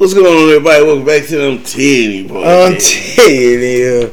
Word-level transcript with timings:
What's 0.00 0.14
going 0.14 0.24
on, 0.24 0.48
everybody? 0.48 0.82
Welcome 0.82 1.04
back 1.04 1.26
to 1.26 1.36
them 1.36 1.62
Titty 1.62 2.26
Boys. 2.26 2.46
I'm 2.46 2.72
you. 2.72 4.10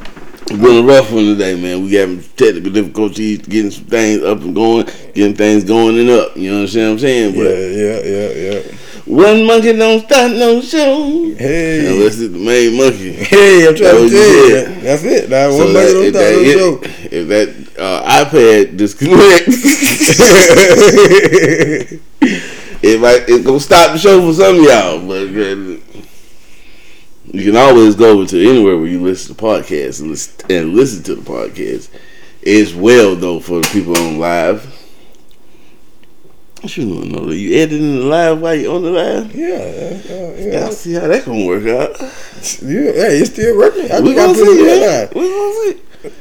It's 0.50 0.52
been 0.52 0.84
a 0.84 0.86
rough 0.86 1.14
one 1.14 1.24
today, 1.24 1.56
man. 1.56 1.82
We 1.86 1.94
having 1.94 2.22
technical 2.36 2.74
difficulties 2.74 3.40
getting 3.40 3.72
some 3.72 3.86
things 3.86 4.22
up 4.22 4.42
and 4.42 4.54
going, 4.54 4.86
getting 5.14 5.34
things 5.34 5.64
going 5.64 5.98
and 5.98 6.10
up. 6.10 6.36
You 6.36 6.52
know 6.52 6.64
what 6.64 6.76
I'm 6.76 7.00
saying? 7.00 7.36
Yeah, 7.36 7.42
But 7.42 7.52
yeah, 7.56 8.02
yeah, 8.04 8.32
yeah. 8.36 8.60
one 9.06 9.46
monkey 9.48 9.72
don't 9.78 10.04
start 10.06 10.32
no 10.34 10.60
show. 10.60 11.34
Hey. 11.38 11.88
Unless 11.88 12.20
it's 12.20 12.34
the 12.34 12.38
main 12.38 12.76
monkey. 12.76 13.14
Hey, 13.14 13.66
I'm 13.66 13.74
trying 13.74 13.94
to 13.96 14.10
tell 14.10 14.50
you. 14.50 14.56
it. 14.58 14.82
That's 14.84 15.04
it. 15.06 15.30
Now, 15.30 15.52
So 15.52 15.58
one 15.64 15.72
that- 15.74 15.88
if, 15.88 15.94
don't 15.94 16.12
that, 16.12 16.34
start 16.34 16.58
no 16.58 16.82
if, 16.84 17.14
if 17.14 17.28
that 17.30 17.48
uh, 17.82 18.26
iPad 18.26 18.76
disconnects, 18.76 19.56
show. 21.88 22.44
it 22.88 23.02
might 23.02 23.26
it's 23.28 23.46
gonna 23.46 23.60
stop 23.60 23.92
the 23.92 23.98
show 23.98 24.22
for 24.22 24.34
some 24.34 24.60
of 24.60 24.64
y'all. 24.64 25.06
But 25.06 25.30
you 27.34 27.44
can 27.44 27.58
always 27.58 27.96
go 27.96 28.26
to 28.26 28.50
anywhere 28.50 28.78
where 28.78 28.88
you 28.88 29.02
listen 29.02 29.36
to 29.36 29.42
podcasts 29.42 30.00
and 30.00 30.12
listen, 30.12 30.46
and 30.50 30.74
listen 30.74 31.04
to 31.04 31.16
the 31.16 31.22
podcast 31.22 31.90
as 32.46 32.74
well, 32.74 33.16
though, 33.16 33.40
for 33.40 33.60
the 33.60 33.68
people 33.68 33.98
on 33.98 34.20
live. 34.20 34.74
I 36.64 36.68
should 36.68 36.88
know 36.88 37.26
that 37.26 37.36
you 37.36 37.62
editing 37.62 37.98
the 37.98 38.06
live 38.06 38.42
while 38.42 38.56
you 38.56 38.72
on 38.72 38.82
the 38.82 38.90
live. 38.90 39.36
yeah, 39.36 39.52
yeah. 40.38 40.68
I 40.68 40.70
see 40.72 40.94
how 40.94 41.08
that 41.08 41.26
gonna 41.26 41.46
work 41.46 41.68
out. 41.68 42.00
Yeah, 42.62 42.92
hey, 42.92 43.20
it's 43.20 43.32
still 43.32 43.58
working. 43.58 43.92
I 43.92 44.00
we 44.00 44.14
just 44.14 44.18
gonna 44.18 44.36
see, 44.36 44.42
it 44.42 45.14
We 45.14 45.22
gonna 45.22 45.74
see. 45.74 46.12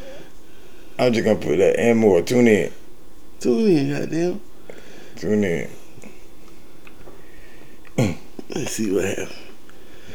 I'm 0.98 1.12
just 1.12 1.24
gonna 1.24 1.38
put 1.38 1.56
that 1.58 1.78
and 1.78 1.98
more. 1.98 2.20
Tune 2.22 2.48
in. 2.48 2.72
Tune 3.38 3.70
in, 3.70 3.90
goddamn. 3.90 4.40
Tune 5.16 5.44
in. 5.44 5.70
Let's 8.56 8.72
see 8.72 8.90
what 8.92 9.04
happens. 9.04 9.32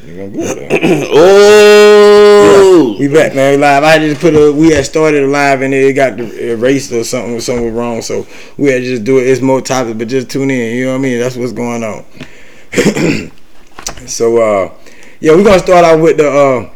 You 0.03 0.15
gonna 0.17 0.29
get 0.29 0.57
it. 0.71 1.07
oh, 1.13 2.95
We 2.99 3.07
back 3.07 3.35
man 3.35 3.59
live. 3.59 3.83
I 3.83 3.99
just 3.99 4.19
put 4.19 4.33
a 4.33 4.51
we 4.51 4.71
had 4.71 4.83
started 4.85 5.21
a 5.23 5.27
live 5.27 5.61
and 5.61 5.73
it 5.75 5.93
got 5.93 6.19
erased 6.19 6.91
or 6.91 7.03
something 7.03 7.39
something 7.39 7.65
was 7.65 7.73
wrong. 7.75 8.01
So 8.01 8.25
we 8.57 8.69
had 8.71 8.79
to 8.79 8.83
just 8.85 9.03
do 9.03 9.19
it. 9.19 9.27
It's 9.27 9.41
more 9.41 9.61
topics, 9.61 9.95
but 9.97 10.07
just 10.07 10.31
tune 10.31 10.49
in. 10.49 10.75
You 10.75 10.85
know 10.85 10.91
what 10.93 10.97
I 10.97 11.01
mean? 11.01 11.19
That's 11.19 11.35
what's 11.35 11.53
going 11.53 11.83
on. 11.83 12.03
so 14.07 14.37
uh 14.41 14.73
yeah, 15.19 15.33
we're 15.35 15.43
gonna 15.43 15.59
start 15.59 15.85
out 15.85 16.01
with 16.01 16.17
the 16.17 16.27
uh 16.31 16.69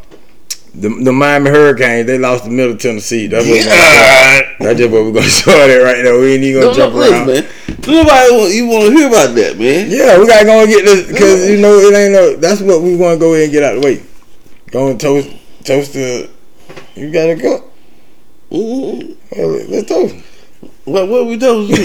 the, 0.80 0.88
the 1.04 1.12
Miami 1.12 1.50
Hurricanes. 1.50 2.06
They 2.06 2.18
lost 2.18 2.44
to 2.44 2.50
Middle 2.50 2.76
Tennessee. 2.76 3.26
That's 3.26 3.46
what 3.46 3.52
we're 3.52 3.64
gonna 3.64 3.76
start. 3.76 4.56
That's 4.60 4.78
just 4.78 4.92
what 4.92 5.04
we're 5.04 5.12
gonna 5.12 5.28
start 5.42 5.70
it 5.70 5.82
right 5.82 6.04
now. 6.04 6.18
We 6.18 6.34
ain't 6.34 6.44
even 6.44 6.62
gonna 6.62 6.74
jump 6.74 6.94
no, 6.94 7.00
around. 7.00 7.26
man. 7.26 7.46
Nobody 7.86 8.30
want, 8.34 8.54
you 8.54 8.66
want 8.66 8.84
to 8.86 8.90
hear 8.92 9.08
about 9.08 9.34
that, 9.36 9.58
man. 9.58 9.90
Yeah, 9.90 10.18
we 10.18 10.26
gotta 10.26 10.44
go 10.44 10.60
and 10.60 10.68
get 10.68 10.84
this 10.84 11.06
because 11.06 11.48
you 11.50 11.60
know 11.60 11.78
it 11.78 11.94
ain't 11.94 12.12
no. 12.12 12.36
That's 12.36 12.60
what 12.60 12.82
we 12.82 12.96
want 12.96 13.16
to 13.16 13.20
go 13.20 13.32
ahead 13.34 13.44
and 13.44 13.52
get 13.52 13.62
out 13.62 13.76
of 13.76 13.82
the 13.82 13.86
way. 13.86 14.02
Go 14.70 14.88
and 14.90 15.00
toast, 15.00 15.28
toast 15.64 15.92
the. 15.94 16.28
You 16.94 17.12
gotta 17.12 17.36
go. 17.36 17.62
Mm, 18.50 19.16
Well, 19.36 19.48
let's 19.68 19.88
toast. 19.88 20.14
What 20.86 21.08
what 21.08 21.26
we 21.26 21.36
told 21.36 21.68
you? 21.68 21.76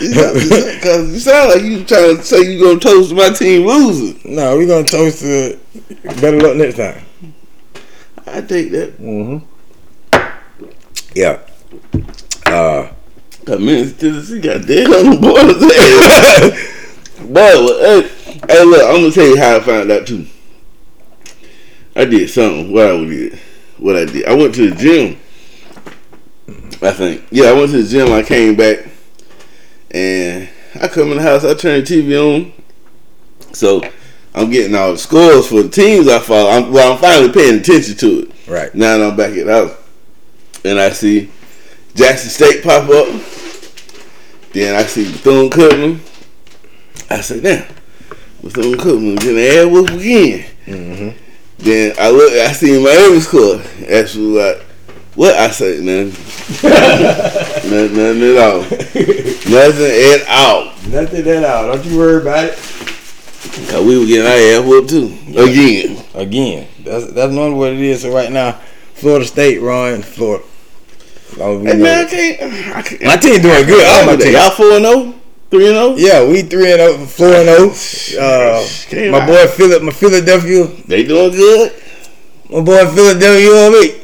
Because 0.00 1.12
you 1.12 1.18
sound 1.18 1.50
like 1.50 1.62
you 1.62 1.84
trying 1.84 2.16
to 2.16 2.22
say 2.22 2.40
you 2.40 2.62
gonna 2.62 2.80
toast 2.80 3.12
my 3.12 3.28
team 3.30 3.66
losing. 3.66 4.18
no, 4.34 4.56
we 4.56 4.66
gonna 4.66 4.84
toast 4.84 5.20
the. 5.20 5.58
Better 6.20 6.40
luck 6.40 6.56
next 6.56 6.76
time. 6.76 7.04
I 8.26 8.40
take 8.40 8.70
that. 8.70 8.96
Mm-hmm. 8.98 9.44
Yeah. 11.14 11.40
Uh. 12.46 12.92
That 13.44 13.60
means 13.60 13.94
Tennessee 13.94 14.40
got 14.40 14.66
dead 14.66 14.86
on 14.86 15.10
the 15.10 15.16
board's 15.20 15.62
ass. 15.62 17.16
But 17.18 17.34
well, 17.34 18.02
hey, 18.02 18.08
hey, 18.48 18.64
look, 18.64 18.82
I'm 18.82 19.02
gonna 19.02 19.10
tell 19.10 19.26
you 19.26 19.36
how 19.36 19.56
I 19.56 19.60
found 19.60 19.90
out 19.90 20.06
too. 20.06 20.26
I 21.96 22.04
did 22.04 22.30
something. 22.30 22.72
What 22.72 22.86
I 22.86 23.04
did? 23.04 23.38
What 23.78 23.96
I 23.96 24.04
did? 24.04 24.24
I 24.26 24.34
went 24.34 24.54
to 24.54 24.70
the 24.70 24.76
gym. 24.76 25.19
I 26.82 26.92
think. 26.92 27.26
Yeah, 27.30 27.46
I 27.46 27.52
went 27.52 27.70
to 27.72 27.82
the 27.82 27.88
gym. 27.88 28.12
I 28.12 28.22
came 28.22 28.56
back, 28.56 28.86
and 29.90 30.48
I 30.80 30.88
come 30.88 31.10
in 31.10 31.18
the 31.18 31.22
house. 31.22 31.44
I 31.44 31.54
turn 31.54 31.84
the 31.84 31.86
TV 31.86 32.18
on. 32.18 32.52
So 33.52 33.82
I'm 34.34 34.50
getting 34.50 34.74
all 34.76 34.92
the 34.92 34.98
scores 34.98 35.48
for 35.48 35.62
the 35.62 35.68
teams 35.68 36.08
I 36.08 36.18
follow. 36.20 36.50
I'm, 36.50 36.72
well, 36.72 36.92
I'm 36.92 36.98
finally 36.98 37.32
paying 37.32 37.60
attention 37.60 37.96
to 37.96 38.20
it. 38.20 38.48
Right. 38.48 38.74
Now 38.74 38.98
that 38.98 39.10
I'm 39.10 39.16
back 39.16 39.36
at 39.36 39.46
house, 39.46 39.76
and 40.64 40.78
I 40.78 40.90
see 40.90 41.30
Jackson 41.94 42.30
State 42.30 42.62
pop 42.62 42.88
up. 42.88 43.08
Then 44.52 44.74
I 44.74 44.82
see 44.84 45.10
Bethune 45.10 45.50
Cookman. 45.50 46.00
I 47.10 47.20
said, 47.20 47.42
"Damn, 47.42 47.66
Bethune 48.42 48.74
Cookman 48.74 49.18
getting 49.18 49.36
the 49.36 49.58
ass 49.58 49.66
whoop 49.66 49.90
again." 49.90 50.46
Mm-hmm. 50.66 51.18
Then 51.58 51.94
I 51.98 52.10
look, 52.10 52.32
I 52.32 52.52
see 52.52 52.82
Miami 52.82 53.20
score. 53.20 53.60
Actually, 53.90 54.38
like, 54.38 54.66
what 55.20 55.34
I 55.36 55.50
say, 55.50 55.80
man? 55.82 56.06
nothing, 56.08 57.94
nothing 57.94 58.22
at 58.24 58.38
all, 58.40 58.60
nothing 59.52 59.92
at 59.92 60.24
all. 60.28 60.64
Nothing 60.88 61.24
that 61.24 61.44
out. 61.44 61.66
Don't 61.74 61.84
you 61.84 61.98
worry 61.98 62.22
about 62.22 62.44
it. 62.46 62.54
'Cause 63.68 63.84
we 63.84 63.98
were 63.98 64.06
getting 64.06 64.26
our 64.26 64.32
ass 64.32 64.64
whooped 64.66 64.88
too 64.88 65.12
again. 65.36 66.02
Again, 66.14 66.68
that's 66.84 67.12
that's 67.12 67.32
normally 67.32 67.54
what 67.58 67.72
it 67.74 67.80
is. 67.80 68.00
So 68.00 68.10
right 68.14 68.32
now, 68.32 68.58
Florida 68.94 69.26
State 69.26 69.60
run 69.60 70.00
Florida. 70.02 70.42
Hey 71.32 71.38
know 71.38 71.58
man, 71.58 72.06
I 72.06 72.08
can't. 72.08 72.42
I 72.76 72.82
can't 72.82 73.02
My 73.02 73.16
team 73.16 73.42
doing 73.42 73.66
good. 73.66 73.86
All 73.86 74.06
my 74.06 74.16
team. 74.16 74.32
Y'all 74.32 74.50
four 74.50 74.72
and 74.72 74.86
zero, 74.86 75.14
three 75.50 75.68
and 75.68 75.76
oh? 75.76 75.96
zero. 75.96 76.24
Yeah, 76.24 76.28
we 76.32 76.42
three 76.42 76.72
and 76.72 76.80
oh, 76.80 76.96
four 77.04 77.28
and 77.28 77.48
oh. 77.50 77.76
Uh, 78.18 78.64
my 79.12 79.26
boy 79.26 79.46
Philip, 79.48 79.82
my 79.82 79.92
Philadelphia, 79.92 80.66
They 80.88 81.04
doing 81.04 81.32
good. 81.32 81.72
my 82.48 82.60
boy 82.62 82.86
Philadelphia. 82.86 83.38
You 83.44 83.54
know 83.54 83.70
what 83.70 83.99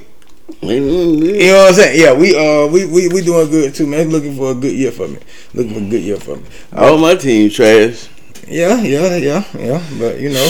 You 0.62 0.80
know 0.80 1.56
what 1.62 1.68
I'm 1.68 1.74
saying? 1.74 2.00
Yeah, 2.00 2.12
we 2.14 2.34
uh 2.36 2.66
we 2.66 2.86
we, 2.86 3.08
we 3.08 3.22
doing 3.22 3.50
good 3.50 3.74
too, 3.74 3.86
man. 3.86 4.08
Looking 4.10 4.36
for 4.36 4.50
a 4.52 4.54
good 4.54 4.72
year 4.74 4.90
for 4.90 5.06
me. 5.08 5.18
Looking 5.54 5.74
for 5.74 5.80
a 5.80 5.88
good 5.88 6.02
year 6.02 6.16
for 6.16 6.36
me. 6.36 6.42
All 6.74 6.98
my 6.98 7.14
team 7.14 7.50
trash. 7.50 8.08
Yeah, 8.48 8.80
yeah, 8.82 9.16
yeah, 9.16 9.44
yeah. 9.58 9.82
But 9.98 10.18
you 10.20 10.30
know, 10.30 10.48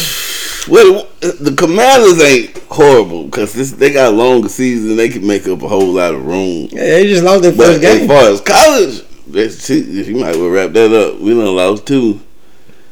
Well, 0.68 1.08
the 1.20 1.54
Commanders 1.56 2.20
ain't 2.22 2.56
horrible 2.68 3.24
because 3.24 3.76
they 3.76 3.92
got 3.92 4.12
a 4.12 4.16
longer 4.16 4.48
season. 4.48 4.96
They 4.96 5.08
can 5.08 5.26
make 5.26 5.46
up 5.48 5.62
a 5.62 5.68
whole 5.68 5.92
lot 5.94 6.14
of 6.14 6.24
room. 6.24 6.68
yeah, 6.72 6.80
they 6.84 7.06
just 7.06 7.24
lost 7.24 7.42
their 7.42 7.52
But 7.52 7.66
first 7.66 7.84
as 7.84 7.98
game. 7.98 8.08
far 8.08 8.28
as 8.30 8.40
college, 8.40 9.02
that's 9.26 9.68
you 9.70 10.16
might 10.16 10.36
well 10.36 10.48
wrap 10.50 10.72
that 10.72 10.92
up. 10.92 11.20
We 11.20 11.30
done 11.34 11.56
lost 11.56 11.86
two. 11.86 12.20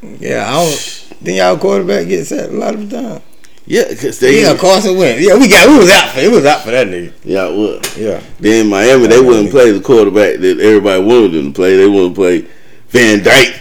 Yeah, 0.03 0.47
I 0.48 0.53
don't 0.64 0.74
think 0.78 1.38
y'all 1.38 1.56
quarterback 1.58 2.08
gets 2.08 2.28
set 2.30 2.50
a 2.50 2.53
lot 2.53 2.74
of 2.74 2.88
the 2.91 3.00
time. 3.03 3.22
Yeah, 3.66 3.88
because 3.88 4.20
they 4.20 4.42
Yeah, 4.42 4.56
Carson 4.56 4.97
went. 4.97 5.20
Yeah, 5.20 5.38
we 5.38 5.48
got 5.48 5.69
we 5.69 5.78
was 5.78 5.91
out 5.91 6.10
for 6.10 6.20
it 6.20 6.30
was 6.30 6.44
out 6.44 6.62
for 6.62 6.70
that 6.70 6.86
nigga. 6.86 7.12
yeah 7.25 7.48
what? 7.48 7.97
Yeah. 7.97 8.22
Then 8.38 8.69
Miami, 8.69 9.06
they 9.06 9.20
wouldn't 9.20 9.50
play 9.50 9.70
the 9.70 9.80
quarterback 9.80 10.38
that 10.41 10.60
everybody 10.60 11.02
wanted 11.02 11.32
them 11.32 11.52
to 11.52 11.56
play. 11.56 11.76
They 11.76 11.86
wouldn't 11.88 12.14
play 12.14 12.47
Van 12.88 13.22
Dyke. 13.22 13.60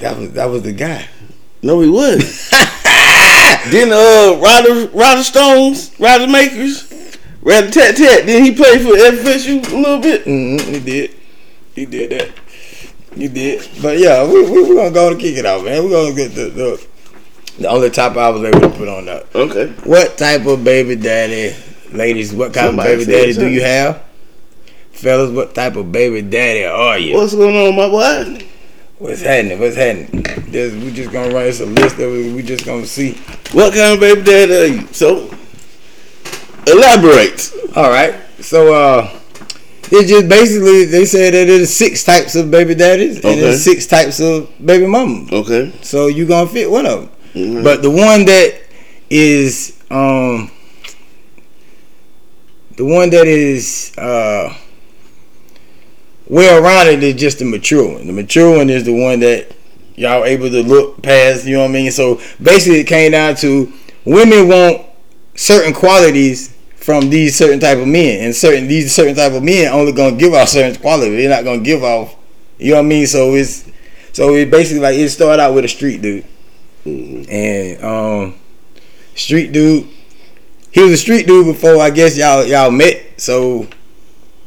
That 0.00 0.16
was 0.18 0.32
that 0.32 0.46
was 0.46 0.62
the 0.62 0.72
guy. 0.72 1.08
No, 1.62 1.80
he 1.80 1.88
wasn't. 1.88 2.22
then 3.72 3.90
uh, 3.92 4.38
Ryder 4.40 4.88
Ryder 4.94 5.24
Stones, 5.24 5.98
Ryder 5.98 6.30
Makers, 6.30 6.92
Ryder 7.42 7.70
Tat 7.70 7.96
Tat. 7.96 8.26
Then 8.26 8.44
he 8.44 8.54
played 8.54 8.82
for 8.82 8.92
FSU 8.92 9.72
a 9.72 9.76
little 9.76 9.98
bit. 10.00 10.24
Mm-hmm, 10.24 10.72
he 10.72 10.80
did. 10.80 11.14
He 11.74 11.86
did 11.86 12.10
that. 12.10 12.30
He 13.16 13.28
did. 13.28 13.68
But 13.82 13.98
yeah, 13.98 14.24
we 14.24 14.42
we 14.48 14.62
we 14.62 14.74
gonna 14.76 14.92
go 14.92 15.10
and 15.10 15.18
kick 15.20 15.36
it 15.36 15.46
out, 15.46 15.64
man. 15.64 15.82
We're 15.82 15.90
gonna 15.90 16.14
get 16.14 16.34
the, 16.34 16.50
the 16.50 16.86
the 17.58 17.68
only 17.68 17.90
topic 17.90 18.18
I 18.18 18.30
was 18.30 18.42
able 18.44 18.60
to 18.60 18.70
put 18.70 18.88
on 18.88 19.06
that. 19.06 19.26
Okay. 19.34 19.68
What 19.84 20.18
type 20.18 20.46
of 20.46 20.64
baby 20.64 20.96
daddy, 20.96 21.56
ladies? 21.92 22.32
What 22.32 22.52
kind 22.52 22.68
Somebody 22.68 22.92
of 22.92 22.98
baby 23.00 23.12
daddy 23.12 23.32
do 23.32 23.48
you 23.48 23.62
have? 23.62 24.02
Fellas, 24.92 25.30
what 25.30 25.54
type 25.54 25.76
of 25.76 25.92
baby 25.92 26.22
daddy 26.22 26.64
are 26.64 26.98
you? 26.98 27.16
What's 27.16 27.34
going 27.34 27.54
on, 27.54 27.76
my 27.76 27.88
boy? 27.88 28.46
What's 28.98 29.20
happening? 29.20 29.60
What's 29.60 29.76
happening? 29.76 30.24
There's, 30.50 30.74
we 30.74 30.90
just 30.90 31.12
gonna 31.12 31.34
write 31.34 31.48
us 31.48 31.60
a 31.60 31.66
list 31.66 31.98
that 31.98 32.08
we, 32.08 32.32
we 32.32 32.42
just 32.42 32.64
gonna 32.64 32.86
see. 32.86 33.12
What 33.52 33.74
kind 33.74 33.92
of 33.92 34.00
baby 34.00 34.22
daddy 34.22 34.54
are 34.54 34.66
you? 34.66 34.86
So, 34.88 35.30
elaborate. 36.66 37.52
All 37.76 37.90
right. 37.90 38.14
So 38.40 38.74
uh, 38.74 39.20
it 39.90 40.06
just 40.06 40.28
basically 40.28 40.86
they 40.86 41.04
said 41.04 41.34
that 41.34 41.46
there's 41.46 41.74
six 41.74 42.04
types 42.04 42.34
of 42.36 42.50
baby 42.50 42.74
daddies 42.74 43.16
and 43.16 43.40
there's 43.40 43.62
six 43.62 43.86
types 43.86 44.18
of 44.20 44.50
baby 44.64 44.86
mamas. 44.86 45.30
Okay. 45.30 45.72
So 45.82 46.06
you 46.06 46.26
gonna 46.26 46.48
fit 46.48 46.70
one 46.70 46.86
of 46.86 47.00
them. 47.02 47.10
Mhm. 47.36 47.62
But 47.62 47.82
the 47.82 47.90
one 47.90 48.24
that 48.24 48.54
is 49.10 49.78
um 49.90 50.50
the 52.76 52.84
one 52.84 53.10
that 53.10 53.26
is 53.26 53.92
uh 53.98 54.52
well 56.28 56.60
rounded 56.62 57.02
is 57.02 57.14
just 57.14 57.38
the 57.38 57.44
mature 57.44 57.86
one. 57.94 58.06
The 58.06 58.12
mature 58.12 58.56
one 58.56 58.70
is 58.70 58.84
the 58.84 58.92
one 58.92 59.20
that 59.20 59.52
y'all 59.94 60.24
able 60.24 60.50
to 60.50 60.62
look 60.62 61.02
past, 61.02 61.46
you 61.46 61.54
know 61.54 61.62
what 61.62 61.70
I 61.70 61.72
mean? 61.72 61.90
So 61.90 62.20
basically 62.42 62.80
it 62.80 62.86
came 62.86 63.12
down 63.12 63.36
to 63.36 63.72
women 64.04 64.48
want 64.48 64.86
certain 65.34 65.72
qualities 65.72 66.54
from 66.76 67.10
these 67.10 67.36
certain 67.36 67.60
type 67.60 67.78
of 67.78 67.86
men 67.86 68.24
and 68.24 68.34
certain 68.34 68.66
these 68.66 68.94
certain 68.94 69.14
type 69.14 69.32
of 69.32 69.42
men 69.42 69.72
only 69.72 69.92
gonna 69.92 70.16
give 70.16 70.32
off 70.34 70.48
certain 70.48 70.80
qualities. 70.80 71.16
They're 71.16 71.30
not 71.30 71.44
gonna 71.44 71.62
give 71.62 71.84
off 71.84 72.16
you 72.58 72.70
know 72.70 72.78
what 72.78 72.86
I 72.86 72.88
mean? 72.88 73.06
So 73.06 73.34
it's 73.34 73.68
so 74.12 74.34
it 74.34 74.50
basically 74.50 74.80
like 74.80 74.96
it 74.96 75.10
started 75.10 75.42
out 75.42 75.54
with 75.54 75.64
a 75.64 75.68
street 75.68 76.00
dude. 76.00 76.24
Mhm. 76.86 77.28
and 77.30 77.84
um, 77.84 78.34
street 79.14 79.52
dude. 79.52 79.88
He 80.70 80.82
was 80.82 80.92
a 80.92 80.96
street 80.96 81.26
dude 81.26 81.46
before 81.46 81.80
I 81.80 81.90
guess 81.90 82.16
y'all 82.16 82.44
y'all 82.44 82.70
met, 82.70 83.20
so 83.20 83.66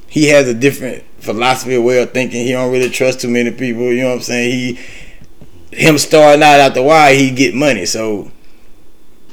he 0.08 0.28
has 0.30 0.48
a 0.48 0.54
different 0.54 1.04
philosophy 1.20 1.78
way 1.78 2.02
of 2.02 2.12
thinking. 2.12 2.46
He 2.46 2.52
don't 2.52 2.72
really 2.72 2.90
trust 2.90 3.22
too 3.22 3.30
many 3.30 3.52
people. 3.52 3.92
You 3.92 4.04
know 4.04 4.10
what 4.10 4.16
I'm 4.16 4.22
saying? 4.22 4.52
He 4.52 4.80
him 5.72 5.98
starting 5.98 6.42
out 6.44 6.60
out 6.60 6.74
the 6.74 6.84
wire, 6.84 7.14
he 7.16 7.32
get 7.32 7.54
money. 7.54 7.86
So 7.86 8.32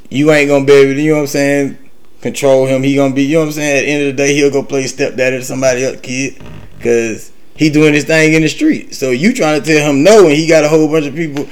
you 0.09 0.31
ain't 0.31 0.49
gonna 0.49 0.65
be 0.65 0.73
able 0.73 0.93
to, 0.93 1.01
you 1.01 1.11
know 1.11 1.15
what 1.17 1.21
I'm 1.21 1.27
saying, 1.27 1.77
control 2.21 2.65
him. 2.65 2.83
He 2.83 2.95
gonna 2.95 3.13
be, 3.13 3.23
you 3.23 3.35
know 3.35 3.39
what 3.41 3.45
I'm 3.47 3.51
saying. 3.53 3.77
At 3.77 3.81
the 3.81 3.87
end 3.91 4.09
of 4.09 4.17
the 4.17 4.23
day, 4.23 4.33
he'll 4.35 4.51
go 4.51 4.63
play 4.63 4.87
stepdaddy 4.87 5.37
to 5.37 5.43
somebody 5.43 5.83
else 5.85 5.99
kid, 6.01 6.41
cause 6.81 7.31
he 7.55 7.69
doing 7.69 7.93
his 7.93 8.05
thing 8.05 8.33
in 8.33 8.41
the 8.41 8.49
street. 8.49 8.93
So 8.93 9.11
you 9.11 9.33
trying 9.33 9.61
to 9.61 9.67
tell 9.67 9.89
him 9.89 10.03
no, 10.03 10.25
and 10.27 10.35
he 10.35 10.47
got 10.47 10.63
a 10.63 10.69
whole 10.69 10.87
bunch 10.87 11.05
of 11.05 11.15
people. 11.15 11.47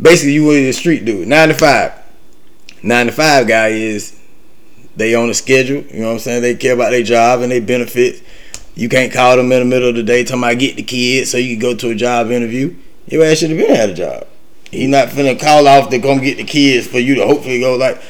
Basically, 0.00 0.32
you 0.34 0.44
was 0.44 0.56
a 0.56 0.72
street 0.72 1.04
dude. 1.04 1.28
Nine 1.28 1.48
to 1.48 1.54
five. 1.54 1.92
Nine 2.82 3.06
to 3.06 3.12
five 3.12 3.46
guy 3.46 3.68
is 3.68 4.18
they 4.96 5.14
on 5.14 5.28
a 5.30 5.34
schedule. 5.34 5.82
You 5.82 6.00
know 6.00 6.06
what 6.08 6.12
I'm 6.14 6.18
saying? 6.20 6.42
They 6.42 6.54
care 6.54 6.74
about 6.74 6.90
their 6.90 7.02
job 7.02 7.40
and 7.42 7.52
their 7.52 7.60
benefits. 7.60 8.22
You 8.74 8.88
can't 8.88 9.12
call 9.12 9.36
them 9.36 9.52
in 9.52 9.58
the 9.58 9.64
middle 9.64 9.88
of 9.90 9.94
the 9.96 10.02
day 10.02 10.24
talking 10.24 10.42
about 10.42 10.58
get 10.58 10.76
the 10.76 10.82
kids 10.82 11.30
so 11.30 11.36
you 11.36 11.56
can 11.56 11.60
go 11.60 11.74
to 11.74 11.90
a 11.90 11.94
job 11.94 12.30
interview. 12.30 12.74
Your 13.08 13.24
ass 13.24 13.38
should 13.38 13.50
have 13.50 13.58
been 13.58 13.70
at 13.76 13.90
a 13.90 13.94
job. 13.94 14.26
He 14.70 14.86
not 14.86 15.08
finna 15.08 15.38
call 15.38 15.66
off 15.66 15.90
to 15.90 15.98
come 15.98 16.20
get 16.20 16.36
the 16.36 16.44
kids 16.44 16.86
for 16.86 16.98
you 16.98 17.16
to 17.16 17.26
hopefully 17.26 17.60
go 17.60 17.76
like. 17.76 18.00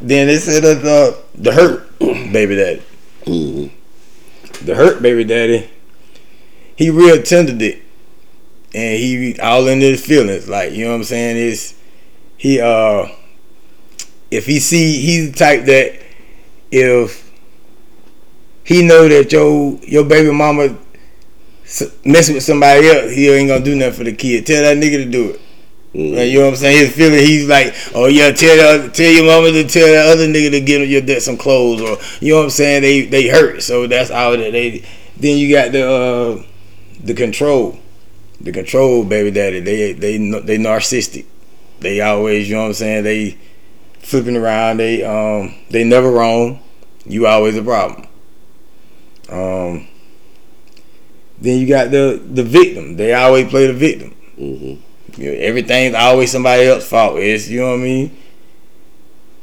Then 0.00 0.26
they 0.28 0.38
said 0.38 0.62
that 0.64 0.84
uh, 0.84 1.20
the 1.34 1.52
hurt 1.52 1.98
baby 1.98 2.56
daddy, 2.56 2.82
Mhm. 3.24 3.70
the 4.64 4.74
hurt 4.74 5.02
baby 5.02 5.24
daddy. 5.24 5.68
He 6.74 6.88
real 6.90 7.20
tender 7.22 7.52
dick, 7.56 7.82
and 8.74 8.98
he 8.98 9.38
all 9.40 9.66
into 9.68 9.86
his 9.86 10.04
feelings. 10.04 10.48
Like 10.48 10.72
you 10.72 10.84
know 10.84 10.90
what 10.90 10.96
I'm 10.98 11.04
saying? 11.04 11.36
Is 11.36 11.74
he 12.36 12.60
uh 12.60 13.08
if 14.30 14.46
he 14.46 14.58
see 14.60 15.00
he's 15.00 15.32
the 15.32 15.36
type 15.38 15.64
that 15.66 16.00
if 16.70 17.30
he 18.64 18.82
know 18.82 19.08
that 19.08 19.32
your 19.32 19.78
your 19.82 20.04
baby 20.04 20.30
mama 20.32 20.76
s- 21.64 21.90
messing 22.04 22.34
with 22.34 22.44
somebody 22.44 22.86
else, 22.88 23.12
he 23.12 23.28
ain't 23.30 23.48
gonna 23.48 23.64
do 23.64 23.74
nothing 23.74 23.94
for 23.94 24.04
the 24.04 24.12
kid. 24.12 24.46
Tell 24.46 24.62
that 24.62 24.76
nigga 24.76 25.04
to 25.04 25.10
do 25.10 25.30
it. 25.30 25.40
Mhm. 25.94 26.16
Like, 26.16 26.28
you 26.28 26.38
know 26.38 26.44
what 26.44 26.50
I'm 26.50 26.56
saying? 26.56 26.78
His 26.86 26.94
feeling, 26.94 27.18
he's 27.20 27.48
like, 27.48 27.74
oh 27.94 28.06
yeah, 28.06 28.30
tell 28.30 28.78
the, 28.78 28.88
tell 28.90 29.10
your 29.10 29.24
mama 29.24 29.52
to 29.52 29.64
tell 29.66 29.86
that 29.86 30.06
other 30.12 30.26
nigga 30.28 30.50
to 30.50 30.60
get 30.60 30.86
your 30.86 31.00
dad 31.00 31.22
some 31.22 31.38
clothes, 31.38 31.80
or 31.80 31.96
you 32.20 32.32
know 32.32 32.38
what 32.38 32.44
I'm 32.44 32.50
saying? 32.50 32.82
They 32.82 33.06
they 33.06 33.28
hurt, 33.28 33.62
so 33.62 33.86
that's 33.86 34.10
all 34.10 34.32
that 34.32 34.52
they. 34.52 34.84
Then 35.16 35.38
you 35.38 35.50
got 35.52 35.72
the 35.72 35.90
uh, 35.90 36.42
the 37.02 37.14
control, 37.14 37.78
the 38.40 38.52
control 38.52 39.04
baby 39.04 39.30
daddy. 39.30 39.60
They 39.60 39.92
they 39.92 40.16
they 40.18 40.58
narcissistic. 40.58 41.26
They 41.80 42.00
always, 42.00 42.48
you 42.48 42.56
know 42.56 42.62
what 42.62 42.68
I'm 42.68 42.74
saying? 42.74 43.04
They 43.04 43.38
flipping 44.00 44.36
around. 44.36 44.78
They 44.78 45.04
um 45.04 45.54
they 45.70 45.84
never 45.84 46.10
wrong. 46.10 46.60
You 47.06 47.26
always 47.26 47.56
a 47.56 47.62
problem. 47.62 48.06
Um. 49.30 49.88
Then 51.40 51.58
you 51.58 51.68
got 51.68 51.90
the 51.90 52.20
the 52.24 52.42
victim. 52.42 52.96
They 52.96 53.14
always 53.14 53.48
play 53.48 53.66
the 53.66 53.72
victim. 53.72 54.14
Mhm. 54.38 54.78
You 55.16 55.32
know, 55.32 55.38
everything's 55.38 55.94
always 55.94 56.30
somebody 56.30 56.64
else's 56.66 56.88
fault. 56.88 57.18
It's 57.18 57.48
you 57.48 57.60
know 57.60 57.70
what 57.70 57.80
I 57.80 57.82
mean. 57.82 58.16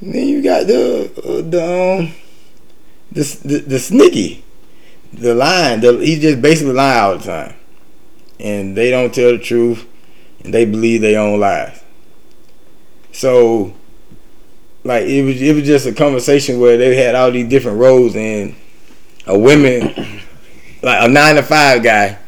And 0.01 0.13
then 0.13 0.27
you 0.27 0.42
got 0.44 0.68
the 0.68 1.12
uh, 1.24 1.42
the 1.50 1.63
um 1.63 2.12
the, 3.12 3.24
the 3.45 3.57
the 3.59 3.80
sneaky, 3.80 4.44
the 5.13 5.33
lying. 5.33 5.81
The, 5.81 5.97
he 5.97 6.19
just 6.19 6.42
basically 6.42 6.74
lying 6.74 7.00
all 7.03 7.18
the 7.18 7.24
time, 7.24 7.56
and 8.39 8.75
they 8.75 8.91
don't 8.91 9.13
tell 9.13 9.31
the 9.31 9.39
truth, 9.39 9.85
and 10.43 10.53
they 10.53 10.65
believe 10.65 11.01
their 11.01 11.19
own 11.19 11.39
lies. 11.39 11.81
So, 13.11 13.73
like 14.83 15.03
it 15.03 15.23
was 15.23 15.41
it 15.41 15.55
was 15.55 15.65
just 15.65 15.85
a 15.85 15.93
conversation 15.93 16.59
where 16.59 16.77
they 16.77 16.95
had 16.95 17.15
all 17.15 17.31
these 17.31 17.47
different 17.47 17.79
roles, 17.79 18.15
and 18.15 18.55
a 19.27 19.37
women 19.37 19.81
like 20.81 21.03
a 21.03 21.07
nine 21.07 21.35
to 21.35 21.43
five 21.43 21.83
guy 21.83 22.19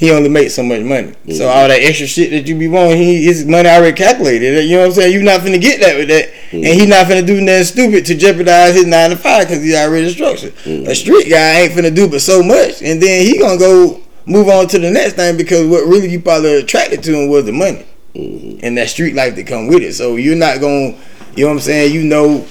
he 0.00 0.10
only 0.12 0.30
makes 0.30 0.54
so 0.54 0.62
much 0.62 0.80
money. 0.80 1.12
So 1.30 1.46
all 1.46 1.68
that 1.68 1.82
extra 1.82 2.06
shit 2.06 2.30
that 2.30 2.48
you 2.48 2.58
be 2.58 2.68
wanting, 2.68 2.96
he 2.96 3.22
his 3.22 3.44
money 3.44 3.68
already 3.68 3.94
calculated. 3.94 4.64
You 4.64 4.76
know 4.76 4.78
what 4.78 4.86
I'm 4.86 4.92
saying? 4.92 5.12
You're 5.12 5.22
not 5.22 5.42
finna 5.42 5.60
get 5.60 5.78
that 5.82 5.94
with 5.98 6.08
that, 6.08 6.30
and 6.52 6.64
he 6.64 6.86
not 6.86 7.04
finna 7.04 7.26
do 7.26 7.38
nothing 7.38 7.64
stupid 7.64 8.06
to 8.06 8.14
jeopardize 8.14 8.76
his 8.76 8.86
nine 8.86 9.10
to 9.10 9.16
five 9.16 9.46
because 9.46 9.62
he 9.62 9.76
already 9.76 10.10
structured. 10.10 10.54
A 10.64 10.94
street 10.94 11.28
guy 11.28 11.60
ain't 11.60 11.72
finna 11.74 11.94
do 11.94 12.08
but 12.08 12.22
so 12.22 12.42
much, 12.42 12.80
and 12.80 13.02
then 13.02 13.26
he 13.26 13.38
gonna 13.38 13.58
go 13.58 14.00
move 14.26 14.48
on 14.48 14.66
to 14.68 14.78
the 14.78 14.90
next 14.90 15.14
thing 15.14 15.36
because 15.36 15.66
what 15.66 15.86
really 15.86 16.08
you 16.10 16.20
probably 16.20 16.54
attracted 16.56 17.02
to 17.04 17.14
him 17.14 17.28
was 17.28 17.44
the 17.44 17.52
money 17.52 17.84
Mhm. 18.14 18.60
and 18.62 18.76
that 18.78 18.88
street 18.90 19.14
life 19.14 19.36
that 19.36 19.46
come 19.46 19.66
with 19.68 19.82
it. 19.82 19.94
So 19.94 20.16
you're 20.16 20.36
not 20.36 20.60
gonna, 20.60 20.94
you 21.36 21.44
know 21.44 21.46
what 21.46 21.52
I'm 21.54 21.60
saying? 21.60 21.92
You 21.94 22.02
know 22.04 22.46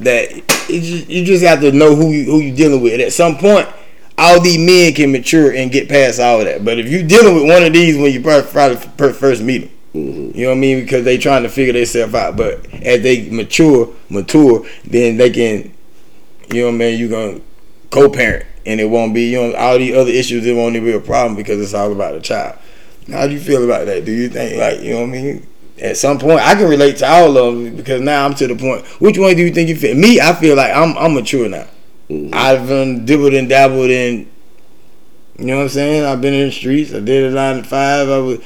that 0.00 0.32
you 0.68 0.80
just, 0.80 1.08
you 1.08 1.24
just 1.24 1.44
have 1.44 1.60
to 1.60 1.72
know 1.72 1.94
who 1.94 2.10
you 2.12 2.24
who 2.24 2.40
you 2.40 2.52
dealing 2.54 2.80
with. 2.82 3.00
At 3.00 3.12
some 3.12 3.36
point, 3.38 3.66
all 4.18 4.40
these 4.40 4.58
men 4.58 4.92
can 4.94 5.12
mature 5.12 5.52
and 5.52 5.70
get 5.70 5.88
past 5.88 6.20
all 6.20 6.38
that. 6.44 6.64
But 6.64 6.78
if 6.78 6.88
you 6.90 7.02
dealing 7.02 7.34
with 7.34 7.44
one 7.44 7.62
of 7.64 7.72
these 7.72 7.96
when 7.96 8.12
you 8.12 8.20
probably, 8.20 8.50
probably 8.50 9.12
first 9.14 9.42
meet 9.42 9.62
them, 9.62 9.70
Mhm. 9.94 10.36
you 10.36 10.42
know 10.42 10.50
what 10.50 10.56
I 10.56 10.60
mean? 10.60 10.80
Because 10.80 11.04
they 11.04 11.16
trying 11.18 11.42
to 11.44 11.48
figure 11.48 11.72
themselves 11.72 12.14
out. 12.14 12.36
But 12.36 12.60
as 12.82 13.00
they 13.02 13.28
mature, 13.30 13.88
mature, 14.10 14.64
then 14.86 15.16
they 15.16 15.30
can, 15.30 15.70
you 16.52 16.60
know 16.60 16.66
what 16.66 16.74
I 16.74 16.78
mean? 16.78 16.98
You 16.98 17.08
gonna 17.08 17.40
co-parent, 17.90 18.44
and 18.66 18.80
it 18.80 18.86
won't 18.90 19.14
be 19.14 19.30
you 19.30 19.40
know 19.40 19.54
all 19.56 19.78
these 19.78 19.94
other 19.94 20.10
issues. 20.10 20.44
It 20.44 20.54
won't 20.54 20.76
even 20.76 20.88
be 20.88 20.94
a 20.94 21.00
problem 21.00 21.36
because 21.36 21.60
it's 21.60 21.72
all 21.74 21.92
about 21.92 22.14
the 22.14 22.20
child. 22.20 22.58
How 23.10 23.26
do 23.26 23.32
you 23.32 23.40
feel 23.40 23.64
about 23.64 23.86
that? 23.86 24.04
Do 24.04 24.12
you 24.12 24.28
think 24.28 24.58
like 24.58 24.80
you 24.80 24.94
know 24.94 25.00
what 25.02 25.08
I 25.10 25.12
mean? 25.12 25.46
At 25.80 25.96
some 25.96 26.18
point, 26.18 26.40
I 26.40 26.54
can 26.54 26.68
relate 26.68 26.96
to 26.98 27.06
all 27.06 27.36
of 27.36 27.54
them 27.54 27.76
because 27.76 28.00
now 28.00 28.24
I'm 28.24 28.34
to 28.34 28.46
the 28.46 28.56
point. 28.56 28.84
Which 29.00 29.18
one 29.18 29.36
do 29.36 29.42
you 29.42 29.52
think 29.52 29.68
you 29.68 29.76
feel? 29.76 29.94
Me, 29.94 30.20
I 30.20 30.34
feel 30.34 30.56
like 30.56 30.74
I'm 30.74 30.96
I'm 30.98 31.14
mature 31.14 31.48
now. 31.48 31.66
Mhm. 32.10 32.34
I've 32.34 32.70
um, 32.70 33.04
dibbled 33.04 33.34
and 33.34 33.48
dabbled 33.48 33.90
in. 33.90 34.30
You 35.38 35.44
know 35.46 35.56
what 35.56 35.62
I'm 35.64 35.68
saying? 35.68 36.04
I've 36.04 36.20
been 36.20 36.34
in 36.34 36.46
the 36.46 36.52
streets. 36.52 36.94
I 36.94 37.00
did 37.00 37.30
a 37.30 37.34
nine 37.34 37.58
to 37.58 37.62
five. 37.62 38.08
I 38.08 38.18
was. 38.18 38.40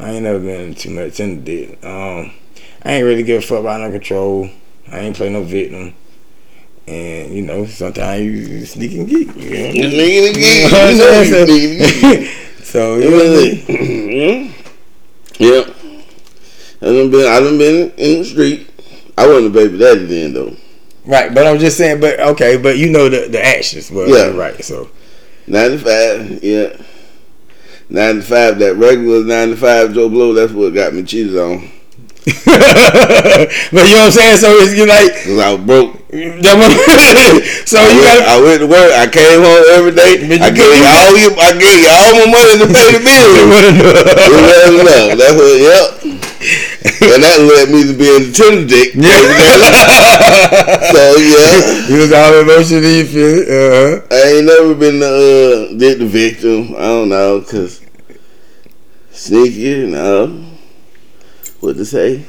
I 0.00 0.10
ain't 0.10 0.24
never 0.24 0.40
been 0.40 0.74
too 0.74 0.90
much 0.90 1.20
in 1.20 1.44
the 1.44 1.66
did. 1.66 1.84
Um, 1.84 2.32
I 2.82 2.94
ain't 2.94 3.04
really 3.04 3.22
give 3.22 3.42
a 3.42 3.46
fuck 3.46 3.60
about 3.60 3.80
no 3.80 3.90
control. 3.92 4.48
I 4.90 5.00
ain't 5.00 5.16
play 5.16 5.30
no 5.30 5.42
victim. 5.42 5.94
And 6.86 7.32
you 7.34 7.42
know, 7.42 7.64
sometimes 7.66 8.22
you, 8.22 8.30
you 8.30 8.66
sneak 8.66 8.92
and 8.92 9.08
geek. 9.08 9.28
You 9.36 9.50
know? 9.50 9.70
You 9.70 9.84
nigga 9.88 10.30
again. 10.30 10.70
You 10.94 10.98
know 10.98 11.18
what 11.18 11.26
You 11.26 11.32
know 11.32 11.42
I'm 11.42 11.48
you 11.48 11.86
saying? 11.86 12.30
so 12.62 12.96
you 12.96 13.10
know 13.10 13.16
what 13.16 13.26
I 13.26 13.42
mean? 14.10 14.54
yeah. 15.38 15.74
I 16.82 16.86
done 16.86 17.10
been 17.10 17.26
I 17.26 17.40
done 17.40 17.58
been 17.58 17.90
in 17.96 18.18
the 18.18 18.24
street. 18.24 18.70
I 19.16 19.26
wasn't 19.26 19.46
a 19.46 19.50
baby 19.50 19.78
daddy 19.78 20.04
then 20.04 20.34
though. 20.34 20.56
Right, 21.06 21.32
but 21.34 21.46
I'm 21.46 21.58
just 21.58 21.76
saying. 21.78 22.00
But 22.00 22.20
okay, 22.20 22.56
but 22.56 22.76
you 22.76 22.90
know 22.90 23.08
the 23.08 23.28
the 23.28 23.42
actions. 23.44 23.90
Well, 23.90 24.08
Yeah. 24.08 24.36
right. 24.36 24.62
So 24.62 24.90
Nine 25.46 25.72
to 25.72 25.78
five, 25.78 26.42
yeah. 26.42 26.76
Nine 27.90 28.16
to 28.16 28.22
five, 28.22 28.58
that 28.60 28.76
regular 28.76 29.24
nine 29.24 29.50
to 29.50 29.56
five 29.56 29.92
Joe 29.92 30.08
Blow, 30.08 30.32
that's 30.32 30.52
what 30.52 30.72
got 30.72 30.94
me 30.94 31.02
cheated 31.02 31.36
on. 31.36 31.70
but 32.24 32.30
you 32.46 32.56
know 32.56 33.68
what 33.72 34.06
I'm 34.06 34.10
saying. 34.10 34.38
So 34.38 34.48
it's 34.52 34.74
you 34.74 34.86
like 34.86 35.12
Cause 35.12 35.38
I 35.38 35.52
was 35.52 35.60
broke. 35.66 36.03
so 37.66 37.74
I 37.74 37.90
you 37.90 37.98
went, 37.98 38.06
got 38.06 38.22
I 38.22 38.38
went 38.38 38.62
to 38.62 38.70
work. 38.70 38.86
I 38.94 39.10
came 39.10 39.42
home 39.42 39.66
every 39.74 39.90
day. 39.90 40.22
I 40.38 40.54
gave 40.54 40.70
you 40.70 40.86
all 40.86 41.10
you, 41.18 41.34
I 41.34 41.58
gave 41.58 41.82
you 41.82 41.90
all 41.90 42.22
my 42.22 42.30
money 42.30 42.54
to 42.62 42.70
pay 42.70 42.94
the 42.94 43.02
bills. 43.10 43.34
It 43.34 43.50
wasn't 43.50 43.82
enough. 44.78 45.18
That's 45.18 45.34
what. 45.34 45.58
Yep. 45.58 46.06
and 47.10 47.18
that 47.18 47.42
led 47.42 47.66
me 47.66 47.82
to 47.82 47.98
being 47.98 48.22
the 48.22 48.30
tender 48.30 48.62
dick. 48.62 48.94
so 50.94 51.18
yeah, 51.18 51.90
You 51.90 52.06
was 52.06 52.12
all 52.12 52.38
emotionally 52.38 52.98
you 52.98 53.06
feel. 53.06 53.40
Uh-huh. 53.42 54.06
I 54.12 54.22
ain't 54.38 54.46
never 54.46 54.76
been 54.76 55.00
the 55.00 55.70
uh, 55.74 55.76
did 55.76 55.98
the 55.98 56.06
victim. 56.06 56.76
I 56.76 56.94
don't 56.94 57.08
know, 57.08 57.40
cause 57.40 57.80
sneaky. 59.10 59.58
You 59.58 59.88
know 59.88 60.44
what 61.58 61.74
to 61.74 61.84
say. 61.84 62.24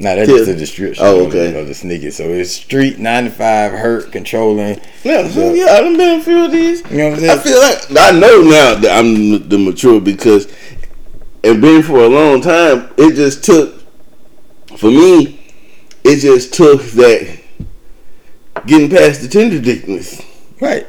Nah, 0.00 0.14
that's 0.14 0.30
just 0.30 0.48
a 0.48 0.56
description. 0.56 1.04
Oh, 1.04 1.20
of, 1.20 1.28
okay. 1.28 1.48
You 1.48 1.52
know, 1.52 1.64
the 1.66 1.74
sneaky. 1.74 2.10
So 2.10 2.24
it's 2.24 2.52
street 2.52 2.98
ninety 2.98 3.28
five 3.28 3.72
hurt, 3.72 4.10
controlling. 4.10 4.80
Yeah, 5.04 5.28
so 5.28 5.52
yeah, 5.52 5.66
I 5.66 5.82
done 5.82 5.98
been 5.98 6.20
a 6.20 6.22
few 6.22 6.46
of 6.46 6.52
these. 6.52 6.82
You 6.90 6.96
know 6.96 7.10
what 7.10 7.12
I'm 7.14 7.20
saying? 7.20 7.38
I 7.38 7.42
feel 7.42 7.60
like 7.60 8.14
I 8.14 8.18
know 8.18 8.40
now 8.40 8.74
that 8.76 8.98
I'm 8.98 9.46
the 9.50 9.58
mature 9.58 10.00
because, 10.00 10.50
and 11.44 11.60
been 11.60 11.82
for 11.82 11.98
a 11.98 12.08
long 12.08 12.40
time. 12.40 12.90
It 12.96 13.14
just 13.14 13.44
took, 13.44 13.74
for 14.78 14.90
me, 14.90 15.38
it 16.02 16.20
just 16.20 16.54
took 16.54 16.80
that 16.80 17.38
getting 18.66 18.88
past 18.88 19.20
the 19.20 19.28
tender 19.28 19.60
dickness, 19.60 20.22
Right. 20.62 20.86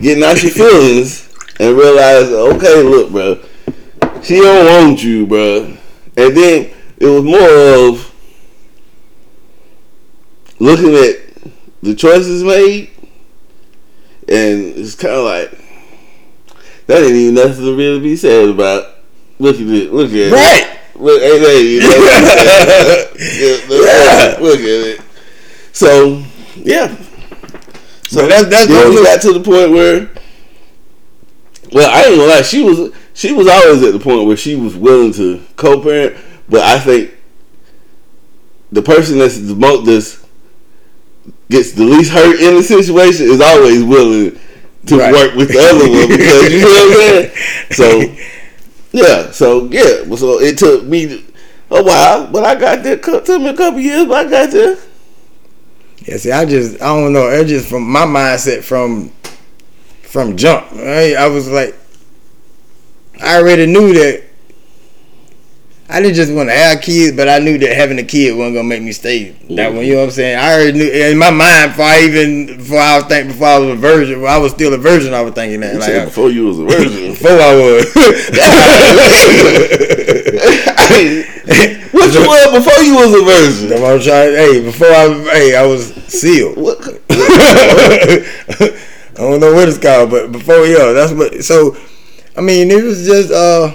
getting 0.00 0.22
out 0.22 0.40
your 0.44 0.52
feelings, 0.52 1.28
and 1.58 1.76
realize, 1.76 2.28
okay, 2.28 2.82
look, 2.84 3.10
bro, 3.10 3.40
she 4.22 4.36
don't 4.36 4.64
want 4.64 5.02
you, 5.02 5.26
bro. 5.26 5.76
And 6.16 6.36
then 6.36 6.70
it 6.98 7.06
was 7.06 7.24
more 7.24 7.88
of 7.88 8.14
looking 10.58 10.94
at 10.94 11.16
the 11.82 11.94
choices 11.94 12.42
made, 12.42 12.90
and 14.28 14.76
it's 14.76 14.94
kind 14.94 15.14
of 15.14 15.24
like 15.24 15.50
that 16.86 17.02
ain't 17.02 17.12
even 17.12 17.34
nothing 17.34 17.64
to 17.64 17.76
really 17.76 18.00
be 18.00 18.16
said 18.16 18.48
about. 18.48 18.94
Look 19.38 19.56
at 19.56 19.62
it. 19.62 19.92
Look 19.92 20.10
at 20.10 20.16
it. 20.16 20.32
Right. 20.32 20.78
Look, 20.96 21.22
hey, 21.22 21.40
lady, 21.40 21.68
you 21.68 21.80
know 21.80 21.88
what 21.88 22.12
I'm 22.16 22.24
saying? 22.24 23.08
yeah, 23.40 24.36
look, 24.40 24.58
Yeah. 24.58 24.64
at 24.64 24.86
it. 24.86 25.00
So 25.72 26.24
yeah. 26.56 26.96
So 28.08 28.22
But 28.22 28.28
that's- 28.30 28.46
that's 28.50 28.66
then 28.66 28.90
we 28.90 29.04
got 29.04 29.20
to 29.22 29.32
the 29.32 29.40
point 29.40 29.70
where. 29.70 30.10
Well, 31.72 31.90
I 31.90 32.04
ain't 32.04 32.16
gonna 32.16 32.32
lie. 32.32 32.42
She 32.42 32.62
was 32.62 32.90
she 33.14 33.32
was 33.32 33.46
always 33.46 33.82
at 33.82 33.92
the 33.92 33.98
point 34.00 34.26
where 34.26 34.36
she 34.36 34.56
was 34.56 34.74
willing 34.74 35.12
to 35.14 35.40
co-parent, 35.56 36.16
but 36.48 36.62
I 36.62 36.78
think 36.80 37.10
the 38.72 38.82
person 38.82 39.18
that's 39.18 39.38
the 39.38 39.54
most 39.54 39.84
that's 39.86 40.17
gets 41.50 41.72
the 41.72 41.84
least 41.84 42.10
hurt 42.12 42.38
in 42.40 42.54
the 42.56 42.62
situation 42.62 43.26
is 43.26 43.40
always 43.40 43.82
willing 43.82 44.38
to 44.86 44.96
Right. 44.98 45.12
work 45.12 45.34
with 45.34 45.48
the 45.48 45.58
other 45.58 45.88
one 45.90 46.08
because 46.08 46.52
you 46.52 46.60
know 46.60 46.66
what 46.66 46.92
I'm 46.92 46.98
saying. 46.98 47.30
So 47.70 48.14
yeah, 48.92 49.30
so 49.30 49.64
yeah, 49.66 50.14
so 50.16 50.40
it 50.40 50.56
took 50.58 50.84
me 50.84 51.24
a 51.70 51.82
while, 51.82 52.26
but 52.26 52.44
I 52.44 52.54
got 52.54 52.82
there. 52.82 52.96
Took 52.96 53.28
me 53.28 53.48
a 53.48 53.56
couple 53.56 53.80
years, 53.80 54.06
but 54.06 54.26
I 54.26 54.30
got 54.30 54.50
there. 54.50 54.78
Yeah, 56.06 56.16
see, 56.16 56.32
I 56.32 56.44
just 56.46 56.80
I 56.80 56.86
don't 56.86 57.12
know. 57.12 57.28
It 57.28 57.46
just 57.46 57.68
from 57.68 57.90
my 57.90 58.06
mindset 58.06 58.62
from 58.62 59.12
from 60.02 60.36
jump. 60.38 60.70
Right? 60.72 61.14
I 61.14 61.26
was 61.28 61.50
like, 61.50 61.74
I 63.20 63.36
already 63.36 63.66
knew 63.66 63.92
that. 63.92 64.24
I 65.90 66.02
didn't 66.02 66.16
just 66.16 66.30
want 66.34 66.50
to 66.50 66.54
have 66.54 66.82
kids, 66.82 67.16
but 67.16 67.30
I 67.30 67.38
knew 67.38 67.56
that 67.56 67.74
having 67.74 67.98
a 67.98 68.02
kid 68.04 68.36
wasn't 68.36 68.56
gonna 68.56 68.68
make 68.68 68.82
me 68.82 68.92
stay 68.92 69.30
that 69.56 69.72
one. 69.72 69.86
You 69.86 69.92
know 69.94 70.00
what 70.00 70.04
I'm 70.04 70.10
saying? 70.10 70.38
I 70.38 70.52
already 70.52 70.78
knew 70.78 70.86
in 70.90 71.16
my 71.16 71.30
mind 71.30 71.70
before 71.72 71.86
I 71.86 72.00
even 72.04 72.46
before 72.58 72.78
I 72.78 72.96
was 72.98 73.06
thinking 73.06 73.32
before 73.32 73.46
I 73.48 73.58
was 73.58 73.70
a 73.70 73.74
virgin. 73.76 74.22
I 74.26 74.36
was 74.36 74.52
still 74.52 74.74
a 74.74 74.76
virgin. 74.76 75.14
I 75.14 75.22
was 75.22 75.32
thinking 75.32 75.60
that 75.60 75.72
You 75.72 75.80
like 75.80 75.88
I- 75.90 76.04
before 76.04 76.28
you 76.30 76.44
was 76.44 76.58
a 76.58 76.64
virgin. 76.64 77.12
before 77.12 77.30
I 77.30 77.54
was. 77.56 77.86
what 81.92 82.12
you 82.12 82.20
were 82.20 82.52
before 82.58 82.82
you 82.84 82.94
was 82.94 83.14
a 83.14 83.22
virgin? 83.24 83.72
I'm 83.82 84.00
trying. 84.00 84.34
Hey, 84.34 84.60
before 84.62 84.88
I 84.88 85.08
hey 85.32 85.56
I 85.56 85.64
was 85.64 85.94
sealed. 86.06 86.58
What? 86.58 86.78
I 87.10 88.26
don't 89.16 89.40
know 89.40 89.54
what 89.54 89.68
it's 89.68 89.78
called, 89.78 90.10
but 90.10 90.32
before 90.32 90.66
yeah, 90.66 90.92
that's 90.92 91.12
what. 91.12 91.42
So, 91.42 91.76
I 92.36 92.42
mean, 92.42 92.70
it 92.70 92.84
was 92.84 93.06
just. 93.06 93.30
uh 93.32 93.74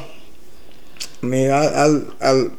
I 1.23 1.25
mean, 1.25 1.49
I, 1.49 1.65
I, 1.65 1.85
I 2.21 2.49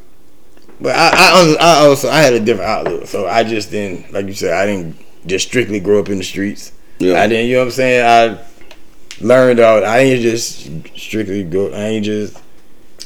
but 0.81 0.95
I, 0.95 1.11
I, 1.13 1.55
I 1.59 1.85
also 1.85 2.09
I 2.09 2.17
had 2.17 2.33
a 2.33 2.39
different 2.39 2.69
outlook, 2.69 3.07
so 3.07 3.27
I 3.27 3.43
just 3.43 3.69
didn't, 3.69 4.11
like 4.11 4.25
you 4.25 4.33
said, 4.33 4.53
I 4.53 4.65
didn't 4.65 4.97
just 5.27 5.47
strictly 5.47 5.79
grow 5.79 5.99
up 5.99 6.09
in 6.09 6.17
the 6.17 6.23
streets. 6.23 6.71
Yeah. 6.97 7.21
I 7.21 7.27
didn't, 7.27 7.47
you 7.47 7.53
know 7.53 7.59
what 7.59 7.65
I'm 7.65 7.71
saying? 7.71 8.39
I 8.41 9.23
learned 9.23 9.59
out. 9.59 9.83
I 9.83 9.99
ain't 9.99 10.21
just 10.21 10.63
strictly 10.97 11.43
go. 11.43 11.71
I 11.71 11.83
ain't 11.83 12.05
just. 12.05 12.41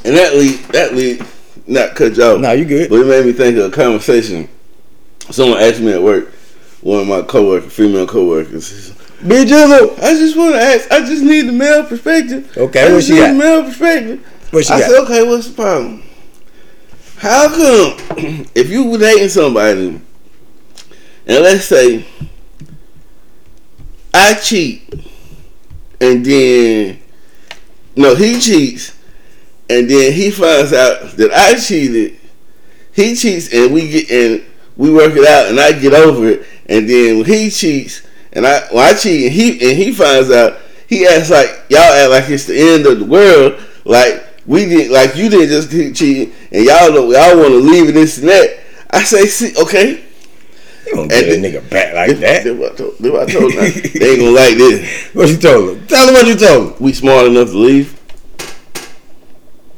And 0.05 0.15
that 0.15 0.33
lead, 0.35 0.59
that 0.71 0.95
lead, 0.95 1.25
not 1.67 1.95
cut 1.95 2.15
you 2.15 2.23
off. 2.23 2.39
Nah, 2.39 2.51
you 2.51 2.63
good. 2.63 2.89
But 2.89 3.01
it 3.01 3.07
made 3.07 3.25
me 3.25 3.33
think 3.33 3.57
of 3.57 3.73
a 3.73 3.75
conversation. 3.75 4.47
Someone 5.29 5.59
asked 5.59 5.81
me 5.81 5.91
at 5.91 6.01
work, 6.01 6.31
one 6.81 7.01
of 7.01 7.07
my 7.07 7.21
coworkers, 7.21 7.73
female 7.73 8.07
coworkers. 8.07 8.91
Big 9.27 9.49
Jizzle. 9.49 9.99
I 10.01 10.13
just 10.13 10.37
want 10.37 10.55
to 10.55 10.61
ask. 10.61 10.89
I 10.89 11.01
just 11.01 11.21
need 11.21 11.41
the 11.41 11.51
male 11.51 11.83
perspective. 11.83 12.57
Okay, 12.57 12.81
I 12.81 12.85
what 12.85 12.99
just 12.99 13.07
she 13.09 13.13
need 13.15 13.19
got? 13.19 13.31
the 13.33 13.37
male 13.37 13.63
perspective. 13.63 14.25
What 14.51 14.65
she 14.65 14.73
I 14.73 14.79
got? 14.79 14.89
said, 14.89 15.03
okay, 15.03 15.23
what's 15.27 15.47
the 15.47 15.53
problem? 15.53 16.03
How 17.17 17.49
come 17.49 17.97
if 18.55 18.69
you 18.69 18.85
were 18.85 18.97
dating 18.97 19.29
somebody, 19.29 20.01
and 21.27 21.43
let's 21.43 21.65
say 21.65 22.05
I 24.13 24.33
cheat, 24.35 24.91
and 26.01 26.25
then 26.25 26.99
no, 27.95 28.15
he 28.15 28.39
cheats, 28.39 28.97
and 29.69 29.89
then 29.89 30.13
he 30.13 30.31
finds 30.31 30.73
out 30.73 31.11
that 31.17 31.31
I 31.33 31.59
cheated. 31.59 32.17
He 32.93 33.15
cheats, 33.15 33.53
and 33.53 33.73
we 33.73 33.89
get 33.89 34.09
and 34.09 34.45
we 34.77 34.91
work 34.91 35.13
it 35.15 35.27
out, 35.27 35.47
and 35.49 35.59
I 35.59 35.73
get 35.73 35.93
over 35.93 36.27
it, 36.27 36.47
and 36.67 36.89
then 36.89 37.17
when 37.17 37.25
he 37.25 37.49
cheats, 37.49 38.01
and 38.31 38.47
I 38.47 38.61
when 38.71 38.83
I 38.83 38.97
cheat, 38.97 39.25
and 39.25 39.33
he 39.33 39.69
and 39.69 39.77
he 39.77 39.91
finds 39.91 40.31
out, 40.31 40.57
he 40.87 41.05
acts 41.05 41.29
like 41.29 41.49
y'all 41.69 41.81
act 41.81 42.09
like 42.09 42.29
it's 42.29 42.45
the 42.45 42.57
end 42.57 42.85
of 42.85 42.97
the 42.99 43.05
world, 43.05 43.61
like 43.83 44.25
we 44.45 44.65
did, 44.65 44.91
like 44.91 45.15
you 45.15 45.29
didn't 45.29 45.49
just 45.49 45.69
keep 45.69 45.95
cheating, 45.95 46.33
and 46.51 46.65
y'all 46.65 46.91
don't, 46.91 47.09
y'all 47.11 47.37
want 47.37 47.49
to 47.49 47.59
leave 47.59 47.89
it 47.89 47.91
this 47.93 48.17
and 48.19 48.29
that. 48.29 48.59
I 48.91 49.03
say, 49.03 49.25
see, 49.27 49.53
okay, 49.61 50.03
You 50.87 50.95
don't 50.95 51.07
get 51.07 51.25
a 51.25 51.39
nigga 51.39 51.69
back 51.69 51.93
like 51.93 52.17
That's 52.17 52.43
that. 52.45 52.55
what 52.55 52.73
I 52.73 52.75
told, 52.75 52.95
that's 52.99 53.13
what 53.13 53.29
I 53.29 53.31
told 53.31 53.51
them. 53.53 53.91
They 53.99 54.09
ain't 54.11 54.19
gonna 54.19 54.31
like 54.31 54.57
this. 54.57 55.09
What 55.13 55.29
you 55.29 55.37
told 55.37 55.69
them? 55.77 55.87
Tell 55.87 56.05
them 56.05 56.15
what 56.15 56.27
you 56.27 56.35
told 56.35 56.73
them. 56.73 56.83
We 56.83 56.93
smart 56.93 57.27
enough 57.27 57.49
to 57.49 57.57
leave. 57.57 57.95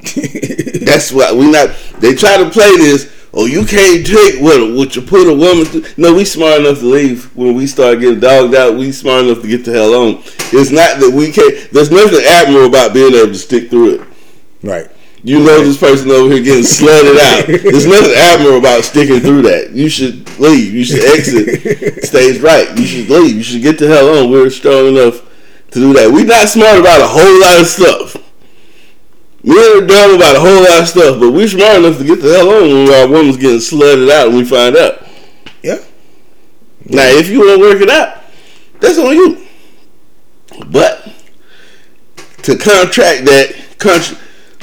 That's 0.86 1.12
why 1.12 1.32
we 1.34 1.52
not. 1.52 1.70
They 2.00 2.16
try 2.16 2.38
to 2.38 2.50
play 2.50 2.76
this. 2.78 3.12
Oh, 3.34 3.46
you 3.46 3.66
can't 3.66 4.06
take 4.06 4.42
what 4.42 4.74
what 4.76 4.96
you 4.96 5.02
put 5.02 5.28
a 5.28 5.34
woman 5.34 5.66
through. 5.66 5.86
No, 5.96 6.14
we 6.14 6.26
smart 6.26 6.62
enough 6.62 6.80
to 6.80 6.86
leave 6.86 7.34
when 7.36 7.56
we 7.56 7.66
start 7.68 8.00
getting 8.00 8.20
dogged 8.20 8.56
out. 8.56 8.76
We 8.76 8.92
smart 8.92 9.26
enough 9.26 9.42
to 9.42 9.48
get 9.48 9.64
the 9.64 9.72
hell 9.72 9.94
on. 9.94 10.24
It's 10.52 10.72
not 10.72 11.00
that 11.00 11.12
we 11.16 11.32
can't. 11.32 11.72
There's 11.72 11.92
nothing 11.92 12.20
admirable 12.26 12.68
about 12.68 12.94
being 12.94 13.14
able 13.14 13.28
to 13.28 13.36
stick 13.36 13.70
through 13.70 13.96
it. 13.96 14.08
Right. 14.64 14.90
You 15.24 15.40
know 15.40 15.64
this 15.64 15.78
person 15.78 16.10
over 16.10 16.34
here 16.34 16.44
getting 16.44 16.64
slutted 16.64 17.18
out. 17.20 17.46
There's 17.48 17.86
nothing 17.86 18.14
admirable 18.16 18.58
about 18.58 18.84
sticking 18.84 19.20
through 19.20 19.44
that. 19.44 19.70
You 19.70 19.88
should 19.88 20.28
leave. 20.40 20.74
You 20.74 20.84
should 20.84 21.04
exit 21.04 22.04
stage 22.04 22.42
right. 22.42 22.76
You 22.76 22.86
should 22.88 23.10
leave. 23.10 23.36
You 23.36 23.44
should 23.44 23.62
get 23.62 23.78
the 23.78 23.88
hell 23.88 24.18
on. 24.18 24.32
We're 24.32 24.50
strong 24.50 24.88
enough 24.88 25.22
to 25.72 25.80
do 25.80 25.94
that. 25.94 26.12
We're 26.12 26.26
not 26.26 26.48
smart 26.50 26.80
about 26.80 27.02
a 27.02 27.08
whole 27.08 27.40
lot 27.40 27.62
of 27.62 27.68
stuff. 27.68 28.16
We're 29.44 29.86
dumb 29.86 30.16
about 30.16 30.36
a 30.36 30.40
whole 30.40 30.64
lot 30.64 30.82
of 30.82 30.88
stuff, 30.88 31.20
but 31.20 31.32
we're 31.32 31.48
smart 31.48 31.78
enough 31.78 31.98
to 31.98 32.04
get 32.04 32.22
the 32.22 32.34
hell 32.34 32.50
on 32.50 32.62
when 32.64 32.94
our 32.94 33.08
woman's 33.08 33.38
getting 33.38 33.58
slutted 33.58 34.10
out 34.10 34.28
and 34.28 34.38
we 34.38 34.46
find 34.46 34.76
out. 34.76 35.06
Yeah. 35.64 35.78
Now, 36.86 37.08
if 37.08 37.30
you 37.30 37.40
want 37.40 37.60
to 37.60 37.68
work 37.68 37.82
it 37.82 37.90
out, 37.90 38.24
that's 38.80 38.98
on 38.98 39.16
you. 39.16 39.46
But 40.68 41.12
to 42.44 42.58
contract 42.58 43.26
that 43.26 43.56
country, 43.78 44.18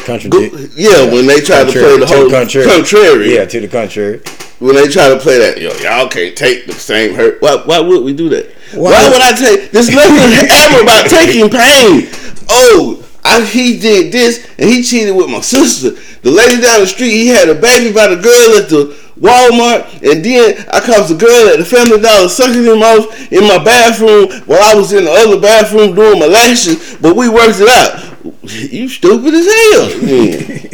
Contradict. 0.08 0.72
yeah, 0.74 1.04
when 1.12 1.26
they 1.26 1.40
try 1.40 1.64
to 1.64 1.70
play 1.70 1.98
the 2.00 2.06
to 2.06 2.14
whole 2.16 2.30
contrary. 2.30 2.66
contrary, 2.66 3.34
Yeah, 3.34 3.44
to 3.44 3.60
the 3.60 3.68
contrary. 3.68 4.20
when 4.58 4.74
they 4.74 4.88
try 4.88 5.08
to 5.10 5.18
play 5.18 5.38
that, 5.38 5.60
yo, 5.60 5.68
y'all 5.84 6.08
can't 6.08 6.34
take 6.36 6.66
the 6.66 6.72
same 6.72 7.14
hurt. 7.14 7.42
Why, 7.42 7.56
why 7.66 7.78
would 7.80 8.02
we 8.04 8.14
do 8.14 8.28
that? 8.30 8.46
Why, 8.72 8.90
Why? 8.92 9.08
would 9.10 9.20
I 9.20 9.32
take? 9.36 9.70
There's 9.70 9.90
nothing 9.90 10.32
ever 10.64 10.82
about 10.82 11.08
taking 11.10 11.50
pain. 11.50 12.08
Oh, 12.48 13.04
I, 13.24 13.44
he 13.44 13.78
did 13.78 14.10
this 14.10 14.48
and 14.58 14.68
he 14.68 14.82
cheated 14.82 15.14
with 15.14 15.28
my 15.28 15.40
sister. 15.40 15.90
The 16.22 16.30
lady 16.30 16.62
down 16.62 16.80
the 16.80 16.86
street, 16.86 17.10
he 17.12 17.28
had 17.28 17.48
a 17.50 17.54
baby 17.54 17.92
by 17.92 18.08
the 18.08 18.16
girl 18.16 18.56
at 18.56 18.68
the 18.70 18.96
Walmart, 19.20 19.82
and 20.00 20.24
then 20.24 20.64
I 20.72 20.78
caught 20.80 21.08
the 21.08 21.16
girl 21.18 21.48
at 21.52 21.58
the 21.58 21.64
Family 21.64 22.00
Dollar 22.00 22.28
sucking 22.28 22.62
him 22.64 22.82
off 22.82 23.30
in 23.32 23.42
my 23.48 23.58
bathroom 23.62 24.30
while 24.46 24.62
I 24.62 24.74
was 24.74 24.92
in 24.92 25.04
the 25.04 25.10
other 25.10 25.40
bathroom 25.40 25.94
doing 25.94 26.18
my 26.20 26.26
lashes. 26.26 26.96
But 27.02 27.16
we 27.16 27.28
worked 27.28 27.58
it 27.60 27.68
out. 27.68 28.07
You 28.42 28.88
stupid 28.88 29.34
as 29.34 29.46
hell. 29.46 29.90
Yeah. 30.08 30.64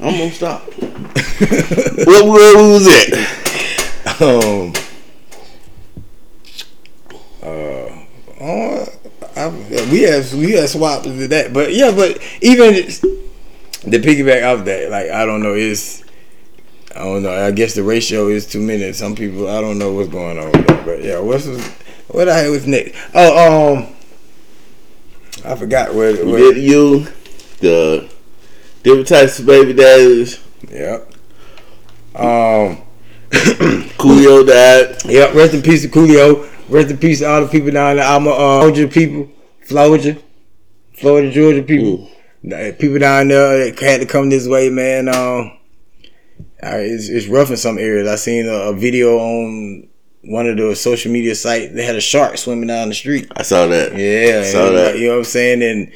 I'm 0.00 0.18
gonna 0.18 0.30
stop. 0.32 0.62
what, 0.72 2.24
where 2.24 2.56
was 2.56 2.86
it? 2.88 3.12
Um. 4.20 4.72
Uh. 7.40 8.04
oh, 8.40 8.86
I, 9.36 9.48
we 9.92 10.02
have 10.02 10.34
we 10.34 10.52
have 10.52 10.68
swapped 10.70 11.06
into 11.06 11.28
that, 11.28 11.52
but 11.52 11.72
yeah, 11.72 11.92
but 11.92 12.18
even 12.40 12.74
the 13.84 13.98
piggyback 14.00 14.42
off 14.44 14.64
that, 14.64 14.90
like 14.90 15.10
I 15.10 15.24
don't 15.24 15.40
know, 15.40 15.54
is 15.54 16.02
I 16.96 17.04
don't 17.04 17.22
know. 17.22 17.30
I 17.32 17.52
guess 17.52 17.74
the 17.74 17.84
ratio 17.84 18.26
is 18.26 18.46
too 18.46 18.60
many. 18.60 18.92
Some 18.92 19.14
people, 19.14 19.48
I 19.48 19.60
don't 19.60 19.78
know 19.78 19.92
what's 19.92 20.08
going 20.08 20.36
on 20.36 20.46
with 20.46 20.66
that, 20.66 20.84
but 20.84 21.02
yeah, 21.02 21.20
what's 21.20 21.46
what 22.08 22.28
I 22.28 22.38
had 22.38 22.50
was 22.50 22.66
next? 22.66 22.98
Oh, 23.14 23.76
um, 23.76 23.94
I 25.44 25.56
forgot 25.56 25.94
where. 25.94 26.24
We 26.24 26.32
where 26.32 26.54
did 26.54 26.62
you 26.62 27.06
the 27.58 28.10
different 28.82 29.08
types 29.08 29.38
of 29.38 29.46
baby 29.46 29.72
daddies. 29.72 30.40
yeah. 30.70 31.00
Um. 32.14 32.82
Coolio 33.32 34.46
died. 34.46 35.02
Yeah, 35.06 35.32
rest 35.32 35.54
in 35.54 35.62
peace 35.62 35.82
to 35.82 35.88
Coolio. 35.88 36.48
Rest 36.68 36.90
in 36.90 36.98
peace 36.98 37.20
to 37.20 37.28
all 37.28 37.40
the 37.42 37.48
people 37.48 37.70
down 37.70 37.96
there. 37.96 38.04
I'm 38.04 38.26
a 38.26 38.30
uh, 38.30 38.60
Georgia 38.62 38.88
people, 38.88 39.30
Florida, 39.66 40.16
Florida, 40.94 41.30
Georgia 41.30 41.62
people. 41.62 42.08
Uh, 42.44 42.72
People 42.76 42.98
down 42.98 43.28
there 43.28 43.70
that 43.70 43.78
had 43.78 44.00
to 44.00 44.06
come 44.06 44.28
this 44.28 44.48
way, 44.48 44.68
man. 44.68 45.08
Um, 45.08 45.58
it's, 46.60 47.08
it's 47.08 47.28
rough 47.28 47.50
in 47.50 47.56
some 47.56 47.78
areas. 47.78 48.08
I 48.08 48.16
seen 48.16 48.48
a, 48.48 48.70
a 48.70 48.74
video 48.74 49.16
on 49.16 49.88
one 50.24 50.46
of 50.46 50.56
the 50.56 50.74
social 50.74 51.12
media 51.12 51.34
sites. 51.34 51.74
They 51.74 51.84
had 51.84 51.96
a 51.96 52.00
shark 52.00 52.38
swimming 52.38 52.68
down 52.68 52.88
the 52.88 52.94
street. 52.94 53.30
I 53.36 53.42
saw 53.42 53.66
that. 53.66 53.96
Yeah, 53.96 54.40
I 54.40 54.44
saw 54.44 54.70
that. 54.70 54.98
You 54.98 55.08
know 55.08 55.12
what 55.14 55.18
I'm 55.18 55.24
saying? 55.24 55.62
And 55.62 55.92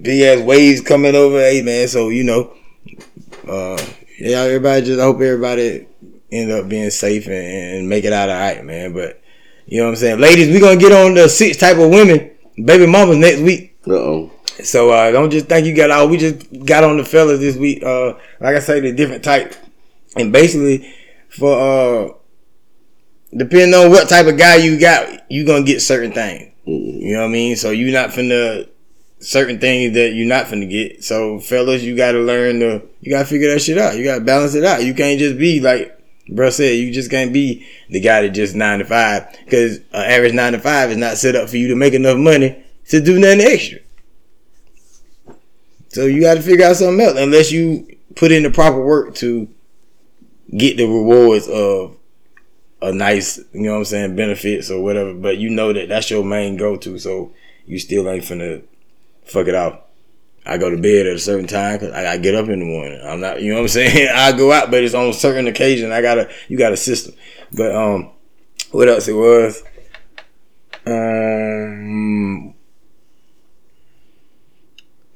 big 0.00 0.22
ass 0.22 0.44
waves 0.44 0.80
coming 0.80 1.14
over. 1.14 1.38
Hey 1.38 1.62
man, 1.62 1.88
so 1.88 2.08
you 2.10 2.24
know, 2.24 2.54
uh, 3.48 3.82
yeah, 4.18 4.40
everybody 4.40 4.84
just 4.84 5.00
I 5.00 5.04
hope 5.04 5.20
everybody 5.20 5.86
end 6.30 6.52
up 6.52 6.68
being 6.68 6.90
safe 6.90 7.26
and, 7.26 7.34
and 7.34 7.88
make 7.88 8.04
it 8.04 8.12
out 8.12 8.28
all 8.28 8.38
right, 8.38 8.64
man. 8.64 8.92
But 8.92 9.20
you 9.66 9.78
know 9.78 9.86
what 9.86 9.90
I'm 9.90 9.96
saying, 9.96 10.20
ladies, 10.20 10.48
we 10.48 10.60
gonna 10.60 10.78
get 10.78 10.92
on 10.92 11.14
the 11.14 11.28
six 11.28 11.56
type 11.56 11.78
of 11.78 11.90
women, 11.90 12.30
baby 12.62 12.86
mamas 12.86 13.16
next 13.16 13.40
week. 13.40 13.76
Uh 13.86 13.94
oh. 13.94 14.32
So 14.62 14.90
uh, 14.90 15.10
don't 15.12 15.30
just 15.30 15.46
think 15.46 15.66
you 15.66 15.74
got 15.74 15.90
all. 15.90 16.08
We 16.08 16.18
just 16.18 16.66
got 16.66 16.84
on 16.84 16.96
the 16.96 17.04
fellas 17.04 17.38
this 17.38 17.56
week. 17.56 17.82
Uh, 17.82 18.14
like 18.40 18.56
I 18.56 18.58
say, 18.58 18.80
the 18.80 18.92
different 18.92 19.22
type, 19.22 19.54
and 20.16 20.32
basically 20.32 20.94
for 21.28 22.08
uh, 22.08 22.17
depending 23.36 23.74
on 23.74 23.90
what 23.90 24.08
type 24.08 24.26
of 24.26 24.38
guy 24.38 24.56
you 24.56 24.78
got, 24.78 25.30
you 25.30 25.46
gonna 25.46 25.64
get 25.64 25.82
certain 25.82 26.12
things. 26.12 26.52
Mm-hmm. 26.66 27.00
You 27.00 27.14
know 27.14 27.20
what 27.20 27.28
I 27.28 27.32
mean? 27.32 27.56
So 27.56 27.70
you 27.70 27.92
not 27.92 28.10
finna 28.10 28.68
certain 29.20 29.58
things 29.58 29.94
that 29.94 30.12
you're 30.12 30.28
not 30.28 30.46
finna 30.46 30.68
get. 30.68 31.04
So 31.04 31.40
fellas, 31.40 31.82
you 31.82 31.96
gotta 31.96 32.18
learn 32.18 32.60
to 32.60 32.82
you 33.00 33.10
gotta 33.10 33.26
figure 33.26 33.52
that 33.52 33.60
shit 33.60 33.78
out. 33.78 33.96
You 33.96 34.04
gotta 34.04 34.24
balance 34.24 34.54
it 34.54 34.64
out. 34.64 34.84
You 34.84 34.94
can't 34.94 35.18
just 35.18 35.38
be 35.38 35.60
like 35.60 35.94
bro 36.28 36.50
said, 36.50 36.76
you 36.76 36.92
just 36.92 37.10
can't 37.10 37.32
be 37.32 37.66
the 37.88 38.00
guy 38.00 38.22
that 38.22 38.30
just 38.30 38.54
nine 38.54 38.78
to 38.80 38.84
five. 38.84 39.24
Cause 39.50 39.78
an 39.92 40.10
average 40.10 40.34
nine 40.34 40.52
to 40.52 40.58
five 40.58 40.90
is 40.90 40.96
not 40.96 41.16
set 41.16 41.36
up 41.36 41.48
for 41.48 41.56
you 41.56 41.68
to 41.68 41.76
make 41.76 41.94
enough 41.94 42.18
money 42.18 42.62
to 42.88 43.00
do 43.00 43.18
nothing 43.18 43.40
extra. 43.40 43.78
So 45.88 46.04
you 46.04 46.20
gotta 46.20 46.42
figure 46.42 46.66
out 46.66 46.76
something 46.76 47.04
else 47.04 47.18
unless 47.18 47.50
you 47.50 47.86
put 48.14 48.32
in 48.32 48.42
the 48.42 48.50
proper 48.50 48.84
work 48.84 49.14
to 49.16 49.48
get 50.56 50.76
the 50.76 50.86
rewards 50.86 51.48
of 51.48 51.97
a 52.80 52.92
nice, 52.92 53.38
you 53.52 53.62
know 53.62 53.72
what 53.72 53.78
I'm 53.78 53.84
saying, 53.84 54.16
benefits 54.16 54.70
or 54.70 54.82
whatever. 54.82 55.14
But 55.14 55.38
you 55.38 55.50
know 55.50 55.72
that 55.72 55.88
that's 55.88 56.10
your 56.10 56.24
main 56.24 56.56
go 56.56 56.76
to, 56.76 56.98
so 56.98 57.32
you 57.66 57.78
still 57.78 58.08
ain't 58.08 58.24
finna 58.24 58.62
fuck 59.24 59.46
it 59.48 59.54
off. 59.54 59.80
I 60.46 60.56
go 60.56 60.70
to 60.70 60.78
bed 60.78 61.06
at 61.06 61.16
a 61.16 61.18
certain 61.18 61.46
time 61.46 61.78
because 61.78 61.92
I, 61.92 62.16
get 62.16 62.34
up 62.34 62.48
in 62.48 62.60
the 62.60 62.64
morning. 62.64 63.00
I'm 63.04 63.20
not, 63.20 63.42
you 63.42 63.50
know 63.50 63.56
what 63.58 63.62
I'm 63.64 63.68
saying. 63.90 64.08
I 64.14 64.32
go 64.32 64.50
out, 64.50 64.70
but 64.70 64.82
it's 64.82 64.94
on 64.94 65.12
certain 65.12 65.46
occasion. 65.46 65.92
I 65.92 66.00
gotta, 66.00 66.30
you 66.48 66.56
got 66.56 66.72
a 66.72 66.76
system. 66.76 67.14
But 67.52 67.74
um, 67.74 68.10
what 68.70 68.88
else 68.88 69.08
it 69.08 69.12
was? 69.12 69.62
Um, 70.86 72.54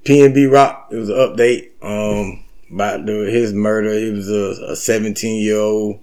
PNB 0.05 0.53
Rock. 0.53 0.89
It 0.91 0.97
was 0.97 1.09
an 1.09 1.17
update 1.17 1.71
um 1.81 2.45
about 2.71 3.07
the, 3.07 3.31
his 3.31 3.53
murder. 3.53 3.95
He 3.95 4.11
was 4.11 4.29
a 4.29 4.77
17 4.77 5.43
year 5.43 5.59
old 5.59 6.01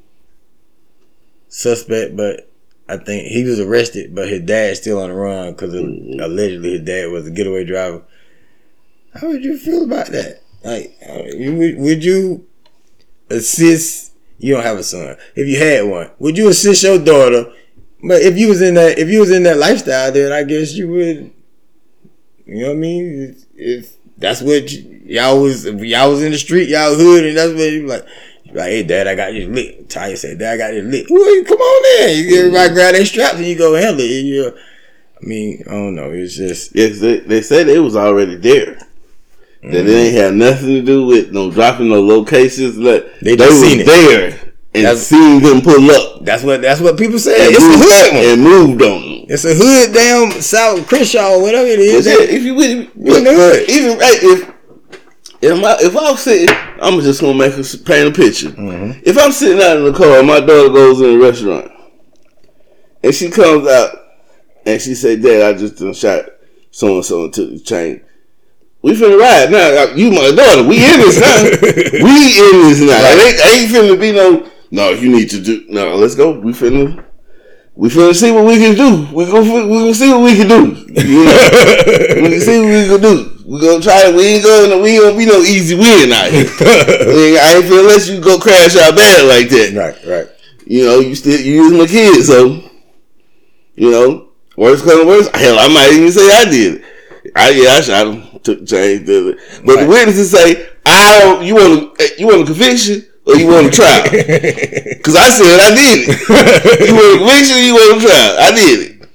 suspect, 1.50 2.16
but 2.16 2.50
I 2.88 2.98
think 2.98 3.28
he 3.28 3.44
was 3.44 3.60
arrested, 3.60 4.16
but 4.16 4.30
his 4.30 4.42
dad's 4.42 4.80
still 4.80 5.00
on 5.00 5.10
the 5.10 5.16
run 5.16 5.52
because 5.52 5.74
mm-hmm. 5.74 6.20
allegedly 6.20 6.72
his 6.72 6.82
dad 6.82 7.12
was 7.12 7.28
a 7.28 7.32
getaway 7.32 7.66
driver. 7.66 8.04
How 9.14 9.28
would 9.28 9.44
you 9.44 9.58
feel 9.58 9.84
about 9.84 10.08
that? 10.08 10.42
Like, 10.64 10.98
would, 11.08 11.78
would 11.78 12.04
you 12.04 12.48
assist? 13.30 14.14
You 14.38 14.56
don't 14.56 14.64
have 14.64 14.78
a 14.78 14.84
son. 14.84 15.18
If 15.36 15.48
you 15.48 15.60
had 15.60 15.86
one, 15.86 16.12
would 16.20 16.38
you 16.38 16.50
assist 16.50 16.84
your 16.84 16.98
daughter? 16.98 17.52
But 18.02 18.22
if 18.22 18.38
you 18.38 18.48
was 18.48 18.62
in 18.62 18.76
that, 18.76 18.98
if 18.98 19.10
you 19.10 19.20
was 19.20 19.32
in 19.32 19.44
that 19.44 19.58
lifestyle, 19.58 20.12
then 20.12 20.32
I 20.32 20.44
guess 20.44 20.74
you 20.74 20.88
would. 20.90 21.32
You 22.46 22.62
know 22.62 22.68
what 22.70 22.74
I 22.74 22.78
mean? 22.78 23.22
If, 23.22 23.46
if 23.56 23.98
that's 24.18 24.42
what 24.42 24.72
y'all 24.72 25.42
was, 25.42 25.66
y'all 25.66 26.10
was 26.10 26.24
in 26.24 26.32
the 26.32 26.38
street, 26.38 26.70
y'all 26.70 26.96
hood, 26.96 27.26
and 27.26 27.38
that's 27.38 27.54
what 27.54 27.72
you 27.72 27.88
like. 27.88 28.06
Like, 28.54 28.70
hey, 28.70 28.84
dad, 28.84 29.08
I 29.08 29.16
got 29.16 29.32
this 29.32 29.48
lit. 29.48 29.90
Taya 29.90 30.18
said, 30.18 30.40
dad, 30.40 30.54
I 30.54 30.58
got 30.58 30.72
this 30.72 30.86
lit. 30.86 31.08
Well, 31.10 31.44
come 31.46 31.60
on 31.60 32.10
in. 32.10 32.28
You 32.28 32.40
Everybody 32.40 32.74
grab 32.74 32.94
their 32.96 33.06
straps 33.06 33.36
and 33.36 33.46
you 33.46 33.58
go 33.58 33.76
handle 33.76 34.02
it. 34.02 34.26
You, 34.26 34.58
I 34.58 35.26
mean, 35.26 35.64
I 35.68 35.72
don't 35.72 35.96
know. 35.96 36.12
It's 36.12 36.36
just. 36.36 36.76
Yes, 36.76 37.00
they, 37.00 37.20
they 37.20 37.42
said 37.42 37.68
it 37.68 37.80
was 37.80 37.96
already 37.96 38.36
there. 38.36 38.76
Mm-hmm. 38.76 39.72
That 39.72 39.88
it 39.88 39.94
ain't 39.94 40.16
had 40.16 40.34
nothing 40.36 40.68
to 40.68 40.82
do 40.82 41.06
with 41.06 41.32
no 41.32 41.52
dropping 41.52 41.90
no 41.90 42.02
locations. 42.02 42.78
Like, 42.78 43.20
they, 43.20 43.36
they 43.36 43.48
was 43.48 43.86
there 43.86 44.50
and 44.74 44.86
that's, 44.86 45.02
seen 45.02 45.42
them 45.42 45.62
pull 45.62 45.90
up. 45.90 46.24
That's 46.24 46.44
what 46.44 46.62
that's 46.62 46.80
what 46.82 46.98
people 46.98 47.18
say. 47.18 47.34
It's 47.36 47.60
moved, 47.60 47.76
a 47.76 47.86
hood 47.86 48.14
one. 48.14 48.24
And 48.24 48.44
moved 48.44 48.82
on 48.84 49.02
them. 49.02 49.26
It's 49.30 49.46
a 49.46 49.54
hood 49.54 49.94
damn 49.94 50.42
South 50.42 50.88
Crenshaw 50.88 51.36
or 51.36 51.42
whatever 51.42 51.68
it 51.68 51.80
is. 51.80 52.06
Yeah, 52.06 52.18
if 52.20 52.44
you 52.44 52.56
would, 52.56 52.68
in 52.70 53.24
the 53.24 53.34
hood. 53.34 53.70
even 53.70 53.98
if 54.00 54.59
if 55.42 55.64
I 55.64 55.76
if 55.86 55.96
I 55.96 56.12
was 56.12 56.22
sitting, 56.22 56.56
I'm 56.82 57.00
just 57.02 57.22
gonna 57.22 57.38
make 57.38 57.54
a 57.54 57.64
paint 57.86 58.10
a 58.10 58.12
picture. 58.12 58.50
Mm-hmm. 58.50 59.02
If 59.04 59.18
I'm 59.18 59.32
sitting 59.32 59.62
out 59.64 59.78
in 59.78 59.86
the 59.86 59.94
car, 59.94 60.22
my 60.24 60.40
daughter 60.40 60.70
goes 60.70 61.00
in 61.02 61.18
the 61.20 61.26
restaurant, 61.26 61.72
and 63.04 63.14
she 63.14 63.30
comes 63.30 63.68
out 63.68 63.96
and 64.66 64.82
she 64.82 64.96
say, 64.96 65.16
"Dad, 65.16 65.56
I 65.56 65.58
just 65.58 65.78
done 65.78 65.94
shot 65.94 66.26
so 66.72 66.96
and 66.96 67.06
so 67.06 67.26
and 67.26 67.34
took 67.34 67.50
the 67.52 67.60
chain." 67.60 68.02
We 68.82 68.94
finna 68.94 69.20
ride 69.20 69.52
now. 69.52 69.94
You 69.96 70.12
my 70.12 70.32
daughter. 70.36 70.64
We 70.64 70.78
in 70.78 71.00
this 71.00 71.20
now. 71.20 71.44
we 71.44 72.40
in 72.40 72.70
this 72.70 72.82
now. 72.82 73.02
Right. 73.02 73.20
Ain't, 73.28 73.46
ain't 73.46 73.72
finna 73.72 74.00
be 74.00 74.12
no. 74.12 74.50
No, 74.72 74.92
you 74.92 75.12
need 75.12 75.30
to 75.32 75.42
do. 75.42 75.66
No, 75.70 75.96
let's 75.96 76.16
go. 76.16 76.40
We 76.40 76.54
finna. 76.54 77.06
We 77.76 77.90
finna 77.90 78.14
see 78.14 78.32
what 78.32 78.46
we 78.46 78.58
can 78.58 78.76
do. 78.76 79.08
We 79.14 79.26
gonna 79.26 79.68
we 79.68 79.80
gonna 79.80 79.94
see 79.94 80.10
what 80.10 80.22
we 80.22 80.36
can 80.36 80.48
do. 80.48 80.86
You 81.00 81.26
know? 81.26 82.22
we 82.22 82.30
can 82.30 82.42
see 82.42 82.60
what 82.60 82.68
we 82.68 82.88
can 82.88 83.02
do. 83.02 83.39
We 83.50 83.60
gonna 83.60 83.82
try 83.82 84.06
it. 84.06 84.16
We 84.16 84.38
ain't 84.38 84.46
gonna 84.46 84.78
we 84.78 84.92
ain't 84.92 85.04
gonna 85.04 85.18
be 85.18 85.26
no 85.26 85.42
easy 85.42 85.74
win 85.74 86.14
out 86.14 86.30
here. 86.30 86.46
I 86.62 87.56
ain't 87.58 87.66
feel 87.66 87.80
unless 87.80 88.08
you 88.08 88.22
go 88.22 88.38
crash 88.38 88.76
out 88.76 88.96
bad 88.96 89.26
like 89.26 89.50
that. 89.50 89.74
Right, 89.74 90.06
right. 90.06 90.30
You 90.68 90.86
know, 90.86 91.00
you 91.00 91.16
still 91.16 91.40
you 91.40 91.64
use 91.64 91.74
my 91.74 91.88
kids, 91.88 92.28
so 92.28 92.62
you 93.74 93.90
know, 93.90 94.30
worst 94.56 94.86
come 94.86 95.02
to 95.02 95.08
worst. 95.08 95.36
Hell, 95.36 95.58
I 95.58 95.68
might 95.68 95.94
even 95.94 96.12
say 96.12 96.30
I 96.32 96.46
did. 96.46 96.86
I 97.36 97.50
yeah, 97.50 97.70
I 97.70 97.82
shot 97.82 98.06
him 98.06 98.40
took 98.42 98.68
change. 98.68 99.08
But 99.08 99.36
right. 99.66 99.82
the 99.82 99.88
witnesses 99.90 100.30
say, 100.30 100.70
"I 100.86 101.20
don't. 101.20 101.44
You 101.44 101.56
want 101.56 101.98
to? 101.98 102.04
Eh, 102.04 102.10
you 102.20 102.28
want 102.28 102.44
a 102.44 102.46
conviction?" 102.46 103.04
Or 103.26 103.36
you 103.36 103.48
want 103.48 103.68
a 103.68 103.72
trial? 103.72 104.04
Because 104.12 105.16
I 105.16 105.30
said 105.30 105.60
I 105.60 105.74
did 105.74 106.08
it. 106.08 106.88
you 106.88 106.94
want 106.94 107.16
a 107.16 107.18
conviction? 107.18 107.58
Or 107.58 107.62
you 107.66 107.74
want 107.74 108.04
a 108.04 108.06
trial? 108.06 108.38
I 108.40 108.52
did 108.52 108.80
it. 108.92 109.10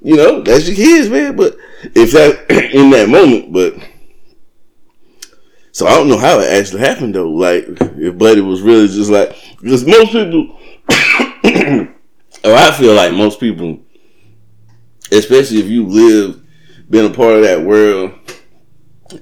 You 0.00 0.16
know 0.16 0.40
that's 0.40 0.66
your 0.66 0.76
kids, 0.76 1.10
man. 1.10 1.36
But 1.36 1.56
if 1.94 2.12
that 2.12 2.50
in 2.74 2.90
that 2.90 3.08
moment, 3.08 3.52
but 3.52 3.74
so 5.72 5.86
I 5.86 5.96
don't 5.96 6.08
know 6.08 6.18
how 6.18 6.38
it 6.38 6.52
actually 6.52 6.80
happened 6.80 7.14
though. 7.14 7.30
Like 7.30 7.64
if 7.68 8.16
Buddy 8.16 8.40
was 8.40 8.62
really 8.62 8.86
just 8.86 9.10
like 9.10 9.36
because 9.60 9.84
most 9.84 10.12
people, 10.12 10.56
oh, 12.44 12.54
I 12.54 12.70
feel 12.78 12.94
like 12.94 13.12
most 13.12 13.40
people, 13.40 13.80
especially 15.10 15.58
if 15.58 15.66
you 15.66 15.86
live, 15.86 16.40
been 16.88 17.10
a 17.10 17.14
part 17.14 17.34
of 17.34 17.42
that 17.42 17.62
world 17.62 18.12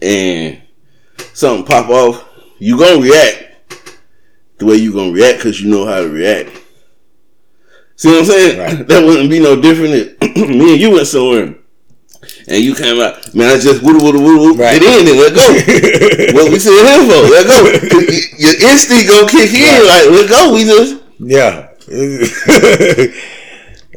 and 0.02 0.60
something 1.32 1.64
pop 1.64 1.88
off, 1.88 2.28
you 2.58 2.78
gonna 2.78 3.00
react 3.00 3.48
the 4.58 4.66
way 4.66 4.74
you 4.74 4.92
gonna 4.92 5.12
react 5.12 5.38
because 5.38 5.60
you 5.60 5.70
know 5.70 5.86
how 5.86 6.02
to 6.02 6.08
react. 6.10 6.50
See 7.96 8.10
what 8.10 8.18
I'm 8.18 8.24
saying? 8.26 8.58
Right. 8.58 8.86
That 8.88 9.04
wouldn't 9.04 9.30
be 9.30 9.40
no 9.40 9.60
different 9.60 9.94
if 9.94 10.36
me 10.36 10.72
and 10.72 10.80
you 10.80 10.90
went 10.90 11.06
somewhere 11.06 11.54
and 12.48 12.62
you 12.62 12.74
came 12.74 13.00
out, 13.00 13.34
man, 13.34 13.56
I 13.56 13.60
just 13.60 13.82
woo 13.82 13.98
woo 13.98 14.12
woo 14.12 14.38
woo 14.38 14.54
right. 14.54 14.80
get 14.80 15.00
in 15.00 15.08
and 15.08 15.18
let 15.18 15.34
go. 15.34 15.42
what 16.34 16.52
we 16.52 16.58
said 16.58 16.72
here 16.72 17.04
for? 17.06 17.22
Let 17.30 17.46
go. 17.46 17.58
Your 18.38 18.54
instinct 18.70 19.08
gonna 19.08 19.28
kick 19.30 19.52
in, 19.54 19.62
right. 19.62 20.06
like 20.06 20.10
let 20.10 20.28
go. 20.28 20.52
We 20.54 20.64
just 20.64 21.02
yeah, 21.18 21.68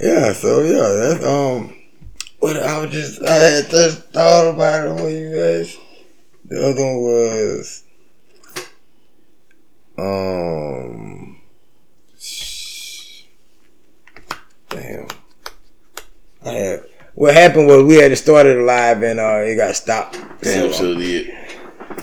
yeah. 0.01 0.33
So 0.33 0.61
yeah, 0.61 0.89
that's 0.93 1.25
um. 1.25 1.71
What 2.39 2.57
I 2.57 2.77
was 2.77 2.91
just 2.91 3.23
I 3.23 3.33
had 3.33 3.69
just 3.69 4.03
thought 4.09 4.53
about 4.53 4.87
it 4.87 5.03
when 5.03 5.15
you 5.15 5.35
guys. 5.35 5.77
The 6.47 6.69
other 6.69 6.85
one 6.85 7.01
was 7.01 7.83
um 9.97 11.41
damn. 14.69 15.07
I 16.45 16.51
had 16.51 16.83
what 17.15 17.33
happened 17.33 17.67
was 17.67 17.83
we 17.83 17.95
had 17.95 18.09
to 18.09 18.15
start 18.15 18.45
it 18.45 18.59
live 18.59 19.01
and 19.01 19.19
uh 19.19 19.39
it 19.39 19.55
got 19.55 19.75
stopped. 19.75 20.13
Damn, 20.41 20.71
so, 20.71 20.71
so 20.71 20.95
did. 20.95 21.33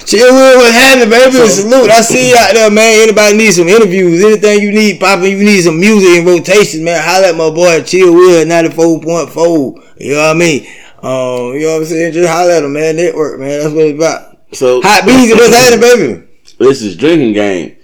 Chill 0.06 0.32
with 0.32 0.56
what 0.56 0.72
happened, 0.72 1.10
baby. 1.10 1.32
So, 1.32 1.46
Salute. 1.46 1.90
I 1.90 2.00
see 2.00 2.30
you 2.30 2.36
out 2.36 2.54
there, 2.54 2.70
man. 2.70 3.02
Anybody 3.02 3.36
need 3.36 3.52
some 3.52 3.68
interviews, 3.68 4.24
anything 4.24 4.60
you 4.60 4.72
need, 4.72 4.98
popping, 4.98 5.30
you 5.30 5.44
need 5.44 5.62
some 5.62 5.78
music 5.78 6.18
and 6.18 6.26
rotations, 6.26 6.82
man. 6.82 7.00
Holla 7.02 7.28
at 7.28 7.36
my 7.36 7.50
boy 7.50 7.82
Chill 7.82 8.12
Wood 8.12 8.48
94.4. 8.48 9.98
You 9.98 10.14
know 10.14 10.18
what 10.18 10.36
I 10.36 10.38
mean? 10.38 10.66
Um, 11.02 11.54
you 11.54 11.66
know 11.66 11.74
what 11.74 11.80
I'm 11.82 11.84
saying? 11.84 12.12
Just 12.14 12.28
holla 12.30 12.56
at 12.56 12.64
him, 12.64 12.72
man. 12.72 12.96
Network, 12.96 13.38
man. 13.38 13.60
That's 13.60 13.74
what 13.74 13.84
it's 13.84 13.98
about. 13.98 14.38
So 14.52 14.80
hot 14.82 15.04
beans, 15.06 15.30
what's 15.32 15.54
happening, 15.54 15.80
baby? 15.80 16.28
This 16.58 16.82
is 16.82 16.96
drinking 16.96 17.34
game, 17.34 17.76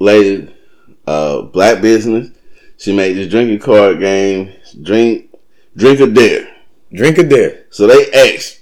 lady. 0.00 0.52
Uh, 1.06 1.42
black 1.42 1.80
business. 1.80 2.30
She 2.78 2.94
made 2.94 3.14
this 3.14 3.30
drinking 3.30 3.60
card 3.60 4.00
game. 4.00 4.52
Drink, 4.82 5.30
drink 5.76 6.00
a 6.00 6.06
dare. 6.06 6.55
Drink 6.92 7.18
a 7.18 7.24
dare. 7.24 7.64
So 7.70 7.86
they 7.86 8.10
asked, 8.12 8.60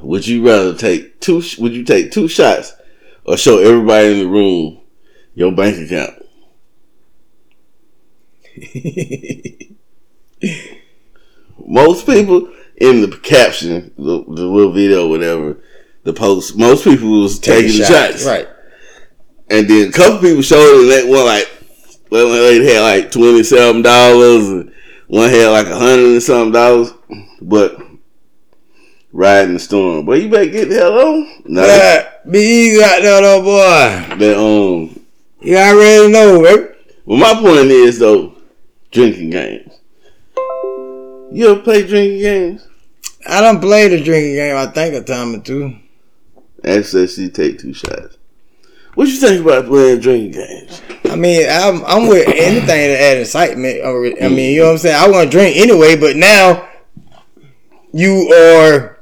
would 0.00 0.26
you 0.26 0.46
rather 0.46 0.74
take 0.74 1.20
two? 1.20 1.42
Would 1.58 1.74
you 1.74 1.84
take 1.84 2.12
two 2.12 2.28
shots, 2.28 2.72
or 3.24 3.36
show 3.36 3.58
everybody 3.58 4.12
in 4.12 4.18
the 4.20 4.28
room 4.28 4.80
your 5.34 5.52
bank 5.52 5.76
account? 5.78 6.22
Most 11.66 12.06
people 12.06 12.50
in 12.76 13.02
the 13.02 13.08
caption, 13.22 13.92
the, 13.96 14.24
the 14.24 14.46
little 14.46 14.72
video, 14.72 15.08
whatever, 15.08 15.58
the 16.04 16.12
post, 16.12 16.56
most 16.56 16.84
people 16.84 17.22
was 17.22 17.38
taking 17.38 17.72
shots. 17.72 17.88
shots. 17.88 18.24
Right. 18.24 18.48
And 19.50 19.68
then 19.68 19.88
a 19.88 19.92
couple 19.92 20.20
people 20.20 20.42
showed 20.42 20.84
it 20.84 21.04
that 21.04 21.10
one 21.10 21.26
like 21.26 21.50
they 22.10 22.74
had 22.74 22.82
like 22.82 23.10
twenty 23.10 23.42
seven 23.42 23.82
dollars 23.82 24.70
one 25.08 25.30
had 25.30 25.48
like 25.48 25.66
a 25.66 25.76
hundred 25.78 26.12
and 26.12 26.22
something 26.22 26.52
dollars. 26.52 26.92
But 27.40 27.78
riding 29.12 29.54
the 29.54 29.58
storm. 29.60 30.04
Boy, 30.06 30.14
you 30.16 30.28
better 30.28 30.50
get 30.50 30.68
the 30.68 30.74
hell 30.76 30.98
on. 30.98 31.42
Nah, 31.46 31.62
Yeah, 31.64 32.08
be 32.30 32.38
easy 32.38 32.82
out 32.82 33.02
there, 33.02 33.22
though, 33.22 33.42
boy. 33.42 34.16
that 34.16 34.36
um. 34.38 35.00
You 35.40 35.56
already 35.56 36.10
know, 36.12 36.42
baby. 36.42 36.72
Well, 37.04 37.18
my 37.18 37.34
point 37.34 37.70
is 37.70 37.98
though, 37.98 38.34
drinking 38.90 39.30
games. 39.30 39.72
You 41.32 41.50
ever 41.50 41.60
play 41.60 41.86
drinking 41.86 42.20
games? 42.20 42.66
I 43.28 43.40
don't 43.40 43.60
play 43.60 43.88
the 43.88 44.02
drinking 44.02 44.34
game, 44.34 44.56
I 44.56 44.66
think, 44.66 44.94
a 44.94 45.02
time 45.02 45.34
or 45.34 45.40
two. 45.40 45.76
Said 46.82 47.10
she 47.10 47.28
take 47.28 47.58
two 47.60 47.72
shots. 47.74 48.15
What 48.96 49.08
you 49.08 49.16
think 49.16 49.42
about 49.44 49.66
playing 49.66 50.00
drinking 50.00 50.32
games? 50.32 50.82
I 51.04 51.16
mean, 51.16 51.46
I'm, 51.48 51.84
I'm 51.84 52.08
with 52.08 52.26
anything 52.28 52.66
to 52.66 53.00
add 53.00 53.18
excitement. 53.18 53.84
I 53.84 54.28
mean, 54.28 54.54
you 54.54 54.60
know 54.60 54.66
what 54.68 54.72
I'm 54.72 54.78
saying? 54.78 54.96
I 54.96 55.08
want 55.08 55.30
to 55.30 55.36
drink 55.36 55.56
anyway, 55.56 55.96
but 55.96 56.16
now 56.16 56.66
you 57.92 58.32
are 58.32 58.98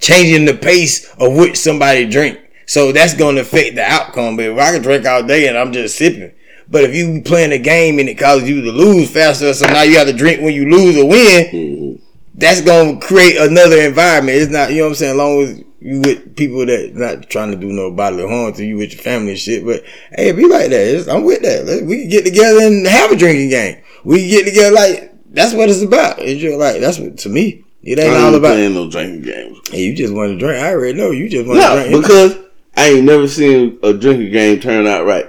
changing 0.00 0.44
the 0.46 0.54
pace 0.54 1.12
of 1.18 1.34
which 1.34 1.56
somebody 1.58 2.08
drink. 2.08 2.38
So 2.66 2.92
that's 2.92 3.14
going 3.14 3.34
to 3.34 3.42
affect 3.42 3.74
the 3.74 3.82
outcome. 3.82 4.36
But 4.36 4.46
if 4.46 4.58
I 4.58 4.72
can 4.72 4.82
drink 4.82 5.04
all 5.06 5.24
day 5.24 5.48
and 5.48 5.58
I'm 5.58 5.72
just 5.72 5.98
sipping, 5.98 6.32
but 6.68 6.84
if 6.84 6.94
you 6.94 7.20
playing 7.22 7.50
a 7.52 7.58
game 7.58 7.98
and 7.98 8.08
it 8.08 8.14
causes 8.18 8.48
you 8.48 8.62
to 8.62 8.70
lose 8.70 9.10
faster, 9.10 9.52
so 9.54 9.66
now 9.66 9.82
you 9.82 9.98
have 9.98 10.06
to 10.06 10.12
drink 10.12 10.40
when 10.40 10.54
you 10.54 10.70
lose 10.70 10.96
or 10.96 11.08
win, 11.08 11.46
Mhm. 11.52 12.00
that's 12.34 12.60
going 12.60 13.00
to 13.00 13.06
create 13.06 13.36
another 13.38 13.80
environment. 13.82 14.38
It's 14.38 14.52
not, 14.52 14.70
you 14.70 14.78
know 14.78 14.82
what 14.84 14.88
I'm 14.90 14.94
saying? 14.94 15.10
As 15.12 15.16
long 15.16 15.42
as 15.42 15.62
you 15.80 16.00
with 16.00 16.36
people 16.36 16.64
that 16.66 16.94
not 16.94 17.28
trying 17.28 17.50
to 17.50 17.56
do 17.56 17.68
no 17.72 17.90
bodily 17.90 18.26
harm 18.28 18.52
to 18.54 18.64
you 18.64 18.76
with 18.78 18.92
your 18.92 19.02
family 19.02 19.30
and 19.30 19.38
shit. 19.38 19.64
But 19.64 19.84
hey, 20.12 20.32
be 20.32 20.46
like 20.46 20.70
that. 20.70 20.86
It's- 20.86 21.08
I'm 21.08 21.24
with 21.24 21.42
that. 21.42 21.64
Let's, 21.66 21.82
we 21.82 22.02
can 22.02 22.08
get 22.10 22.24
together 22.24 22.60
and 22.66 22.86
have 22.86 23.10
a 23.12 23.16
drinking 23.16 23.50
game. 23.50 23.82
We 24.04 24.20
can 24.20 24.28
get 24.30 24.44
together 24.46 24.74
like 24.74 25.12
that's 25.32 25.52
what 25.54 25.68
it's 25.68 25.82
about. 25.82 26.18
It's 26.20 26.40
just 26.40 26.58
like 26.58 26.80
that's 26.80 26.98
what 26.98 27.18
to 27.18 27.28
me. 27.28 27.64
It 27.82 27.98
ain't 28.00 28.16
all 28.16 28.34
about. 28.34 28.54
playing 28.54 28.74
no 28.74 28.90
drinking 28.90 29.22
games. 29.22 29.58
Hey, 29.70 29.84
you 29.84 29.94
just 29.94 30.12
want 30.12 30.32
to 30.32 30.38
drink. 30.38 30.60
I 30.60 30.72
already 30.72 30.98
know 30.98 31.10
you 31.12 31.28
just 31.28 31.46
want 31.46 31.60
to 31.60 31.66
No, 31.68 31.88
drink. 31.88 32.02
because 32.02 32.36
I 32.76 32.88
ain't 32.90 33.04
never 33.04 33.28
seen 33.28 33.78
a 33.82 33.92
drinking 33.92 34.32
game 34.32 34.58
turn 34.60 34.86
out 34.88 35.04
right. 35.06 35.26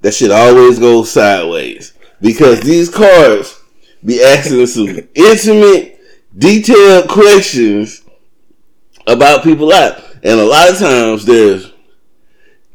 That 0.00 0.12
shit 0.12 0.30
always 0.32 0.78
goes 0.80 1.10
sideways. 1.12 1.92
Because 2.20 2.60
these 2.62 2.88
cards 2.88 3.60
be 4.04 4.22
asking 4.22 4.66
some 4.66 4.88
intimate, 5.14 6.00
detailed 6.36 7.08
questions 7.08 8.02
about 9.06 9.42
people 9.44 9.68
life. 9.68 10.18
And 10.22 10.40
a 10.40 10.44
lot 10.44 10.70
of 10.70 10.78
times 10.78 11.24
there's 11.24 11.72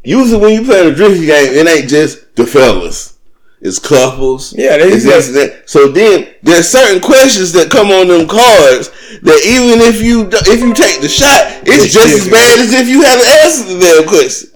usually 0.04 0.40
when 0.40 0.54
you 0.54 0.66
play 0.66 0.88
a 0.88 0.94
drinking 0.94 1.26
game, 1.26 1.54
it 1.54 1.68
ain't 1.68 1.90
just 1.90 2.36
the 2.36 2.46
fellas. 2.46 3.18
It's 3.62 3.78
couples. 3.78 4.54
Yeah, 4.58 4.78
they 4.78 4.88
it's 4.88 5.04
just- 5.04 5.34
that. 5.34 5.70
So 5.70 5.90
then 5.90 6.28
there's 6.44 6.70
certain 6.70 7.02
questions 7.02 7.52
that 7.54 7.70
come 7.70 7.92
on 7.92 8.08
them 8.08 8.28
cards 8.28 8.90
that 9.22 9.42
even 9.46 9.82
if 9.82 10.02
you 10.02 10.30
if 10.32 10.62
you 10.62 10.74
take 10.74 11.02
the 11.02 11.10
shot, 11.10 11.68
it's 11.68 11.86
It's 11.86 11.94
just 11.94 12.26
as 12.26 12.30
bad 12.32 12.60
as 12.60 12.72
if 12.74 12.88
you 12.88 13.02
haven't 13.02 13.28
answered 13.44 13.68
the 13.76 13.80
damn 13.80 14.08
question. 14.08 14.50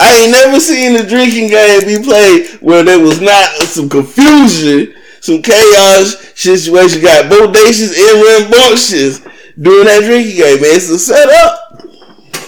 I 0.00 0.22
ain't 0.22 0.32
never 0.32 0.58
seen 0.58 0.96
a 0.96 1.06
drinking 1.06 1.50
game 1.50 1.86
be 1.86 2.02
played 2.02 2.48
where 2.60 2.82
there 2.82 2.98
was 2.98 3.20
not 3.20 3.46
some 3.70 3.88
confusion, 3.88 4.92
some 5.20 5.40
chaos 5.40 6.16
situation. 6.34 7.00
Got 7.00 7.30
bodacious 7.30 7.94
and 7.94 8.50
rambunctious 8.50 9.20
doing 9.60 9.84
that 9.86 10.02
drinking 10.04 10.36
game, 10.36 10.60
man. 10.60 10.74
It's 10.76 10.88
a 10.90 10.98
setup. 10.98 11.84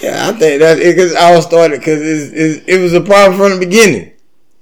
yeah, 0.03 0.29
I 0.29 0.33
think 0.33 0.61
that 0.61 0.79
because 0.79 1.15
I 1.15 1.35
was 1.35 1.45
started 1.45 1.81
because 1.81 2.01
it, 2.33 2.65
it 2.67 2.81
was 2.81 2.93
a 2.95 3.01
problem 3.01 3.39
from 3.39 3.59
the 3.59 3.65
beginning, 3.67 4.13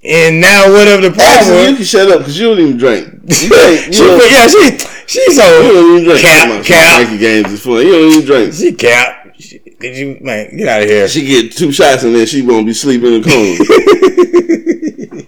and 0.05 0.41
now 0.41 0.71
whatever 0.73 1.03
the 1.03 1.11
problem. 1.13 1.27
Actually, 1.29 1.71
you 1.71 1.77
can 1.77 1.85
shut 1.85 2.09
up 2.11 2.19
because 2.19 2.39
you 2.39 2.49
don't 2.49 2.59
even 2.61 2.77
drink. 2.77 3.09
You, 3.23 3.49
you, 3.49 3.93
she, 3.93 4.05
yeah, 4.05 4.47
she 4.49 4.79
she's 5.07 5.37
so 5.37 5.61
you 5.63 5.73
don't 5.73 5.93
even 5.93 6.05
drink. 6.05 6.21
Cap, 6.23 6.65
cap. 6.65 6.97
Drinking 7.07 7.19
games 7.21 7.53
is 7.53 7.63
fun. 7.63 7.75
You 7.87 7.93
don't 7.93 8.11
even 8.13 8.25
drink. 8.27 8.53
She 8.55 8.73
cap. 8.73 9.35
She, 9.39 9.59
could 9.59 9.97
you 9.97 10.19
man 10.21 10.57
get 10.57 10.69
out 10.69 10.83
of 10.83 10.89
here? 10.89 11.09
She 11.09 11.25
get 11.27 11.53
two 11.53 11.73
shots 11.73 12.03
and 12.05 12.15
then 12.15 12.27
she 12.27 12.43
won't 12.43 12.67
be 12.67 12.73
sleeping 12.73 13.15
in 13.15 13.23
the 13.23 13.29
coma. 13.29 15.25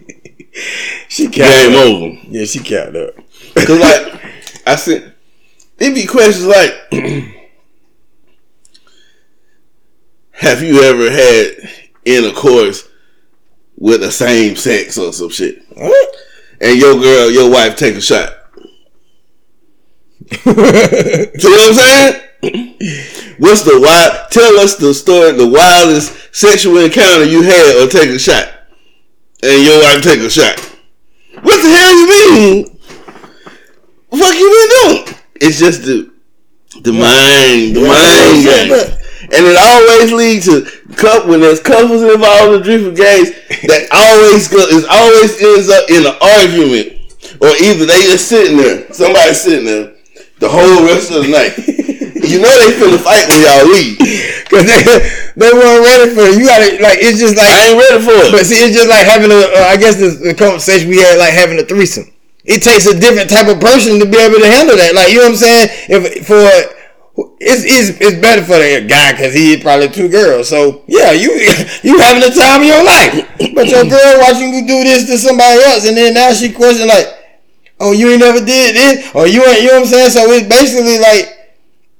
she 1.09 1.27
capped 1.27 1.35
Game 1.35 1.75
up. 1.75 1.85
over. 1.87 2.07
Yeah, 2.29 2.45
she 2.45 2.59
capped 2.59 2.95
up. 2.95 3.15
Cause 3.55 3.79
like 3.79 4.21
I 4.67 4.75
said, 4.75 5.14
it 5.77 5.95
be 5.95 6.05
questions 6.05 6.45
like, 6.45 6.73
have 10.31 10.61
you 10.61 10.81
ever 10.81 11.09
had 11.11 11.69
intercourse 12.05 12.87
with 13.77 14.01
the 14.01 14.11
same 14.11 14.55
sex 14.55 14.97
or 14.97 15.11
some 15.11 15.29
shit? 15.29 15.63
what? 15.69 16.15
And 16.61 16.79
your 16.79 16.99
girl, 16.99 17.29
your 17.29 17.51
wife 17.51 17.75
take 17.75 17.95
a 17.95 18.01
shot. 18.01 18.33
See 20.31 20.51
what 20.53 21.67
I'm 21.67 21.73
saying? 21.73 22.21
What's 23.39 23.63
the 23.63 23.79
wild? 23.79 24.31
Tell 24.31 24.59
us 24.59 24.75
the 24.75 24.93
story, 24.93 25.33
the 25.33 25.47
wildest 25.47 26.33
sexual 26.35 26.77
encounter 26.77 27.25
you 27.25 27.41
had, 27.41 27.83
or 27.83 27.89
take 27.89 28.09
a 28.09 28.19
shot, 28.19 28.47
and 29.43 29.63
your 29.63 29.79
wife 29.81 30.01
take 30.01 30.19
a 30.21 30.29
shot. 30.29 30.59
What 31.41 31.61
the 31.61 31.69
hell 31.69 31.95
you 31.95 32.09
mean? 32.09 32.79
What 34.09 34.19
fuck 34.19 34.35
you 34.35 34.49
been 34.49 35.05
doing? 35.05 35.15
It's 35.41 35.59
just 35.59 35.83
the 35.83 36.11
the 36.81 36.91
mind, 36.91 37.75
the 37.75 37.87
mind 37.87 38.43
yeah, 38.43 38.67
game, 38.67 38.71
and 39.31 39.43
it 39.47 39.57
always 39.57 40.11
leads 40.11 40.45
to 40.45 40.67
couple 40.95 41.31
when 41.31 41.39
there's 41.39 41.59
couples 41.59 42.03
involved 42.03 42.55
in 42.55 42.61
drinking 42.61 42.95
games. 42.95 43.31
That 43.67 43.87
always 43.91 44.47
go, 44.47 44.59
it 44.59 44.83
always 44.87 45.35
ends 45.39 45.69
up 45.71 45.89
in 45.89 46.03
an 46.07 46.15
argument, 46.19 46.99
or 47.39 47.51
either 47.63 47.85
they 47.85 48.01
just 48.11 48.27
sitting 48.27 48.57
there, 48.57 48.91
somebody 48.93 49.33
sitting 49.33 49.65
there 49.65 49.95
the 50.39 50.49
whole 50.49 50.85
rest 50.85 51.11
of 51.11 51.23
the 51.23 51.31
night. 51.31 51.55
You 52.25 52.41
know 52.41 52.49
they 52.57 52.73
finna 52.73 52.97
fight 52.97 53.29
when 53.29 53.37
y'all 53.37 53.69
leave. 53.69 54.01
Cause 54.49 54.65
they 54.65 54.81
they 55.37 55.51
weren't 55.53 55.85
ready 55.85 56.09
for 56.09 56.25
it. 56.25 56.39
You 56.39 56.47
gotta 56.49 56.81
like 56.81 56.97
it's 56.97 57.19
just 57.19 57.37
like 57.37 57.45
I 57.45 57.69
ain't 57.69 57.77
ready 57.77 58.01
for 58.01 58.17
it. 58.17 58.31
But 58.31 58.49
see, 58.49 58.65
it's 58.65 58.73
just 58.73 58.89
like 58.89 59.05
having 59.05 59.29
a. 59.29 59.45
Uh, 59.45 59.69
I 59.69 59.77
guess 59.77 60.01
the, 60.01 60.09
the 60.09 60.33
conversation 60.33 60.89
we 60.89 60.97
had, 60.97 61.19
like 61.19 61.33
having 61.33 61.59
a 61.59 61.63
threesome. 61.63 62.09
It 62.45 62.61
takes 62.61 62.85
a 62.85 62.97
different 62.97 63.29
type 63.29 63.47
of 63.47 63.59
person 63.59 63.99
to 63.99 64.05
be 64.05 64.17
able 64.17 64.39
to 64.39 64.47
handle 64.47 64.77
that. 64.77 64.93
Like 64.93 65.09
you 65.09 65.17
know 65.17 65.33
what 65.33 65.41
I'm 65.41 65.43
saying? 65.43 65.67
If 65.89 66.27
for 66.29 66.45
it's 67.39 67.63
it's, 67.63 67.97
it's 68.01 68.19
better 68.19 68.43
for 68.43 68.59
the 68.59 68.85
guy 68.87 69.13
because 69.13 69.33
he 69.33 69.57
probably 69.57 69.89
two 69.89 70.09
girls. 70.09 70.49
So 70.49 70.83
yeah, 70.87 71.11
you 71.11 71.31
you 71.83 71.97
having 71.99 72.21
the 72.21 72.35
time 72.35 72.61
of 72.61 72.67
your 72.67 72.83
life. 72.83 73.55
But 73.55 73.67
your 73.67 73.85
girl 73.85 74.19
watching 74.19 74.53
you 74.53 74.67
do 74.67 74.83
this 74.83 75.07
to 75.07 75.17
somebody 75.17 75.63
else, 75.63 75.87
and 75.87 75.95
then 75.95 76.13
now 76.13 76.33
she 76.33 76.51
question 76.51 76.87
like, 76.87 77.07
"Oh, 77.79 77.93
you 77.93 78.09
ain't 78.09 78.19
never 78.19 78.43
did 78.43 78.75
this," 78.75 79.15
or 79.15 79.27
you 79.27 79.43
ain't. 79.45 79.61
You 79.61 79.73
know 79.73 79.81
what 79.81 79.89
I'm 79.89 80.09
saying? 80.09 80.11
So 80.11 80.21
it's 80.29 80.47
basically 80.47 80.99
like 80.99 81.55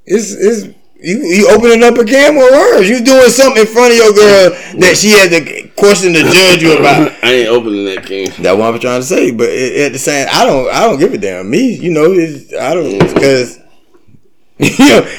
it's 0.05 0.31
it's 0.31 0.75
you 0.99 1.17
you 1.23 1.49
opening 1.49 1.83
up 1.83 1.97
a 1.97 2.05
can 2.05 2.35
of 2.35 2.41
worms. 2.41 2.89
You 2.89 3.03
doing 3.03 3.29
something 3.29 3.61
in 3.61 3.67
front 3.67 3.91
of 3.91 3.97
your 3.97 4.13
girl 4.13 4.49
that 4.79 4.97
she 4.97 5.11
had 5.11 5.29
to 5.29 5.67
question 5.75 6.13
to 6.13 6.23
judge 6.23 6.61
you 6.61 6.77
about. 6.77 7.11
I 7.23 7.33
ain't 7.33 7.49
opening 7.49 7.85
that 7.85 8.05
can. 8.05 8.31
That's 8.41 8.57
what 8.57 8.73
I'm 8.73 8.79
trying 8.79 9.01
to 9.01 9.05
say. 9.05 9.31
But 9.31 9.49
at 9.49 9.73
at 9.73 9.91
the 9.93 9.99
same, 9.99 10.27
I 10.31 10.45
don't 10.45 10.73
I 10.73 10.81
don't 10.81 10.99
give 10.99 11.13
a 11.13 11.17
damn. 11.17 11.49
Me, 11.49 11.75
you 11.75 11.91
know, 11.91 12.05
it's, 12.11 12.53
I 12.53 12.73
don't 12.73 12.99
because 12.99 13.59
you 14.57 14.89
know 14.89 15.09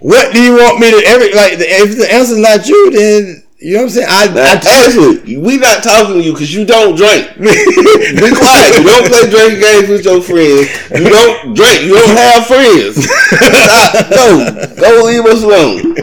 what 0.00 0.32
do 0.32 0.42
you 0.42 0.54
want 0.54 0.80
me 0.80 0.90
to 0.90 1.06
every 1.06 1.32
like 1.32 1.58
the, 1.58 1.64
if 1.66 1.96
the 1.96 2.12
answer's 2.12 2.38
not 2.38 2.68
you, 2.68 2.90
then 2.90 3.41
you 3.62 3.74
know 3.74 3.78
what 3.78 3.84
I'm 3.84 3.90
saying. 3.90 4.06
I, 4.10 4.26
Now, 4.34 4.42
I 4.42 4.86
actually, 4.86 5.36
we 5.36 5.56
not 5.56 5.84
talking 5.84 6.14
to 6.14 6.22
you 6.22 6.32
because 6.32 6.52
you 6.52 6.64
don't 6.64 6.96
drink. 6.96 7.30
Be 7.38 8.30
quiet. 8.34 8.74
You 8.74 8.84
don't 8.84 9.06
play 9.06 9.30
drinking 9.30 9.60
games 9.60 9.88
with 9.88 10.04
your 10.04 10.20
friends. 10.20 10.66
You 10.90 11.08
don't 11.08 11.54
drink. 11.54 11.82
You 11.82 11.94
don't 11.94 12.16
have 12.16 12.46
friends. 12.46 13.06
Stop. 13.06 14.10
Go. 14.10 14.76
Go 14.80 15.04
leave 15.06 15.26
us 15.26 15.42
alone. 15.44 15.96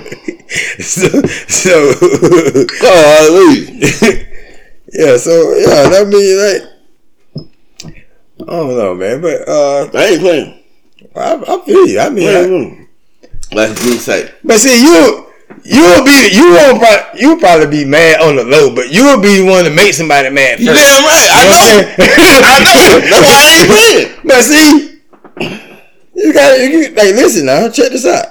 so, 0.80 1.08
so 1.52 1.94
Golly. 2.82 3.76
yeah, 4.94 5.18
so 5.18 5.54
yeah, 5.58 5.90
that 5.90 6.08
means 6.08 6.40
like 6.40 6.64
I 8.48 8.52
don't 8.52 8.78
know, 8.78 8.96
man, 8.96 9.22
but 9.22 9.48
uh, 9.48 9.90
I 9.94 10.06
ain't 10.06 10.22
playing. 10.22 10.64
I, 11.14 11.34
I 11.36 11.66
feel 11.66 11.88
you. 11.88 12.00
I 12.00 12.10
mean, 12.10 12.30
I. 12.30 13.56
Like 13.56 13.72
me 13.84 13.98
say. 13.98 14.32
But 14.44 14.60
see, 14.60 14.82
you 14.82 15.29
you'll 15.64 16.04
be 16.06 16.30
you 16.32 16.52
won't 16.54 16.80
probably 16.80 17.22
you'll 17.22 17.38
probably 17.40 17.68
be 17.68 17.86
mad 17.86 18.22
on 18.22 18.36
the 18.36 18.44
low, 18.44 18.74
but 18.74 18.92
you'll 18.92 19.20
be 19.22 19.42
one 19.42 19.64
to 19.66 19.70
make 19.72 19.94
somebody 19.94 20.30
mad 20.30 20.60
You 20.60 20.68
first. 20.68 20.80
damn 20.80 21.04
right. 21.04 21.30
I 21.32 21.42
You 21.44 21.50
know. 21.50 21.66
know? 21.90 22.06
I 22.54 22.58
know. 22.64 22.90
That's 23.10 23.26
why 23.28 23.40
I 23.40 23.50
ain't 23.58 23.70
playing. 23.70 24.10
But 24.30 24.42
see, 24.44 25.02
you 26.16 26.34
got 26.34 26.60
you 26.60 26.90
like 26.96 27.16
listen 27.16 27.46
now. 27.46 27.70
Check 27.70 27.92
this 27.92 28.06
out. 28.06 28.26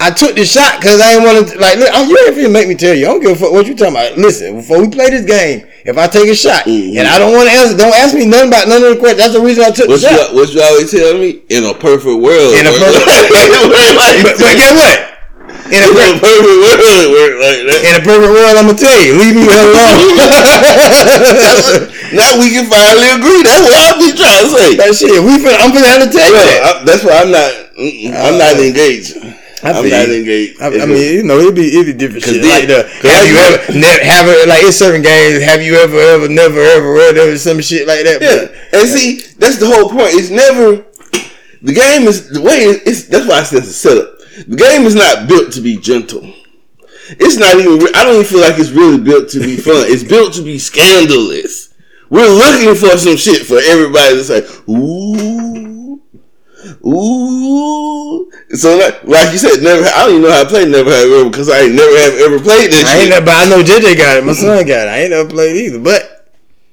I 0.00 0.10
took 0.10 0.34
the 0.34 0.44
shot 0.44 0.80
because 0.82 1.00
I 1.00 1.14
ain't 1.14 1.22
want 1.24 1.48
to 1.48 1.58
like. 1.58 1.78
Look, 1.78 1.88
I'm, 1.94 2.08
you 2.10 2.18
ain't 2.26 2.36
finna 2.36 2.52
make 2.52 2.68
me 2.68 2.74
tell 2.74 2.92
you. 2.94 3.06
I 3.06 3.08
don't 3.14 3.20
give 3.22 3.30
a 3.30 3.36
fuck 3.36 3.52
what 3.52 3.66
you 3.66 3.74
talking 3.76 3.94
about. 3.94 4.18
Listen, 4.18 4.56
before 4.56 4.80
we 4.82 4.88
play 4.90 5.08
this 5.08 5.24
game, 5.24 5.66
if 5.86 5.96
I 5.96 6.08
take 6.08 6.28
a 6.28 6.34
shot 6.34 6.64
Mhm. 6.66 6.98
and 6.98 7.06
I 7.08 7.18
don't 7.18 7.32
want 7.32 7.48
to 7.48 7.54
answer, 7.54 7.76
don't 7.78 7.94
ask 7.94 8.12
me 8.14 8.26
nothing 8.26 8.48
about 8.48 8.66
none 8.68 8.82
of 8.82 8.90
the 8.94 8.98
questions. 8.98 9.22
That's 9.22 9.34
the 9.34 9.40
reason 9.40 9.64
I 9.64 9.70
took 9.70 9.88
What 9.88 10.00
the 10.02 10.10
you, 10.10 10.16
shot. 10.18 10.34
what 10.34 10.52
you 10.52 10.60
always 10.62 10.90
tell 10.90 11.14
me? 11.16 11.42
In 11.48 11.64
a 11.64 11.72
perfect 11.74 12.18
world. 12.20 12.52
In 12.58 12.66
a 12.66 12.74
perfect- 12.74 13.06
like 13.06 14.18
but, 14.26 14.34
but 14.36 14.54
guess 14.58 14.74
what? 14.74 15.13
In 15.64 15.80
a, 15.80 15.90
perfect 15.96 16.44
world, 17.10 17.40
like 17.40 17.60
that. 17.66 17.80
in 17.88 17.94
a 17.96 18.02
perfect 18.04 18.30
world, 18.36 18.54
I'm 18.54 18.68
gonna 18.68 18.76
tell 18.78 18.94
you, 19.00 19.16
leave 19.16 19.32
me 19.34 19.48
alone. 19.48 20.12
now 22.12 22.36
we 22.36 22.52
can 22.52 22.68
finally 22.68 23.08
agree. 23.16 23.40
That's 23.42 23.64
what 23.64 23.72
I 23.72 23.96
be 23.96 24.12
trying 24.12 24.44
to 24.44 24.50
say. 24.52 24.76
that 24.76 24.92
shit, 24.92 25.16
we 25.24 25.40
finna, 25.40 25.56
I'm 25.64 25.72
finna 25.72 25.88
have 25.88 26.04
to 26.04 26.10
tell 26.12 26.28
you 26.28 26.36
Well, 26.36 26.44
that. 26.44 26.60
I, 26.62 26.84
that's 26.84 27.02
why 27.02 27.16
I'm 27.24 27.32
not. 27.32 27.48
I'm 27.80 28.36
not 28.38 28.60
uh, 28.60 28.62
engaged. 28.62 29.16
I 29.64 29.72
I'm 29.72 29.88
not 29.88 30.12
engaged. 30.12 30.60
I, 30.60 30.66
I 30.84 30.86
mean, 30.86 31.00
you 31.16 31.22
know, 31.24 31.40
it'd 31.40 31.56
be 31.56 31.72
it'd 31.72 31.86
be 31.86 31.96
different 31.96 32.24
shit. 32.28 32.42
then- 32.44 32.52
like 32.52 32.68
the 32.68 32.84
have 33.08 33.24
you 33.24 33.36
ever 33.40 33.72
ne- 33.72 34.04
have 34.04 34.28
it 34.28 34.44
like 34.46 34.62
it's 34.68 34.76
certain 34.76 35.00
games. 35.00 35.40
Have 35.42 35.62
you 35.64 35.80
ever 35.80 35.96
ever 35.96 36.28
never 36.28 36.60
ever 36.60 36.92
whatever 36.92 37.32
some 37.40 37.60
shit 37.64 37.88
like 37.88 38.04
that? 38.04 38.20
Yeah, 38.20 38.52
and 38.78 38.84
see, 38.86 39.24
that's 39.40 39.56
the 39.58 39.66
whole 39.66 39.88
point. 39.88 40.12
It's 40.12 40.28
never 40.28 40.84
the 41.64 41.72
game 41.72 42.04
is 42.06 42.28
the 42.28 42.42
way 42.44 42.68
it- 42.68 42.82
it's. 42.84 43.08
That's 43.08 43.24
why 43.26 43.40
I 43.40 43.42
said 43.48 43.64
it's 43.64 43.68
a 43.68 43.72
setup. 43.72 44.13
The 44.48 44.56
game 44.56 44.82
is 44.82 44.94
not 44.94 45.28
built 45.28 45.52
to 45.52 45.60
be 45.60 45.76
gentle. 45.76 46.22
It's 47.10 47.36
not 47.36 47.54
even. 47.54 47.78
re- 47.78 47.92
I 47.94 48.04
don't 48.04 48.14
even 48.14 48.26
feel 48.26 48.40
like 48.40 48.58
it's 48.58 48.70
really 48.70 48.98
built 48.98 49.28
to 49.30 49.40
be 49.40 49.56
fun. 49.68 49.84
It's 49.86 50.02
built 50.02 50.34
to 50.34 50.42
be 50.42 50.58
scandalous. 50.58 51.72
We're 52.10 52.28
looking 52.28 52.74
for 52.74 52.96
some 52.98 53.16
shit 53.16 53.46
for 53.46 53.58
everybody 53.58 54.14
to 54.16 54.24
say, 54.24 54.46
ooh, 54.68 56.00
ooh. 56.86 58.30
So 58.50 58.76
like, 58.78 59.04
like 59.04 59.32
you 59.32 59.38
said, 59.38 59.62
never. 59.62 59.84
I 59.84 60.06
don't 60.06 60.10
even 60.10 60.22
know 60.22 60.32
how 60.32 60.44
to 60.44 60.48
play 60.48 60.64
Never 60.64 60.90
Have 60.90 61.10
Ever 61.10 61.30
because 61.30 61.48
I 61.48 61.60
ain't 61.60 61.74
never 61.74 61.96
have 61.98 62.14
ever 62.14 62.38
played 62.38 62.70
this. 62.70 62.84
I 62.84 62.92
shit. 62.94 63.00
ain't 63.02 63.10
never, 63.10 63.26
but 63.26 63.34
I 63.36 63.48
know 63.48 63.62
JJ 63.62 63.96
got 63.96 64.16
it. 64.18 64.24
My 64.24 64.32
son 64.32 64.66
got 64.66 64.86
it. 64.86 64.90
I 64.90 64.98
ain't 65.00 65.10
never 65.10 65.28
played 65.28 65.56
either. 65.56 65.78
But 65.80 66.30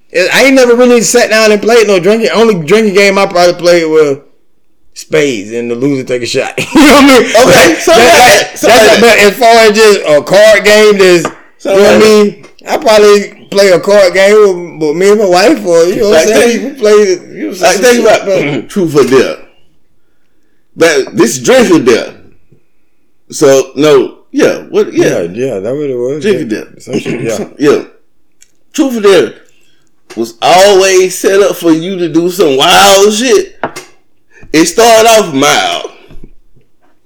it, 0.09 0.29
I 0.33 0.45
ain't 0.45 0.55
never 0.55 0.75
really 0.75 1.01
sat 1.01 1.29
down 1.29 1.51
and 1.51 1.61
played 1.61 1.87
no 1.87 1.99
drinking. 1.99 2.29
Only 2.33 2.63
drinking 2.65 2.93
game 2.93 3.17
I 3.17 3.25
probably 3.25 3.59
played 3.59 3.85
was 3.85 4.19
spades 4.93 5.51
and 5.51 5.71
the 5.71 5.75
loser 5.75 6.03
take 6.03 6.21
a 6.21 6.25
shot. 6.25 6.53
you 6.57 6.65
know 6.65 6.81
what 6.81 7.03
I 7.03 7.07
mean? 7.07 7.23
Okay, 7.29 7.73
But 7.73 7.77
something 7.81 8.03
like 8.03 8.27
that, 8.27 8.47
that's 8.49 8.61
something 8.61 9.01
but 9.01 9.17
as 9.19 9.37
far 9.37 9.55
as 9.65 9.71
just 9.75 9.99
a 10.01 10.23
card 10.23 10.65
game, 10.65 10.97
there's 10.97 11.23
you 11.23 11.71
know 11.71 11.83
what 11.83 11.95
I 11.95 11.99
mean. 11.99 12.45
I 12.67 12.77
probably 12.77 13.47
play 13.49 13.69
a 13.69 13.79
card 13.79 14.13
game 14.13 14.79
with, 14.79 14.89
with 14.89 14.97
me 14.97 15.09
and 15.11 15.19
my 15.19 15.27
wife, 15.29 15.65
or 15.65 15.83
you 15.85 15.95
know 15.97 16.09
what 16.09 16.21
I'm 16.21 16.27
Like 16.29 16.35
saying. 16.35 16.59
think- 16.59 16.73
We 16.73 16.79
play. 16.79 17.37
You 17.37 17.43
know, 17.43 17.47
Like 17.49 17.55
some 17.57 17.81
think 17.81 17.95
shit, 17.95 18.05
about 18.05 18.25
but- 18.25 18.69
truth 18.69 18.95
or 18.95 19.03
dare. 19.09 19.47
But 20.75 21.15
this 21.17 21.39
drink 21.39 21.71
or 21.71 21.83
dare. 21.83 22.17
So 23.29 23.71
no, 23.75 24.23
yeah, 24.31 24.63
what? 24.67 24.93
Yeah, 24.93 25.21
Yeah, 25.21 25.31
yeah, 25.55 25.59
that 25.59 25.73
what 25.73 25.89
it 25.89 25.95
was. 25.95 26.21
drink 26.21 26.37
or 26.37 26.55
yeah. 26.55 26.63
dare. 26.63 26.79
Some 26.79 26.99
shit, 26.99 27.21
yeah. 27.21 27.49
yeah. 27.59 27.83
Truth 28.73 28.97
or 28.97 29.01
dare 29.01 29.41
was 30.17 30.37
always 30.41 31.17
set 31.17 31.39
up 31.41 31.55
for 31.55 31.71
you 31.71 31.97
to 31.97 32.11
do 32.11 32.29
some 32.29 32.57
wild 32.57 33.13
shit. 33.13 33.57
It 34.53 34.65
started 34.65 35.07
off 35.07 35.33
mild. 35.33 35.91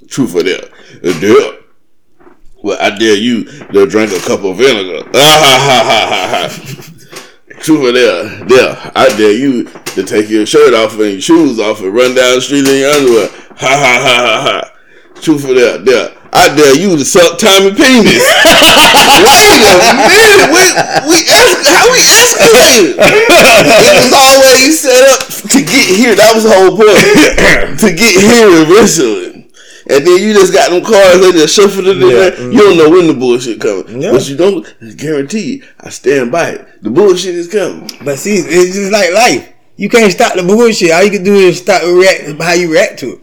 Truth 0.07 0.35
or 0.35 0.43
dare. 0.43 0.69
A 1.03 1.19
dare. 1.19 1.59
Well, 2.63 2.77
I 2.81 2.97
dare 2.97 3.15
you 3.15 3.43
to 3.43 3.85
drink 3.85 4.11
a 4.11 4.19
cup 4.19 4.43
of 4.43 4.57
vinegar. 4.57 5.07
Ah 5.13 5.39
ha 5.43 5.55
ha 5.65 5.83
ha 5.85 6.49
ha. 6.49 6.91
I 8.95 9.07
dare 9.17 9.33
you 9.33 9.65
to 9.65 10.03
take 10.03 10.29
your 10.29 10.45
shirt 10.45 10.73
off 10.73 10.93
and 10.93 11.11
your 11.11 11.21
shoes 11.21 11.59
off 11.59 11.81
and 11.81 11.93
run 11.93 12.15
down 12.15 12.35
the 12.35 12.41
street 12.41 12.67
in 12.67 12.79
your 12.79 12.91
underwear. 12.91 13.29
Ha 13.57 13.67
ha 13.67 14.01
ha 14.03 14.15
ha 14.25 14.41
ha. 14.43 14.74
Truth 15.21 15.45
or 15.45 15.55
dare, 15.55 15.83
dare. 15.83 16.11
I 16.35 16.53
dare 16.53 16.75
you 16.75 16.97
to 16.97 17.05
suck 17.05 17.39
Tommy 17.39 17.71
penis. 17.71 18.19
Wait 18.19 18.35
a 19.55 20.11
minute, 20.11 20.51
we, 20.51 20.63
we 21.07 21.17
es- 21.23 21.63
how 21.63 21.87
we 21.87 22.03
escalated? 22.03 22.99
it 22.99 23.95
was 24.03 24.11
always 24.11 24.75
set 24.83 24.99
up 25.15 25.23
to 25.51 25.59
get 25.63 25.95
here. 25.95 26.13
That 26.15 26.35
was 26.35 26.43
the 26.43 26.51
whole 26.51 26.75
point. 26.75 26.91
to 27.79 27.87
get 27.95 28.19
here 28.19 28.51
eventually. 28.67 29.35
And 29.87 30.05
then 30.05 30.17
you 30.19 30.33
just 30.33 30.51
got 30.51 30.71
them 30.71 30.83
cars, 30.83 31.21
they 31.21 31.31
just 31.31 31.55
shuffle 31.55 31.87
it 31.87 31.97
in 31.97 32.09
Yeah. 32.09 32.09
there. 32.09 32.51
You 32.51 32.57
don't 32.57 32.77
mm-hmm. 32.77 32.77
know 32.79 32.89
when 32.89 33.07
the 33.07 33.13
bullshit 33.13 33.61
coming. 33.61 34.01
Yeah. 34.01 34.11
But 34.11 34.27
you 34.27 34.35
don't 34.35 34.97
guarantee 34.97 35.57
you, 35.57 35.63
I 35.79 35.89
stand 35.89 36.31
by 36.31 36.49
it. 36.49 36.83
The 36.83 36.89
bullshit 36.89 37.35
is 37.35 37.47
coming. 37.47 37.89
But 38.03 38.17
see, 38.19 38.35
it's 38.37 38.75
just 38.75 38.91
like 38.91 39.13
life. 39.13 39.53
You 39.77 39.89
can't 39.89 40.11
stop 40.11 40.35
the 40.35 40.43
bullshit. 40.43 40.91
All 40.91 41.03
you 41.03 41.11
can 41.11 41.23
do 41.23 41.35
is 41.35 41.59
stop 41.61 41.83
react 41.83 42.41
how 42.41 42.53
you 42.53 42.71
react 42.71 42.99
to 42.99 43.13
it. 43.13 43.21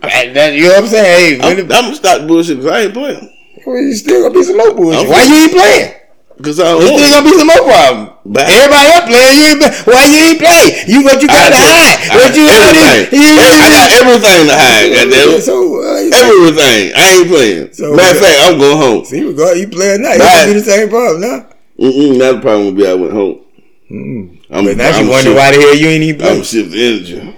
That, 0.00 0.52
you 0.54 0.64
know 0.68 0.74
what 0.74 0.84
I'm 0.84 0.88
saying? 0.88 1.40
Hey, 1.40 1.46
I'm, 1.46 1.58
I'm 1.60 1.66
gonna 1.68 1.94
stop 1.94 2.26
bullshit 2.28 2.58
because 2.58 2.70
I 2.70 2.80
ain't 2.82 2.94
playing. 2.94 3.32
well, 3.66 3.76
you 3.80 3.94
still 3.94 4.22
gonna 4.22 4.34
be 4.34 4.42
some 4.44 4.56
more 4.58 4.74
bullshit. 4.74 5.00
I'm- 5.02 5.10
Why 5.10 5.22
you 5.24 5.34
ain't 5.34 5.52
playing? 5.52 5.92
Because 6.36 6.60
I 6.60 6.64
don't 6.76 6.84
still 6.84 7.00
gonna 7.00 7.24
be 7.24 7.32
some 7.38 7.46
more 7.48 7.64
problem. 7.64 8.10
But- 8.26 8.44
Everybody 8.44 8.86
else 8.92 9.06
playing, 9.08 9.34
you 9.40 9.44
ain't 9.56 9.60
play. 9.64 9.72
Why 9.88 10.02
you 10.04 10.18
ain't 10.28 10.38
play? 10.38 10.64
You 10.86 10.98
what 11.02 11.16
you 11.22 11.28
got 11.28 11.48
I 11.48 11.50
to 11.50 11.56
hide? 11.56 11.96
I 11.96 12.14
What 12.16 12.28
got 12.28 12.36
you 12.36 12.44
everything. 12.44 13.00
You, 13.16 13.24
Every- 13.40 13.56
I 13.56 13.68
got 13.72 13.88
everything 13.96 14.42
to 14.46 14.56
hide, 14.60 14.88
goddamn. 14.92 15.40
So 15.40 15.56
uh, 15.80 16.12
Everything. 16.12 16.82
I 16.92 17.04
ain't 17.16 17.28
playing. 17.32 17.72
So- 17.72 17.96
Matter 17.96 18.18
of 18.18 18.22
fact, 18.22 18.38
I'm 18.44 18.58
going 18.60 18.76
home. 18.76 19.04
see, 19.08 19.22
regard 19.24 19.56
you 19.58 19.68
playing 19.68 20.02
now, 20.02 20.12
it's 20.12 20.20
Right. 20.20 20.44
gonna 20.44 20.52
be 20.52 20.60
the 20.60 20.66
same 20.70 20.88
problem 20.90 21.20
now. 21.24 21.38
Mm-mm, 21.80 22.16
not 22.20 22.32
the 22.36 22.40
problem 22.44 22.66
would 22.66 22.76
be 22.76 22.86
I 22.86 22.94
went 22.94 23.12
home. 23.12 23.40
I'm, 23.88 24.64
But 24.64 24.76
now 24.76 24.90
I'm 24.92 25.04
you 25.04 25.10
wonder 25.10 25.30
shift- 25.32 25.36
why 25.36 25.50
the 25.56 25.60
hell 25.60 25.74
you 25.76 25.88
ain't 25.88 26.02
even 26.04 26.20
I'm 26.22 26.28
playing. 26.28 26.42
shift 26.44 26.74
energy. 26.74 27.34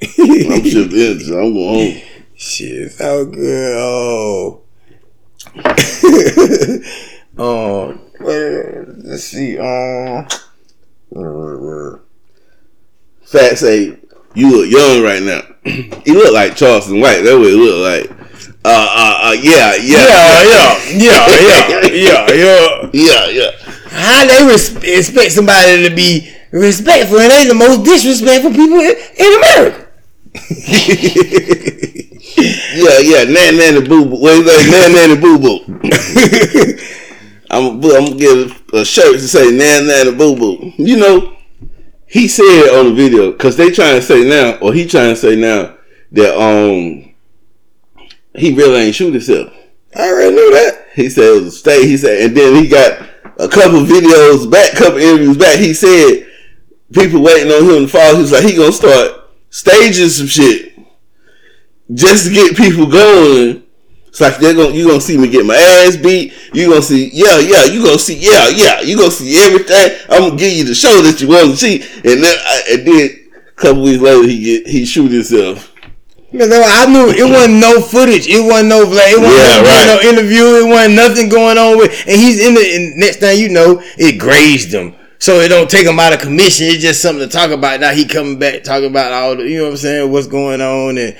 I'm 0.00 0.64
shift 0.64 0.90
the 0.92 1.10
energy. 1.10 1.34
I'm 1.34 1.52
going 1.54 1.92
home. 1.92 2.02
Shit, 2.34 2.92
so 2.92 3.26
good. 3.26 3.76
Oh. 3.78 4.62
um, 7.38 8.00
let's 8.20 9.24
see. 9.24 9.58
Um, 9.58 10.26
Fat 13.22 13.58
say, 13.58 13.98
you 14.34 14.50
look 14.50 14.70
young 14.70 15.02
right 15.02 15.22
now. 15.22 15.42
you 16.06 16.14
look 16.14 16.32
like 16.32 16.54
Charleston 16.56 17.00
White. 17.00 17.22
That's 17.22 17.36
what 17.36 17.48
it 17.48 17.56
look 17.56 18.08
like. 18.10 18.10
Uh, 18.64 18.70
uh, 18.70 19.18
uh, 19.22 19.32
yeah, 19.32 19.74
yeah. 19.76 20.06
yeah, 20.44 20.78
yeah, 20.90 21.26
yeah, 21.40 21.86
yeah, 21.90 22.32
yeah. 22.32 22.90
Yeah, 22.92 23.26
yeah. 23.28 23.50
How 23.90 24.26
they 24.26 24.46
res- 24.46 24.76
expect 24.76 25.32
somebody 25.32 25.88
to 25.88 25.94
be 25.94 26.32
respectful 26.52 27.18
and 27.18 27.30
they 27.30 27.46
the 27.46 27.54
most 27.54 27.84
disrespectful 27.84 28.50
people 28.50 28.78
in, 28.78 28.94
in 29.16 29.38
America. 29.38 29.87
Yeah, 32.74 32.98
yeah. 33.00 33.24
Nan, 33.24 33.56
nanny, 33.56 33.80
boo, 33.86 34.04
boo. 34.04 34.20
Wait, 34.20 34.44
wait, 34.44 34.70
nan, 34.70 34.92
nanny, 34.92 35.20
boo, 35.20 35.38
boo. 35.38 35.58
I'm, 37.50 37.64
I'm 37.66 37.80
gonna 37.80 38.14
get 38.14 38.36
a, 38.36 38.76
a 38.78 38.84
shirt 38.84 39.14
to 39.14 39.26
say 39.26 39.50
nan, 39.50 39.86
nanny, 39.86 40.14
boo, 40.14 40.36
boo. 40.36 40.72
You 40.76 40.96
know, 40.98 41.36
he 42.06 42.28
said 42.28 42.78
on 42.78 42.86
the 42.90 42.94
video 42.94 43.32
because 43.32 43.56
they 43.56 43.70
trying 43.70 43.96
to 43.96 44.02
say 44.02 44.28
now, 44.28 44.58
or 44.58 44.72
he 44.72 44.86
trying 44.86 45.10
to 45.10 45.16
say 45.16 45.36
now 45.36 45.76
that 46.12 46.34
um 46.40 47.14
he 48.34 48.54
really 48.54 48.76
ain't 48.82 48.94
shoot 48.94 49.12
himself. 49.12 49.52
I 49.96 50.08
already 50.08 50.34
knew 50.34 50.52
that. 50.52 50.86
He 50.94 51.10
said 51.10 51.24
it 51.24 51.42
was 51.42 51.46
a 51.46 51.50
state. 51.50 51.84
He 51.86 51.96
said, 51.96 52.22
and 52.22 52.36
then 52.36 52.54
he 52.62 52.68
got 52.68 53.00
a 53.38 53.48
couple 53.48 53.80
videos 53.80 54.50
back, 54.50 54.76
couple 54.76 54.98
interviews 54.98 55.36
back. 55.36 55.58
He 55.58 55.74
said 55.74 56.26
people 56.92 57.22
waiting 57.22 57.50
on 57.52 57.64
him 57.64 57.86
to 57.86 57.88
fall. 57.88 58.14
He 58.14 58.22
was 58.22 58.32
like, 58.32 58.44
he 58.44 58.56
gonna 58.56 58.72
start 58.72 59.27
staging 59.50 60.08
some 60.08 60.26
shit 60.26 60.76
just 61.92 62.26
to 62.26 62.32
get 62.32 62.56
people 62.56 62.86
going. 62.86 63.62
It's 64.08 64.20
like 64.20 64.38
they're 64.38 64.54
gonna 64.54 64.74
you 64.74 64.86
gonna 64.88 65.00
see 65.00 65.18
me 65.18 65.28
get 65.28 65.44
my 65.46 65.54
ass 65.54 65.96
beat. 65.96 66.32
You 66.52 66.68
gonna 66.70 66.82
see 66.82 67.10
yeah 67.12 67.38
yeah 67.38 67.64
you 67.64 67.84
gonna 67.84 67.98
see 67.98 68.16
yeah 68.18 68.48
yeah 68.48 68.80
you 68.80 68.96
gonna 68.96 69.10
see 69.10 69.36
everything. 69.38 69.98
I'm 70.08 70.28
gonna 70.28 70.36
give 70.36 70.52
you 70.52 70.64
the 70.64 70.74
show 70.74 71.02
that 71.02 71.20
you 71.20 71.28
want 71.28 71.50
to 71.50 71.56
see. 71.56 71.82
And 71.82 72.24
then 72.24 72.36
I, 72.38 72.62
and 72.72 72.86
then 72.86 73.28
a 73.48 73.52
couple 73.52 73.82
weeks 73.82 74.00
later 74.02 74.26
he 74.26 74.42
get 74.42 74.66
he 74.66 74.84
shoot 74.86 75.10
himself. 75.12 75.72
Because 76.32 76.50
I 76.52 76.84
knew 76.86 77.08
it 77.08 77.24
wasn't 77.30 77.54
no 77.60 77.80
footage. 77.80 78.26
It 78.28 78.44
wasn't 78.44 78.68
no 78.68 78.80
like, 78.80 79.12
it 79.12 79.18
wasn't 79.18 79.38
Yeah, 79.38 79.62
no, 79.62 79.68
right. 79.68 80.02
no 80.04 80.10
interview. 80.10 80.44
It 80.60 80.68
wasn't 80.68 80.94
nothing 80.94 81.28
going 81.30 81.56
on 81.56 81.78
with. 81.78 81.90
And 82.06 82.20
he's 82.20 82.46
in 82.46 82.52
the. 82.54 82.60
And 82.60 82.96
next 82.96 83.16
thing 83.20 83.40
you 83.40 83.48
know, 83.48 83.80
it 83.96 84.18
grazed 84.18 84.72
him. 84.74 84.94
So 85.20 85.40
it 85.40 85.48
don't 85.48 85.68
take 85.68 85.86
him 85.86 85.98
out 85.98 86.12
of 86.12 86.20
commission. 86.20 86.66
It's 86.68 86.82
just 86.82 87.02
something 87.02 87.28
to 87.28 87.32
talk 87.32 87.50
about. 87.50 87.80
Now 87.80 87.90
he 87.92 88.04
coming 88.06 88.38
back 88.38 88.62
talking 88.62 88.88
about 88.90 89.12
all 89.12 89.36
the. 89.36 89.42
You 89.48 89.58
know 89.58 89.64
what 89.64 89.70
I'm 89.72 89.76
saying? 89.78 90.12
What's 90.12 90.26
going 90.28 90.60
on 90.60 90.96
and 90.98 91.16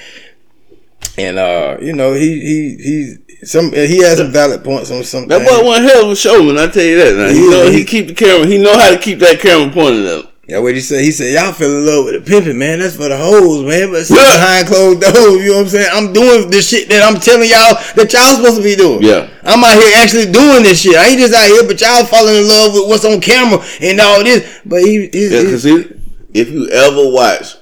and 1.17 1.39
uh 1.39 1.77
you 1.81 1.93
know 1.93 2.13
he 2.13 2.41
he 2.41 2.77
he's 2.83 3.51
some 3.51 3.73
he 3.73 3.99
has 4.03 4.19
some 4.19 4.31
valid 4.33 4.63
points 4.65 4.91
on 4.91 5.03
something. 5.05 5.29
That 5.29 5.47
boy 5.47 5.65
one 5.67 5.83
hell 5.83 6.07
of 6.07 6.11
a 6.13 6.17
showman. 6.17 6.59
I 6.59 6.69
tell 6.69 6.85
you 6.85 6.97
that. 6.97 7.17
Now. 7.17 7.29
He 7.33 7.51
know 7.51 7.71
he- 7.71 7.79
he 7.79 7.85
keep 7.85 8.07
the 8.09 8.15
camera. 8.15 8.47
He 8.47 8.59
know 8.59 8.77
how 8.79 8.91
to 8.91 8.99
keep 8.99 9.19
that 9.21 9.41
camera 9.41 9.73
pointed 9.73 10.07
at 10.07 10.25
him. 10.25 10.28
Yeah, 10.49 10.61
what 10.61 10.75
he 10.75 10.81
said? 10.81 11.05
He 11.05 11.13
said, 11.13 11.35
"Y'all 11.35 11.53
fell 11.53 11.69
in 11.69 11.85
love 11.85 12.07
with 12.07 12.25
the 12.25 12.31
pimping, 12.31 12.57
man. 12.57 12.79
That's 12.79 12.97
for 12.97 13.07
the 13.11 13.19
hoes, 13.19 13.63
man. 13.69 13.93
But 13.93 14.09
Yeah. 14.09 14.17
behind 14.17 14.67
closed 14.67 15.01
doors. 15.03 15.45
You 15.45 15.51
know 15.51 15.55
what 15.57 15.61
I'm 15.61 15.69
saying? 15.69 15.89
I'm 15.93 16.13
doing 16.15 16.51
the 16.51 16.63
shit 16.63 16.89
that 16.89 17.03
I'm 17.05 17.21
telling 17.21 17.51
y'all 17.51 17.77
that 17.97 18.11
y'all 18.11 18.35
supposed 18.35 18.57
to 18.57 18.63
be 18.63 18.75
doing. 18.75 19.03
Yeah. 19.03 19.29
I'm 19.45 19.63
out 19.63 19.77
here 19.77 19.93
actually 19.99 20.33
doing 20.33 20.63
this 20.63 20.81
shit. 20.81 20.97
I 20.97 21.09
ain't 21.09 21.21
just 21.21 21.35
out 21.35 21.47
here, 21.47 21.65
but 21.65 21.79
y'all 21.79 22.05
falling 22.07 22.37
in 22.37 22.49
love 22.49 22.73
with 22.73 22.89
what's 22.89 23.05
on 23.05 23.21
camera 23.21 23.63
and 23.83 24.01
all 24.01 24.25
this. 24.25 24.43
But 24.65 24.81
he, 24.85 25.11
he's, 25.13 25.33
Yeah, 25.33 25.43
because 25.43 25.67
if 25.67 26.49
you 26.49 26.67
ever 26.71 27.11
watch 27.11 27.57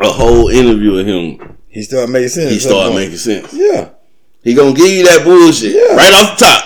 a 0.00 0.08
whole 0.10 0.48
interview 0.50 0.92
with 0.92 1.06
him, 1.08 1.56
he 1.68 1.82
started 1.82 2.10
making 2.12 2.28
sense. 2.28 2.52
he 2.52 2.58
started 2.60 2.94
making 2.94 3.16
sense. 3.18 3.52
Yeah. 3.52 3.88
He 4.44 4.54
gonna 4.54 4.74
give 4.74 4.86
you 4.88 5.06
that 5.06 5.24
bullshit 5.24 5.74
Yeah. 5.74 5.96
right 5.96 6.12
off 6.22 6.38
the 6.38 6.44
top, 6.44 6.64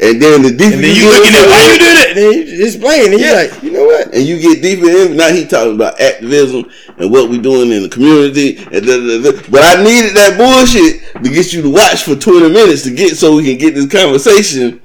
and 0.00 0.20
then 0.20 0.42
the 0.42 0.50
deeper 0.50 0.74
And 0.74 0.82
then 0.82 0.96
you 0.96 1.06
looking 1.06 1.30
at 1.34 1.46
why 1.46 1.62
you 1.72 1.78
do 1.78 1.84
that? 1.94 2.12
Then 2.16 2.32
you 2.58 2.64
explain. 2.66 3.12
And 3.12 3.20
Yeah. 3.20 3.26
you're 3.26 3.36
like, 3.50 3.62
you 3.62 3.70
know 3.70 3.84
what? 3.84 4.01
And 4.12 4.22
you 4.22 4.38
get 4.38 4.62
deeper 4.62 4.88
in. 4.88 5.16
Now 5.16 5.32
he 5.32 5.46
talking 5.46 5.74
about 5.74 6.00
activism 6.00 6.70
and 6.98 7.10
what 7.10 7.30
we 7.30 7.38
doing 7.38 7.72
in 7.72 7.82
the 7.82 7.88
community. 7.88 8.58
And 8.58 8.86
da, 8.86 8.98
da, 8.98 9.22
da. 9.22 9.42
But 9.50 9.62
I 9.64 9.82
needed 9.82 10.14
that 10.16 10.36
bullshit 10.36 11.24
to 11.24 11.30
get 11.30 11.52
you 11.52 11.62
to 11.62 11.70
watch 11.70 12.04
for 12.04 12.14
twenty 12.14 12.50
minutes 12.50 12.82
to 12.82 12.94
get 12.94 13.16
so 13.16 13.36
we 13.36 13.44
can 13.44 13.58
get 13.58 13.74
this 13.74 13.90
conversation 13.90 14.80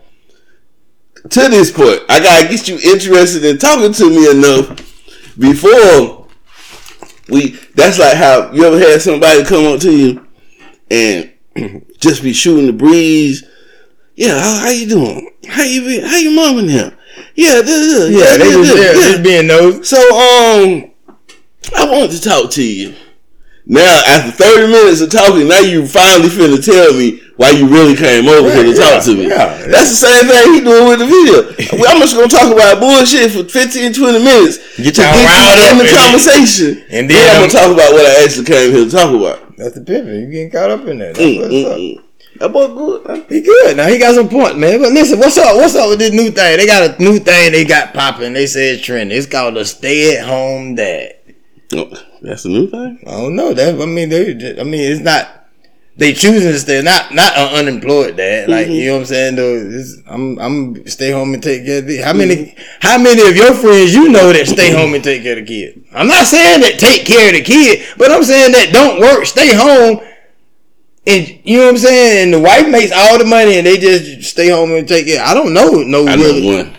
to 1.29 1.49
this 1.49 1.71
point. 1.71 2.01
I 2.09 2.19
gotta 2.21 2.47
get 2.47 2.67
you 2.67 2.75
interested 2.75 3.43
in 3.43 3.57
talking 3.57 3.93
to 3.93 4.09
me 4.09 4.31
enough 4.31 5.35
before 5.37 6.27
we. 7.29 7.59
That's 7.75 7.99
like 7.99 8.15
how 8.15 8.51
you 8.53 8.63
ever 8.63 8.79
had 8.79 9.01
somebody 9.01 9.43
come 9.43 9.65
up 9.65 9.81
to 9.81 9.91
you 9.91 10.25
and 10.89 11.31
just 11.99 12.23
be 12.23 12.33
shooting 12.33 12.67
the 12.67 12.73
breeze. 12.73 13.43
Yeah, 14.15 14.39
how, 14.39 14.61
how 14.61 14.69
you 14.69 14.87
doing? 14.87 15.31
How 15.47 15.63
you 15.63 15.81
be? 15.81 16.01
How 16.01 16.17
your 16.17 16.33
mom 16.33 16.59
and 16.59 16.69
him? 16.69 16.96
Yeah, 17.37 17.61
this, 17.61 18.09
Yeah, 18.09 18.17
yeah, 18.17 18.37
they 18.37 18.49
this, 18.49 18.67
just, 18.67 18.77
yeah, 18.77 18.83
yeah. 18.83 18.93
just 19.11 19.23
being 19.23 19.47
those. 19.47 19.87
So, 19.87 19.97
um, 20.01 20.91
I 21.77 21.85
wanted 21.85 22.11
to 22.11 22.21
talk 22.21 22.49
to 22.51 22.63
you. 22.63 22.95
Now, 23.69 24.01
after 24.07 24.31
30 24.31 24.71
minutes 24.71 25.01
of 25.01 25.11
talking, 25.11 25.47
now 25.47 25.59
you 25.59 25.85
finally 25.85 26.29
finna 26.29 26.57
tell 26.63 26.93
me 26.93 27.19
why 27.35 27.51
you 27.51 27.67
really 27.67 27.95
came 27.97 28.25
over 28.27 28.49
here 28.49 28.63
to 28.63 28.69
Right, 28.69 28.77
talk 28.79 28.93
yeah, 28.93 28.99
to 29.01 29.13
me. 29.15 29.27
yeah. 29.27 29.67
That's 29.67 29.89
the 29.91 30.07
same 30.07 30.25
thing 30.25 30.53
he 30.55 30.59
doing 30.61 30.87
with 30.87 30.99
the 30.99 31.05
video. 31.05 31.83
I'm 31.85 31.99
just 31.99 32.15
gonna 32.15 32.27
talk 32.31 32.47
about 32.51 32.79
bullshit 32.79 33.29
for 33.31 33.43
15, 33.43 33.91
20 33.93 34.19
minutes 34.23 34.57
Get 34.77 34.95
to 34.95 35.01
get 35.01 35.11
riled 35.11 35.59
you 35.59 35.65
up 35.67 35.71
in 35.71 35.77
the 35.85 35.91
conversation. 35.93 36.83
and 36.89 37.09
then, 37.09 37.19
then 37.19 37.27
I'm 37.27 37.41
I'm- 37.43 37.49
gonna 37.51 37.59
talk 37.59 37.71
about 37.75 37.91
what 37.93 38.05
I 38.07 38.23
actually 38.23 38.45
came 38.45 38.71
here 38.71 38.85
to 38.85 38.89
talk 38.91 39.13
about. 39.13 39.57
That's 39.57 39.75
the 39.75 39.81
pivot. 39.81 40.15
You 40.15 40.31
getting 40.31 40.49
caught 40.49 40.71
up 40.71 40.87
in 40.87 40.97
that. 40.99 41.15
That's 41.15 41.27
Mm, 41.27 41.39
what's 41.41 41.53
mm, 41.53 41.65
up. 41.67 41.77
mm. 41.77 42.03
That 42.39 42.53
boy 42.53 42.67
good. 42.67 43.25
He 43.29 43.41
good. 43.41 43.77
Now 43.77 43.87
he 43.87 43.97
got 43.97 44.15
some 44.15 44.29
point, 44.29 44.57
man. 44.57 44.81
But 44.81 44.91
listen, 44.91 45.19
what's 45.19 45.37
up? 45.37 45.55
What's 45.55 45.75
up 45.75 45.89
with 45.89 45.99
this 45.99 46.11
new 46.11 46.29
thing? 46.29 46.57
They 46.57 46.65
got 46.65 46.99
a 46.99 47.03
new 47.03 47.19
thing 47.19 47.51
they 47.51 47.65
got 47.65 47.93
popping. 47.93 48.33
They 48.33 48.45
say 48.45 48.71
it's 48.71 48.83
trending. 48.83 49.17
It's 49.17 49.27
called 49.27 49.55
the 49.55 49.65
stay 49.65 50.17
at 50.17 50.27
home 50.27 50.75
dad. 50.75 51.15
Oh, 51.73 51.91
that's 52.21 52.45
a 52.45 52.49
new 52.49 52.69
thing. 52.69 52.99
I 53.07 53.11
don't 53.11 53.35
know. 53.35 53.53
That 53.53 53.81
I 53.81 53.85
mean, 53.85 54.09
they. 54.09 54.59
I 54.59 54.63
mean, 54.63 54.91
it's 54.91 55.01
not. 55.01 55.33
They 55.97 56.13
choosing 56.13 56.51
to 56.51 56.59
stay, 56.59 56.83
not 56.83 57.11
not 57.11 57.35
an 57.35 57.55
unemployed 57.55 58.17
dad. 58.17 58.49
Like 58.49 58.67
mm-hmm. 58.67 58.73
you 58.75 58.85
know 58.85 58.93
what 58.93 58.99
I'm 58.99 59.05
saying. 59.05 59.35
Though 59.35 59.83
I'm 60.05 60.39
I'm 60.39 60.87
stay 60.87 61.11
home 61.11 61.33
and 61.33 61.41
take 61.41 61.65
care 61.65 61.79
of 61.79 61.87
the. 61.87 61.97
How 61.97 62.13
many 62.13 62.35
mm-hmm. 62.35 62.61
how 62.81 62.99
many 62.99 63.27
of 63.27 63.35
your 63.35 63.55
friends 63.55 63.95
you 63.95 64.09
know 64.09 64.31
that 64.31 64.47
stay 64.47 64.71
home 64.71 64.93
and 64.93 65.03
take 65.03 65.23
care 65.23 65.39
of 65.39 65.45
the 65.45 65.45
kid? 65.45 65.85
I'm 65.93 66.07
not 66.07 66.27
saying 66.27 66.61
that 66.61 66.79
take 66.79 67.05
care 67.07 67.29
of 67.29 67.33
the 67.33 67.41
kid, 67.41 67.87
but 67.97 68.11
I'm 68.11 68.23
saying 68.23 68.51
that 68.51 68.71
don't 68.71 69.01
work, 69.01 69.25
stay 69.25 69.55
home. 69.55 70.01
And 71.07 71.39
you 71.45 71.57
know 71.59 71.65
what 71.65 71.71
I'm 71.71 71.77
saying? 71.77 72.23
And 72.25 72.33
the 72.33 72.39
wife 72.41 72.67
makes 72.69 72.91
all 72.91 73.17
the 73.17 73.25
money 73.25 73.57
and 73.57 73.65
they 73.65 73.77
just 73.77 74.29
stay 74.29 74.49
home 74.49 74.71
and 74.73 74.87
take 74.87 75.07
care. 75.07 75.23
I 75.23 75.33
don't 75.33 75.53
know 75.53 75.71
no 75.83 76.05
I 76.07 76.15
really. 76.15 76.41
know 76.41 76.57
one. 76.63 76.77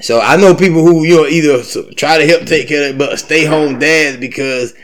So 0.00 0.20
I 0.20 0.36
know 0.36 0.54
people 0.54 0.82
who 0.84 1.04
you 1.04 1.16
know 1.16 1.26
either 1.26 1.62
try 1.94 2.18
to 2.18 2.26
help 2.26 2.46
take 2.46 2.68
care 2.68 2.88
of 2.90 2.94
it, 2.94 2.98
but 2.98 3.18
stay 3.18 3.44
home 3.44 3.78
dads 3.78 4.16
because 4.18 4.74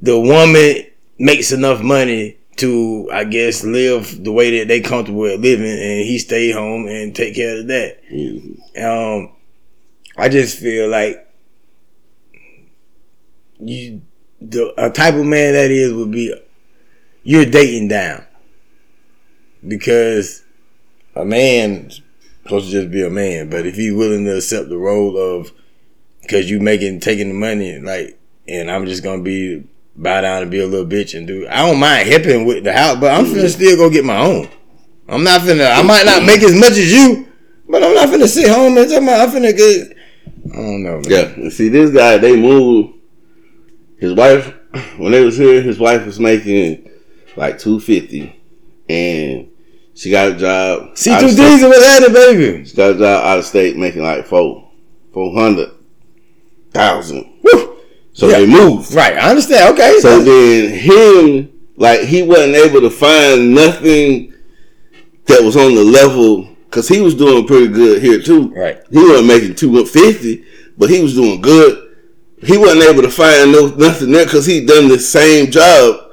the 0.00 0.18
woman 0.18 0.84
makes 1.18 1.52
enough 1.52 1.80
money 1.82 2.38
to, 2.56 3.08
I 3.12 3.24
guess, 3.24 3.64
live 3.64 4.24
the 4.24 4.32
way 4.32 4.58
that 4.58 4.68
they 4.68 4.80
comfortable 4.80 5.20
with 5.20 5.40
living, 5.40 5.66
and 5.66 6.00
he 6.06 6.18
stay 6.18 6.52
home 6.52 6.86
and 6.86 7.14
take 7.14 7.34
care 7.34 7.58
of 7.58 7.66
that. 7.68 7.98
Mhm. 8.10 8.58
Um, 8.82 9.30
I 10.16 10.28
just 10.28 10.58
feel 10.58 10.88
like 10.88 11.26
you, 13.58 14.02
the 14.40 14.72
a 14.78 14.90
type 14.90 15.14
of 15.14 15.24
man 15.24 15.54
that 15.54 15.70
is 15.70 15.92
would 15.92 16.10
be 16.10 16.34
you're 17.26 17.44
dating 17.44 17.88
down 17.88 18.24
because 19.66 20.44
a 21.16 21.24
man 21.24 21.90
supposed 22.44 22.66
to 22.66 22.70
just 22.70 22.92
be 22.92 23.04
a 23.04 23.10
man, 23.10 23.50
but 23.50 23.66
if 23.66 23.74
he's 23.74 23.92
willing 23.92 24.24
to 24.24 24.36
accept 24.36 24.68
the 24.68 24.78
role 24.78 25.18
of 25.18 25.50
because 26.22 26.48
you 26.48 26.60
making 26.60 27.00
taking 27.00 27.28
the 27.28 27.34
money, 27.34 27.80
like, 27.80 28.16
and 28.46 28.70
I'm 28.70 28.86
just 28.86 29.02
gonna 29.02 29.22
be 29.22 29.64
bow 29.96 30.20
down 30.20 30.42
and 30.42 30.50
be 30.52 30.60
a 30.60 30.68
little 30.68 30.86
bitch 30.86 31.18
and 31.18 31.26
do. 31.26 31.48
I 31.48 31.66
don't 31.66 31.80
mind 31.80 32.08
helping 32.08 32.46
with 32.46 32.62
the 32.62 32.72
house, 32.72 32.98
but 33.00 33.12
I'm 33.12 33.24
finna 33.24 33.48
still 33.48 33.76
go 33.76 33.90
get 33.90 34.04
my 34.04 34.18
own. 34.18 34.48
I'm 35.08 35.24
not 35.24 35.40
finna. 35.40 35.76
I 35.76 35.82
might 35.82 36.06
not 36.06 36.22
make 36.22 36.44
as 36.44 36.54
much 36.54 36.72
as 36.72 36.92
you, 36.92 37.26
but 37.68 37.82
I'm 37.82 37.94
not 37.94 38.08
finna 38.08 38.28
sit 38.28 38.48
home 38.48 38.78
and 38.78 38.88
talk 38.88 39.02
about. 39.02 39.28
I'm 39.28 39.34
finna 39.34 39.56
get. 39.56 39.96
I 40.52 40.56
don't 40.56 40.82
know. 40.84 41.00
Man. 41.00 41.04
Yeah, 41.08 41.48
see 41.48 41.70
this 41.70 41.90
guy, 41.90 42.18
they 42.18 42.40
moved. 42.40 42.94
His 43.98 44.14
wife, 44.14 44.54
when 44.96 45.10
they 45.10 45.24
was 45.24 45.36
here, 45.36 45.60
his 45.60 45.80
wife 45.80 46.06
was 46.06 46.20
making 46.20 46.88
like 47.36 47.58
two 47.58 47.80
fifty, 47.80 48.40
and 48.88 49.48
she 49.94 50.10
got 50.10 50.32
a 50.32 50.34
job. 50.36 50.82
Out 50.90 50.96
two. 50.96 51.26
D's 51.28 51.62
was 51.62 51.82
at 51.86 52.02
it, 52.02 52.12
baby. 52.12 52.64
She 52.64 52.76
got 52.76 52.90
a 52.92 52.98
job 52.98 53.24
out 53.24 53.38
of 53.38 53.44
state, 53.44 53.76
making 53.76 54.02
like 54.02 54.26
four, 54.26 54.68
four 55.12 55.34
hundred 55.34 55.70
thousand. 56.72 57.40
Woo. 57.42 57.76
So 58.12 58.28
Yeah. 58.28 58.38
they 58.40 58.46
moved. 58.46 58.92
Right, 58.94 59.14
I 59.16 59.30
understand. 59.30 59.74
Okay, 59.74 59.98
So 60.00 60.20
then 60.20 60.70
him, 60.70 61.52
like 61.76 62.00
he 62.00 62.22
wasn't 62.22 62.54
able 62.54 62.80
to 62.80 62.90
find 62.90 63.54
nothing 63.54 64.32
that 65.26 65.42
was 65.42 65.56
on 65.56 65.74
the 65.74 65.84
level 65.84 66.48
because 66.66 66.88
he 66.88 67.00
was 67.00 67.14
doing 67.14 67.46
pretty 67.46 67.68
good 67.68 68.02
here 68.02 68.20
too. 68.20 68.48
right. 68.54 68.80
He 68.90 68.98
wasn't 68.98 69.26
making 69.28 69.54
two 69.56 69.84
fifty, 69.86 70.44
but 70.78 70.88
he 70.90 71.02
was 71.02 71.14
doing 71.14 71.40
good. 71.40 71.82
He 72.42 72.56
wasn't 72.58 72.82
able 72.82 73.02
to 73.02 73.10
find 73.10 73.50
no 73.52 73.68
nothing 73.68 74.12
there 74.12 74.24
because 74.24 74.46
he 74.46 74.64
done 74.64 74.88
the 74.88 74.98
same 74.98 75.50
job 75.50 76.05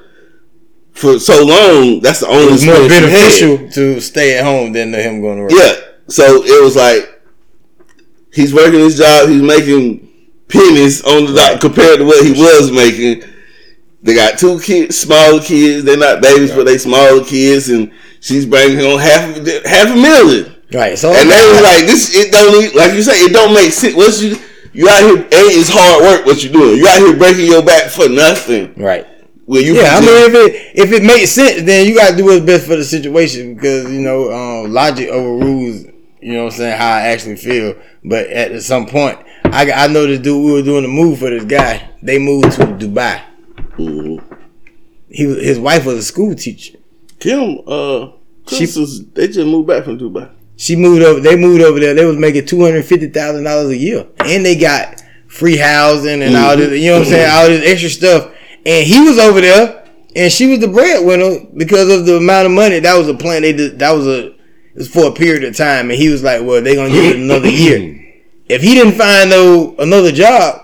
for 0.94 1.20
so 1.20 1.44
long. 1.46 2.00
That's 2.00 2.22
the 2.22 2.28
only 2.28 2.48
It 2.48 2.52
was 2.52 2.66
more 2.66 2.88
beneficial 2.88 3.70
to 3.72 4.00
stay 4.00 4.38
at 4.38 4.46
home 4.46 4.74
than 4.74 4.92
to 4.92 5.02
him 5.02 5.22
going 5.22 5.38
to 5.38 5.44
work. 5.44 5.52
Yeah. 5.52 5.74
So 6.08 6.44
it 6.44 6.64
was 6.64 6.76
like 6.76 7.22
he's 8.34 8.54
working 8.54 8.80
his 8.80 8.98
job. 8.98 9.30
He's 9.30 9.42
making 9.42 10.10
pennies 10.48 11.04
on 11.04 11.26
the 11.26 11.34
dot 11.34 11.62
compared 11.62 12.00
to 12.00 12.06
what 12.06 12.26
he 12.26 12.32
was 12.32 12.72
making. 12.72 13.30
They 14.04 14.16
got 14.16 14.38
two 14.38 14.60
kids, 14.60 15.00
small 15.00 15.40
kids. 15.40 15.86
They're 15.86 15.98
not 15.98 16.22
babies, 16.22 16.52
but 16.52 16.66
they 16.66 16.78
small 16.78 17.24
kids, 17.24 17.70
and 17.70 17.92
she's 18.20 18.46
bringing 18.46 18.80
home 18.80 19.00
half 19.00 19.36
half 19.66 19.92
a 19.92 19.96
million. 19.96 20.56
Right. 20.74 20.98
So 20.98 21.14
And 21.14 21.30
they 21.30 21.52
was 21.52 21.62
like, 21.62 21.86
"This 21.86 22.14
it 22.16 22.32
don't 22.32 22.76
like 22.76 22.94
you 22.94 23.02
say, 23.04 23.14
it 23.24 23.32
don't 23.32 23.54
make 23.54 23.72
sense. 23.72 23.96
What's 23.96 24.22
you 24.22 24.36
you 24.74 24.90
out 24.90 25.04
here? 25.04 25.18
A 25.20 25.42
it's 25.56 25.70
hard 25.72 26.04
work. 26.04 26.26
What 26.26 26.44
you 26.44 26.50
doing? 26.50 26.78
You 26.78 26.88
out 26.88 26.98
here 26.98 27.16
breaking 27.16 27.46
your 27.46 27.64
back 27.64 27.90
for 27.90 28.10
nothing. 28.10 28.74
right. 28.76 29.08
Where 29.54 29.62
you 29.62 29.76
Yeah, 29.76 29.98
I 29.98 30.00
mean, 30.02 30.10
if 30.10 30.34
it 30.34 30.72
if 30.84 30.92
it 30.92 31.04
makes 31.04 31.32
sense, 31.32 31.62
then 31.64 31.88
you 31.88 31.96
got 31.96 32.12
to 32.12 32.18
do 32.18 32.26
what's 32.26 32.44
best 32.46 32.66
for 32.66 32.76
the 32.76 32.84
situation 32.84 33.54
because 33.54 33.92
you 33.92 34.02
know 34.02 34.32
um, 34.32 34.72
logic 34.74 35.10
overrules. 35.10 35.86
You 36.22 36.34
know 36.34 36.46
what 36.46 36.54
I'm 36.54 36.58
saying? 36.58 36.78
How 36.78 36.88
I 36.94 37.02
actually 37.14 37.36
feel. 37.36 37.76
But 38.04 38.28
at 38.28 38.62
some 38.64 38.86
point, 38.88 39.20
I 39.46 39.72
I 39.72 39.88
know 39.88 40.08
this 40.08 40.20
dude. 40.20 40.44
We 40.46 40.54
were 40.54 40.62
doing 40.64 40.86
a 40.86 40.88
move 40.88 41.20
for 41.20 41.30
this 41.30 41.46
guy. 41.46 41.90
They 42.02 42.18
moved 42.18 42.54
to 42.54 42.66
Dubai. 42.66 43.22
Mhm. 43.78 44.24
He 45.10 45.26
his 45.26 45.60
wife 45.60 45.86
was 45.86 45.98
a 45.98 46.04
school 46.04 46.34
teacher. 46.36 46.78
Kim, 47.20 47.60
uh, 47.68 48.08
She- 48.50 48.66
she, 48.66 49.08
they 49.14 49.28
just 49.28 49.48
moved 49.48 49.68
back 49.68 49.84
from 49.86 49.98
Dubai. 50.00 50.30
She 50.58 50.76
moved 50.76 51.04
over. 51.04 51.20
They 51.20 51.36
moved 51.36 51.62
over 51.62 51.80
there. 51.80 51.94
They 51.94 52.06
was 52.06 52.18
making 52.18 52.46
two 52.46 52.62
hundred 52.64 52.86
fifty 52.86 53.08
thousand 53.08 53.44
dollars 53.44 53.70
a 53.70 53.78
year, 53.78 54.06
and 54.20 54.46
they 54.46 54.56
got 54.56 55.02
free 55.28 55.58
housing 55.58 56.22
and 56.22 56.36
all 56.36 56.56
this. 56.58 56.80
You 56.80 56.92
know 56.92 57.00
what 57.00 57.08
I'm 57.08 57.14
saying? 57.14 57.32
All 57.32 57.48
this 57.48 57.66
extra 57.72 57.90
stuff. 57.90 58.32
And 58.66 58.88
he 58.88 59.00
was 59.02 59.20
over 59.20 59.42
there, 59.42 59.86
and 60.16 60.32
she 60.32 60.48
was 60.48 60.60
the 60.60 60.68
breadwinner 60.68 61.46
because 61.58 61.90
of 61.92 62.06
the 62.06 62.18
amount 62.18 62.46
of 62.46 62.52
money. 62.52 62.80
That 62.80 62.98
was 62.98 63.10
a 63.10 63.14
plan. 63.14 63.42
They 63.42 63.54
did. 63.54 63.80
That 63.80 63.92
was 63.92 64.08
a. 64.08 64.28
It 64.28 64.80
was 64.80 64.88
for 64.88 65.08
a 65.08 65.12
period 65.12 65.44
of 65.44 65.56
time, 65.56 65.90
and 65.90 66.00
he 66.00 66.10
was 66.10 66.24
like, 66.24 66.42
"Well, 66.44 66.62
they're 66.62 66.76
gonna 66.76 66.90
give 66.94 67.06
it 67.06 67.18
another 67.18 67.50
year." 67.50 68.00
If 68.50 68.62
he 68.62 68.74
didn't 68.76 68.94
find 68.94 69.30
no 69.30 69.76
another 69.80 70.12
job, 70.12 70.62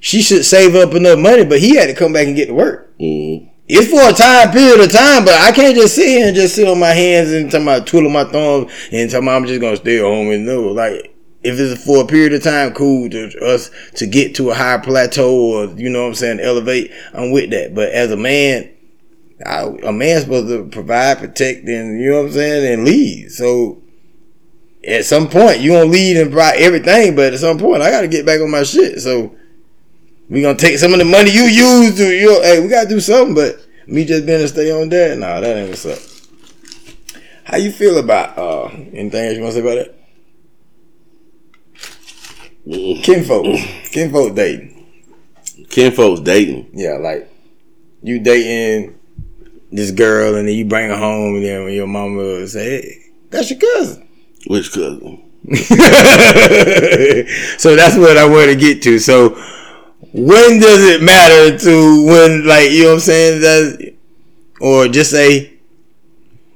she 0.00 0.20
should 0.22 0.44
save 0.44 0.74
up 0.74 0.94
enough 0.94 1.18
money. 1.18 1.44
But 1.44 1.60
he 1.60 1.76
had 1.76 1.86
to 1.86 1.94
come 1.94 2.12
back 2.12 2.26
and 2.26 2.36
get 2.36 2.46
to 2.46 2.54
work. 2.54 2.90
Mhm. 3.00 3.48
It's 3.68 3.86
for 3.86 4.08
a 4.08 4.12
time 4.12 4.50
period 4.50 4.80
of 4.80 4.90
time, 4.90 5.24
but 5.24 5.34
I 5.34 5.52
can't 5.52 5.76
just 5.76 5.94
sit 5.94 6.08
here 6.08 6.26
and 6.26 6.36
just 6.36 6.54
sit 6.56 6.66
on 6.68 6.78
my 6.78 6.90
hands 6.92 7.30
and 7.30 7.50
talking 7.50 7.66
about 7.66 7.86
twiddling 7.86 8.12
my 8.12 8.24
thumbs 8.24 8.70
and 8.90 9.10
talking 9.10 9.26
about 9.28 9.36
I'm 9.36 9.46
just 9.46 9.60
gonna 9.60 9.76
stay 9.76 9.98
at 9.98 10.02
home 10.02 10.30
and 10.30 10.44
no. 10.44 10.62
Like 10.62 11.11
if 11.44 11.58
it's 11.58 11.84
for 11.84 12.04
a 12.04 12.06
period 12.06 12.32
of 12.34 12.42
time, 12.42 12.72
cool 12.72 13.10
to 13.10 13.44
us 13.44 13.70
to 13.96 14.06
get 14.06 14.34
to 14.36 14.50
a 14.50 14.54
higher 14.54 14.78
plateau 14.78 15.34
or 15.34 15.64
you 15.76 15.90
know 15.90 16.02
what 16.02 16.08
I'm 16.08 16.14
saying, 16.14 16.40
elevate. 16.40 16.92
I'm 17.12 17.32
with 17.32 17.50
that. 17.50 17.74
But 17.74 17.90
as 17.90 18.10
a 18.12 18.16
man, 18.16 18.70
I, 19.44 19.62
a 19.82 19.92
man's 19.92 20.22
supposed 20.22 20.48
to 20.48 20.68
provide, 20.70 21.18
protect, 21.18 21.66
and 21.66 22.00
you 22.00 22.10
know 22.10 22.18
what 22.18 22.26
I'm 22.26 22.32
saying, 22.32 22.72
and 22.72 22.84
lead. 22.84 23.32
So 23.32 23.82
at 24.86 25.04
some 25.04 25.28
point 25.28 25.60
you 25.60 25.72
gonna 25.72 25.90
lead 25.90 26.16
and 26.16 26.30
provide 26.30 26.60
everything, 26.60 27.16
but 27.16 27.32
at 27.32 27.40
some 27.40 27.58
point 27.58 27.82
I 27.82 27.90
gotta 27.90 28.08
get 28.08 28.26
back 28.26 28.40
on 28.40 28.50
my 28.50 28.62
shit. 28.62 29.00
So 29.00 29.34
we 30.28 30.42
gonna 30.42 30.56
take 30.56 30.78
some 30.78 30.92
of 30.92 31.00
the 31.00 31.04
money 31.04 31.30
you 31.30 31.42
use 31.42 31.96
to 31.96 32.08
you. 32.08 32.26
Know, 32.26 32.42
hey, 32.42 32.60
we 32.60 32.68
gotta 32.68 32.88
do 32.88 33.00
something. 33.00 33.34
But 33.34 33.66
me 33.88 34.04
just 34.04 34.26
being 34.26 34.40
a 34.40 34.46
stay 34.46 34.70
on 34.70 34.88
dad, 34.88 35.18
nah, 35.18 35.40
that 35.40 35.56
ain't 35.56 35.70
what's 35.70 35.86
up. 35.86 35.98
How 37.44 37.56
you 37.56 37.72
feel 37.72 37.98
about 37.98 38.38
uh 38.38 38.66
anything 38.66 39.26
else 39.26 39.36
you 39.36 39.42
want 39.42 39.54
to 39.54 39.60
say 39.60 39.66
about 39.68 39.86
that? 39.86 40.01
Mhm. 42.66 43.02
Kinfolk, 43.02 43.46
kinfolk 43.90 44.34
dating. 44.34 44.72
Kim 45.68 45.92
folks 45.92 46.20
dating. 46.20 46.66
Yeah, 46.74 46.98
like 46.98 47.28
you 48.02 48.20
dating 48.20 48.94
this 49.70 49.90
girl 49.90 50.34
and 50.36 50.46
then 50.46 50.54
you 50.54 50.64
bring 50.64 50.88
her 50.90 50.96
home 50.96 51.36
and 51.36 51.44
then 51.44 51.64
when 51.64 51.72
your 51.74 51.86
mama 51.86 52.46
say, 52.46 52.82
"Hey, 52.82 52.98
that's 53.30 53.50
your 53.50 53.58
cousin." 53.58 54.06
Which 54.46 54.70
cousin? 54.72 55.22
so 57.58 57.74
that's 57.74 57.96
what 57.96 58.16
I 58.16 58.26
want 58.28 58.50
to 58.50 58.56
get 58.56 58.82
to. 58.82 58.98
So 58.98 59.30
when 60.12 60.60
does 60.60 60.84
it 60.84 61.02
matter 61.02 61.58
to 61.58 62.04
when 62.06 62.46
like 62.46 62.70
you 62.70 62.82
know 62.82 62.88
what 62.90 62.94
I'm 62.94 63.00
saying 63.00 63.40
that 63.40 63.94
or 64.60 64.88
just 64.88 65.10
say 65.10 65.54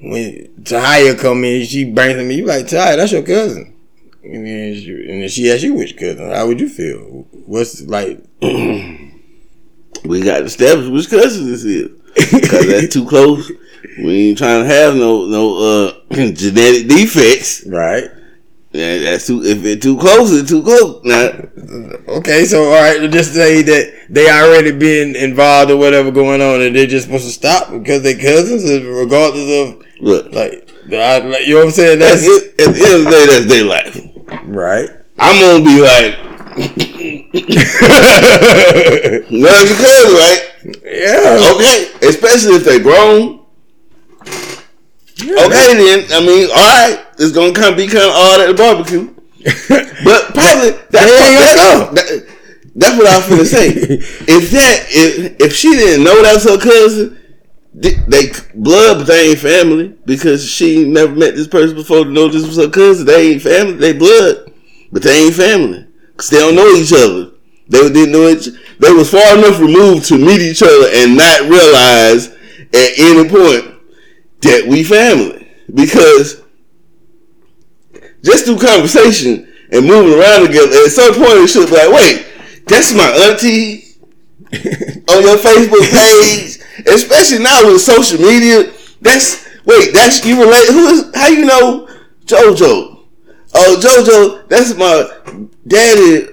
when 0.00 0.48
Tahaya 0.62 1.18
come 1.18 1.42
in 1.44 1.64
she 1.64 1.90
brings 1.90 2.22
me 2.22 2.34
you 2.36 2.44
like 2.46 2.66
Tahaya 2.66 2.96
that's 2.96 3.12
your 3.12 3.22
cousin 3.22 3.74
and 4.32 4.46
then 4.46 4.74
she, 4.74 4.90
and 4.92 5.22
then 5.22 5.28
she 5.28 5.50
asks 5.50 5.62
you 5.62 5.74
which 5.74 5.96
cousin 5.96 6.30
how 6.30 6.46
would 6.46 6.60
you 6.60 6.68
feel 6.68 7.26
what's 7.46 7.82
like 7.82 8.22
We 10.04 10.20
got 10.22 10.38
to 10.38 10.44
establish 10.44 10.88
which 10.88 11.10
cousin 11.10 11.46
this 11.46 11.64
is. 11.64 11.90
because 12.14 12.66
that's 12.66 12.92
too 12.92 13.06
close. 13.06 13.50
We 13.98 14.30
ain't 14.30 14.38
trying 14.38 14.62
to 14.62 14.68
have 14.68 14.94
no 14.94 15.26
no 15.26 15.58
uh 15.58 15.92
genetic 16.32 16.88
defects. 16.88 17.66
Right. 17.66 18.10
Yeah, 18.72 18.98
that's 18.98 19.26
too. 19.26 19.42
If 19.42 19.64
it's 19.64 19.82
too 19.82 19.96
close, 19.96 20.32
it's 20.32 20.50
too 20.50 20.62
close. 20.62 21.00
Okay, 22.08 22.44
so 22.44 22.64
all 22.64 22.82
right, 22.82 23.10
just 23.10 23.32
say 23.32 23.62
that 23.62 24.06
they 24.10 24.30
already 24.30 24.70
been 24.72 25.16
involved 25.16 25.70
or 25.70 25.78
whatever 25.78 26.10
going 26.10 26.42
on, 26.42 26.60
and 26.60 26.76
they're 26.76 26.86
just 26.86 27.06
supposed 27.06 27.24
to 27.24 27.32
stop 27.32 27.70
because 27.70 28.02
they 28.02 28.14
cousins, 28.14 28.64
regardless 28.84 29.70
of 29.70 29.82
look. 30.00 30.30
like, 30.32 30.68
I, 30.92 31.18
like 31.20 31.46
you 31.46 31.54
know 31.54 31.60
what 31.60 31.66
I'm 31.66 31.70
saying. 31.72 32.00
That's 32.00 32.22
That's 32.22 32.44
it. 32.44 32.68
At 32.68 32.74
the 32.74 32.84
end 32.84 32.94
of 32.98 33.04
the 33.04 33.10
day, 33.10 33.26
that's 33.26 33.46
their 33.46 33.64
life. 33.64 34.15
Right. 34.44 34.90
I'm 35.18 35.40
gonna 35.40 35.64
be 35.64 35.80
like, 35.80 36.18
no, 39.30 39.48
your 39.62 39.76
cousin, 39.76 40.14
right? 40.16 40.40
yeah. 40.84 41.52
Okay, 41.54 41.90
especially 42.08 42.54
if 42.56 42.64
they 42.64 42.78
grown. 42.80 43.40
Okay, 45.22 45.74
then 45.74 46.04
I 46.12 46.20
mean, 46.26 46.48
all 46.50 46.56
right, 46.56 47.06
it's 47.18 47.32
gonna 47.32 47.52
come 47.52 47.76
be 47.76 47.86
kind 47.86 48.04
of 48.04 48.12
odd 48.14 48.40
at 48.40 48.46
the 48.48 48.54
barbecue, 48.54 49.08
but 50.04 50.34
probably 50.34 50.70
that's 50.90 51.06
They 51.06 51.16
ain't 51.16 51.36
what, 51.36 51.56
gonna 51.56 51.94
that, 51.94 51.94
that- 51.94 52.26
that's 52.78 52.98
what 52.98 53.06
I 53.06 53.16
was 53.16 53.24
finna 53.26 53.46
say. 53.46 53.68
if 54.28 54.50
that 54.50 54.84
if 54.90 55.40
if 55.40 55.54
she 55.56 55.70
didn't 55.70 56.04
know 56.04 56.22
that 56.22 56.34
was 56.34 56.44
her 56.44 56.58
cousin, 56.58 57.18
they, 57.76 58.32
blood, 58.54 58.98
but 58.98 59.06
they 59.06 59.30
ain't 59.30 59.38
family 59.38 59.94
because 60.06 60.48
she 60.48 60.84
never 60.88 61.14
met 61.14 61.34
this 61.34 61.46
person 61.46 61.76
before 61.76 62.04
to 62.04 62.10
know 62.10 62.28
this 62.28 62.46
was 62.46 62.56
her 62.56 62.70
cousin. 62.70 63.06
They 63.06 63.32
ain't 63.32 63.42
family, 63.42 63.74
they 63.74 63.92
blood, 63.92 64.50
but 64.90 65.02
they 65.02 65.24
ain't 65.26 65.34
family 65.34 65.86
because 66.12 66.30
they 66.30 66.38
don't 66.38 66.54
know 66.54 66.74
each 66.74 66.92
other. 66.92 67.32
They 67.68 67.88
didn't 67.90 68.12
know 68.12 68.28
each. 68.28 68.48
They 68.78 68.92
was 68.92 69.10
far 69.10 69.36
enough 69.36 69.60
removed 69.60 70.06
to 70.06 70.18
meet 70.18 70.40
each 70.40 70.62
other 70.62 70.88
and 70.92 71.16
not 71.16 71.42
realize 71.42 72.28
at 72.28 72.98
any 72.98 73.28
point 73.28 73.74
that 74.40 74.66
we 74.66 74.82
family 74.82 75.48
because 75.74 76.42
just 78.22 78.44
through 78.46 78.58
conversation 78.58 79.52
and 79.70 79.86
moving 79.86 80.18
around 80.18 80.46
together, 80.46 80.72
at 80.72 80.90
some 80.90 81.14
point 81.14 81.38
it 81.38 81.48
should 81.48 81.68
be 81.68 81.76
like, 81.76 81.92
wait, 81.92 82.26
that's 82.66 82.94
my 82.94 83.08
auntie 83.28 83.82
on 85.12 85.22
your 85.22 85.36
Facebook 85.36 85.90
page, 85.90 86.55
especially 86.86 87.42
now 87.42 87.66
with 87.66 87.80
social 87.80 88.20
media. 88.20 88.72
That's 89.00 89.46
wait, 89.64 89.92
that's 89.92 90.24
you 90.24 90.40
relate. 90.40 90.68
Who 90.68 90.86
is? 90.88 91.10
How 91.14 91.28
you 91.28 91.44
know 91.44 91.88
JoJo? 92.24 93.04
Oh, 93.54 93.80
JoJo, 93.80 94.48
that's 94.48 94.76
my 94.76 95.08
daddy 95.66 96.28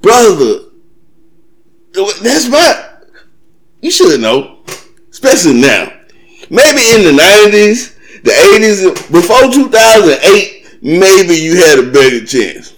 brother. 0.00 0.64
That's 2.22 2.48
my. 2.48 2.84
You 3.80 3.90
should 3.90 4.20
know, 4.20 4.64
especially 5.10 5.60
now. 5.60 5.92
Maybe 6.50 6.80
in 6.94 7.04
the 7.04 7.12
nineties, 7.12 7.96
the 8.22 8.32
eighties, 8.54 8.82
before 9.08 9.52
two 9.52 9.68
thousand 9.68 10.18
eight, 10.24 10.78
maybe 10.82 11.34
you 11.34 11.56
had 11.56 11.78
a 11.78 11.90
better 11.90 12.24
chance. 12.24 12.74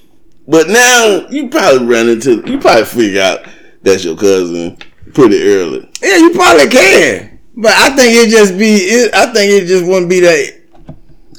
But 0.49 0.69
now 0.69 1.29
you 1.31 1.49
probably 1.49 1.87
run 1.87 2.09
into, 2.09 2.43
you 2.51 2.59
probably 2.59 2.85
figure 2.85 3.23
out 3.23 3.47
that's 3.83 4.05
your 4.05 4.17
cousin 4.17 4.77
pretty 5.15 5.43
early. 5.43 5.91
Yeah, 6.03 6.17
you 6.17 6.31
probably 6.33 6.69
can, 6.69 7.41
but 7.57 7.73
I 7.73 7.91
think 7.97 8.15
it 8.17 8.31
just 8.31 8.57
be. 8.59 8.77
It, 8.77 9.15
I 9.15 9.33
think 9.33 9.53
it 9.53 9.67
just 9.67 9.85
wouldn't 9.85 10.09
be 10.09 10.21
that. 10.21 10.61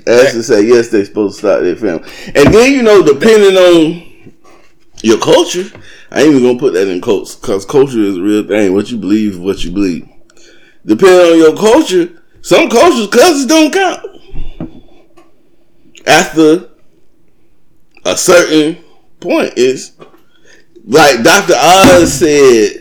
As 0.08 0.34
to 0.34 0.44
say, 0.44 0.64
yes, 0.64 0.90
they 0.90 1.04
supposed 1.04 1.36
to 1.36 1.40
start 1.40 1.64
their 1.64 1.76
family. 1.76 2.10
And 2.36 2.54
then, 2.54 2.72
you 2.72 2.82
know, 2.82 3.04
depending 3.04 3.56
on 3.56 4.34
your 5.04 5.20
culture, 5.20 5.70
I 6.10 6.22
ain't 6.22 6.32
even 6.32 6.44
gonna 6.44 6.60
put 6.60 6.74
that 6.74 6.88
in 6.88 7.02
quotes, 7.02 7.36
because 7.36 7.66
culture 7.66 8.00
is 8.00 8.18
a 8.18 8.22
real 8.22 8.48
thing. 8.48 8.74
What 8.74 8.90
you 8.90 8.98
believe 8.98 9.34
is 9.34 9.38
what 9.38 9.64
you 9.64 9.72
believe. 9.72 10.08
Depending 10.86 11.34
on 11.34 11.38
your 11.38 11.56
culture, 11.56 12.22
some 12.42 12.70
cultures, 12.70 13.08
cousins 13.08 13.46
don't 13.46 13.72
count. 13.72 14.06
After 16.08 16.70
a 18.04 18.18
certain 18.18 18.84
point 19.20 19.54
is 19.56 19.94
like 20.84 21.24
Dr. 21.24 21.54
Oz 21.56 22.12
said 22.12 22.81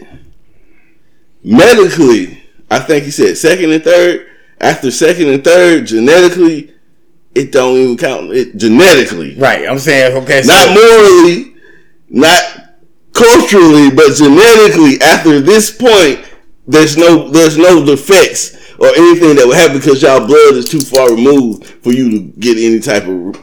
medically, 1.43 2.43
I 2.71 2.79
think 2.81 3.05
he 3.05 3.11
said 3.11 3.37
second 3.37 3.73
and 3.73 3.83
third. 3.83 4.27
After 4.61 4.91
second 4.91 5.29
and 5.29 5.43
third, 5.43 5.87
genetically, 5.87 6.75
it 7.35 7.51
don't 7.53 7.77
even 7.79 7.97
count. 7.97 8.33
It 8.33 8.57
genetically, 8.57 9.37
Right. 9.37 9.67
I'm 9.69 9.79
saying 9.79 10.17
okay. 10.23 10.43
So, 10.43 10.53
not 10.53 10.75
morally, 10.75 11.55
not 12.09 12.43
culturally, 13.13 13.91
but 13.91 14.15
genetically. 14.17 15.01
After 15.01 15.41
this 15.41 15.71
point, 15.71 16.25
there's 16.67 16.97
no 16.97 17.29
there's 17.31 17.57
no 17.57 17.85
defects 17.85 18.55
or 18.79 18.89
anything 18.89 19.37
that 19.37 19.47
would 19.47 19.57
happen 19.57 19.79
because 19.79 20.03
y'all 20.03 20.27
blood 20.27 20.55
is 20.55 20.69
too 20.69 20.81
far 20.81 21.11
removed 21.11 21.65
for 21.65 21.93
you 21.93 22.11
to 22.11 22.19
get 22.39 22.57
any 22.59 22.81
type 22.81 23.05
of 23.07 23.37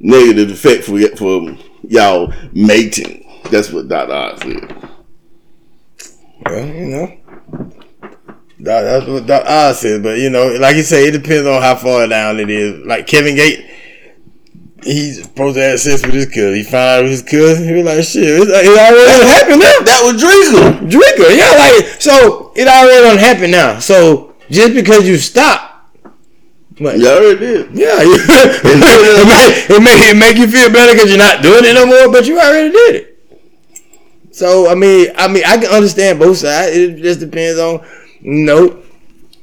negative 0.00 0.50
effect 0.50 0.84
for 0.84 0.98
for 1.16 1.56
y'all 1.82 2.32
mating. 2.52 3.20
That's 3.50 3.70
what 3.70 3.88
Dr. 3.88 4.12
Oz 4.12 4.40
said. 4.40 4.88
well, 6.46 6.66
you 6.66 6.86
know. 6.86 7.16
That, 8.64 8.80
that's 8.80 9.06
what 9.06 9.26
Doc 9.26 9.44
Oz 9.46 9.80
says, 9.80 10.02
but 10.02 10.18
you 10.18 10.30
know, 10.30 10.56
like 10.58 10.76
you 10.76 10.82
say, 10.82 11.08
it 11.08 11.10
depends 11.10 11.46
on 11.46 11.60
how 11.60 11.76
far 11.76 12.06
down 12.06 12.40
it 12.40 12.48
is. 12.48 12.84
Like 12.86 13.06
Kevin 13.06 13.36
Gate, 13.36 13.60
he's 14.82 15.22
supposed 15.22 15.56
to 15.56 15.62
have 15.62 15.78
sex 15.78 16.00
with 16.00 16.14
his 16.14 16.24
cousin. 16.24 16.54
He 16.54 16.62
found 16.62 16.88
out 16.88 16.98
it 17.00 17.02
was 17.02 17.20
his 17.20 17.22
cousin. 17.28 17.68
He 17.68 17.74
was 17.74 17.84
like, 17.84 18.04
"Shit, 18.04 18.24
it's, 18.24 18.48
it 18.48 18.72
already 18.72 19.26
happened 19.28 19.60
now." 19.60 19.76
That 19.84 20.00
was 20.08 20.16
Drinker. 20.16 20.80
Drinker, 20.88 21.28
yeah, 21.36 21.52
like 21.60 22.00
so 22.00 22.52
it 22.56 22.66
already 22.66 23.20
happened 23.20 23.52
now. 23.52 23.80
So 23.80 24.34
just 24.48 24.72
because 24.72 25.06
you 25.06 25.18
stop? 25.18 25.92
You 26.78 26.88
already 26.88 27.38
did. 27.38 27.76
Yeah, 27.76 27.96
it, 28.00 28.80
may, 28.80 29.76
it, 29.76 29.82
may, 29.84 30.08
it 30.08 30.16
make 30.16 30.36
you 30.38 30.48
feel 30.48 30.72
better 30.72 30.94
because 30.94 31.10
you're 31.10 31.20
not 31.20 31.42
doing 31.42 31.68
it 31.68 31.74
no 31.74 31.84
more, 31.84 32.10
but 32.10 32.24
you 32.24 32.40
already 32.40 32.72
did 32.72 32.94
it. 32.96 33.10
So 34.32 34.70
I 34.70 34.74
mean, 34.74 35.12
I 35.16 35.28
mean, 35.28 35.44
I 35.46 35.58
can 35.58 35.70
understand 35.70 36.18
both 36.18 36.38
sides. 36.38 36.74
It 36.74 36.96
just 36.96 37.20
depends 37.20 37.60
on, 37.60 37.84
know, 38.24 38.82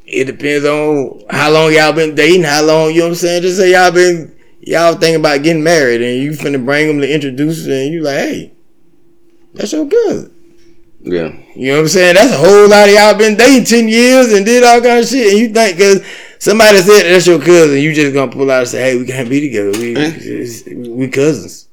it 0.06 0.26
depends 0.26 0.66
on 0.66 1.24
how 1.30 1.52
long 1.52 1.72
y'all 1.74 1.94
been 1.94 2.16
dating, 2.16 2.44
how 2.44 2.64
long 2.64 2.92
you 2.92 3.00
know 3.00 3.06
what 3.06 3.10
I'm 3.10 3.16
saying. 3.16 3.42
Just 3.44 3.58
say 3.58 3.72
y'all 3.72 3.92
been 3.92 4.36
y'all 4.62 4.96
thinking 4.96 5.20
about 5.20 5.44
getting 5.44 5.64
married, 5.64 6.02
and 6.02 6.22
you 6.22 6.32
finna 6.32 6.64
bring 6.64 6.88
them 6.88 7.00
to 7.02 7.12
introduce, 7.12 7.66
and 7.66 7.94
you 7.94 8.02
like, 8.02 8.18
hey, 8.18 8.54
that's 9.54 9.72
your 9.72 9.88
cousin. 9.88 10.34
Yeah. 11.04 11.36
You 11.56 11.68
know 11.68 11.78
what 11.78 11.82
I'm 11.82 11.88
saying? 11.88 12.16
That's 12.16 12.34
a 12.34 12.38
whole 12.38 12.70
lot 12.70 12.88
of 12.88 12.96
y'all 12.96 13.18
been 13.18 13.36
dating 13.36 13.66
ten 13.66 13.88
years 13.88 14.34
and 14.34 14.46
did 14.46 14.64
all 14.64 14.82
kind 14.82 15.00
of 15.00 15.08
shit, 15.08 15.32
and 15.34 15.40
you 15.40 15.50
think 15.54 15.78
because 15.78 16.06
somebody 16.40 16.78
said 16.80 17.04
that's 17.04 17.28
your 17.28 17.40
cousin, 17.40 17.78
you 17.80 17.94
just 17.94 18.14
gonna 18.14 18.32
pull 18.32 18.52
out 18.52 18.60
and 18.60 18.68
say, 18.68 18.82
"Hey, 18.82 18.98
we 18.98 19.06
can't 19.06 19.30
be 19.30 19.42
together. 19.42 19.72
We 19.72 19.96
eh. 19.96 20.94
we 20.96 21.08
cousins." 21.08 21.68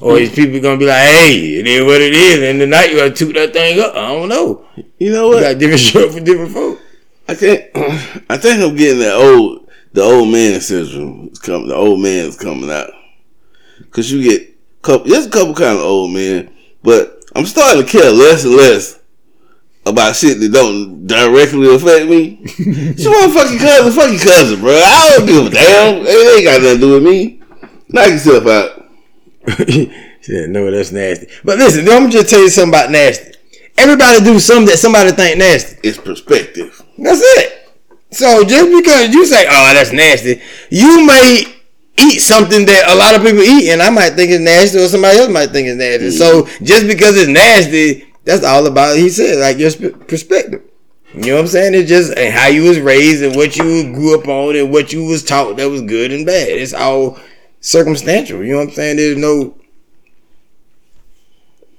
Or 0.00 0.16
these 0.18 0.34
people 0.34 0.60
gonna 0.60 0.78
be 0.78 0.86
like, 0.86 0.98
"Hey, 1.02 1.58
it 1.60 1.66
is 1.66 1.84
what 1.84 2.00
it 2.00 2.12
is," 2.14 2.42
and 2.42 2.58
tonight 2.58 2.90
you 2.90 2.96
gotta 2.96 3.10
toot 3.12 3.34
that 3.34 3.52
thing 3.52 3.78
up. 3.80 3.94
I 3.94 4.08
don't 4.08 4.28
know. 4.28 4.64
You 4.98 5.12
know 5.12 5.28
You 5.28 5.34
what? 5.36 5.42
got 5.42 5.58
different 5.58 5.80
shit 5.88 6.12
for 6.12 6.20
different 6.20 6.52
folk. 6.52 6.78
I 7.28 7.34
think 7.34 7.70
I 8.28 8.36
think 8.36 8.60
I'm 8.62 8.74
getting 8.76 8.98
that 9.00 9.14
old 9.14 9.68
the 9.92 10.02
old 10.02 10.28
man 10.30 10.60
syndrome. 10.60 11.26
It's 11.28 11.38
coming. 11.38 11.68
The 11.68 11.74
old 11.76 12.00
man's 12.00 12.36
coming 12.36 12.70
out 12.70 12.90
because 13.78 14.10
you 14.10 14.22
get 14.22 14.56
couple. 14.82 15.08
There's 15.08 15.26
a 15.26 15.30
couple 15.30 15.54
kind 15.54 15.78
of 15.78 15.84
old 15.84 16.10
men, 16.12 16.50
but 16.82 17.22
I'm 17.36 17.46
starting 17.46 17.84
to 17.84 17.88
care 17.88 18.10
less 18.10 18.44
and 18.44 18.54
less 18.54 18.98
about 19.86 20.16
shit 20.16 20.40
that 20.40 20.52
don't 20.52 21.06
directly 21.06 21.72
affect 21.74 22.08
me. 22.08 22.40
you 22.58 23.10
want 23.10 23.34
fucking 23.34 23.58
cousin, 23.58 23.92
fucking 23.92 24.18
cousin, 24.18 24.60
bro. 24.60 24.72
I 24.74 25.14
don't 25.16 25.26
give 25.26 25.46
a 25.46 25.50
damn. 25.50 26.06
It 26.06 26.36
ain't 26.38 26.44
got 26.44 26.62
nothing 26.62 26.80
to 26.80 26.86
do 26.86 26.92
with 26.94 27.02
me. 27.04 27.40
Knock 27.88 28.08
yourself 28.08 28.46
out. 28.46 28.81
Yeah, 29.46 30.46
no, 30.46 30.70
that's 30.70 30.92
nasty. 30.92 31.28
But 31.44 31.58
listen, 31.58 31.88
I'm 31.88 32.10
just 32.10 32.30
tell 32.30 32.40
you 32.40 32.50
something 32.50 32.70
about 32.70 32.90
nasty. 32.90 33.32
Everybody 33.78 34.24
do 34.24 34.38
something 34.38 34.66
that 34.66 34.78
somebody 34.78 35.10
think 35.12 35.38
nasty. 35.38 35.78
It's 35.82 35.98
perspective. 35.98 36.80
That's 36.98 37.20
it. 37.22 37.58
So 38.10 38.44
just 38.44 38.70
because 38.70 39.14
you 39.14 39.26
say, 39.26 39.46
"Oh, 39.48 39.74
that's 39.74 39.92
nasty," 39.92 40.40
you 40.70 41.06
may 41.06 41.44
eat 41.98 42.20
something 42.20 42.66
that 42.66 42.90
a 42.90 42.94
lot 42.94 43.14
of 43.14 43.22
people 43.22 43.42
eat, 43.42 43.70
and 43.70 43.82
I 43.82 43.90
might 43.90 44.10
think 44.10 44.30
it's 44.30 44.44
nasty, 44.44 44.78
or 44.78 44.88
somebody 44.88 45.18
else 45.18 45.30
might 45.30 45.50
think 45.50 45.68
it's 45.68 45.78
nasty. 45.78 46.10
So 46.10 46.46
just 46.62 46.86
because 46.86 47.16
it's 47.16 47.28
nasty, 47.28 48.06
that's 48.24 48.44
all 48.44 48.66
about 48.66 48.96
he 48.96 49.08
said, 49.08 49.38
like 49.38 49.58
your 49.58 49.70
sp- 49.72 50.06
perspective. 50.06 50.62
You 51.14 51.20
know 51.26 51.34
what 51.34 51.40
I'm 51.42 51.46
saying? 51.48 51.74
It's 51.74 51.88
just 51.88 52.16
and 52.16 52.32
how 52.32 52.46
you 52.46 52.62
was 52.62 52.80
raised 52.80 53.22
and 53.22 53.36
what 53.36 53.56
you 53.56 53.92
grew 53.92 54.18
up 54.18 54.28
on 54.28 54.56
and 54.56 54.72
what 54.72 54.92
you 54.92 55.04
was 55.04 55.22
taught 55.22 55.56
that 55.56 55.68
was 55.68 55.82
good 55.82 56.10
and 56.10 56.24
bad. 56.24 56.48
It's 56.48 56.72
all 56.72 57.18
circumstantial. 57.62 58.44
You 58.44 58.52
know 58.52 58.58
what 58.58 58.68
I'm 58.68 58.74
saying? 58.74 58.96
There's 58.98 59.16
no 59.16 59.56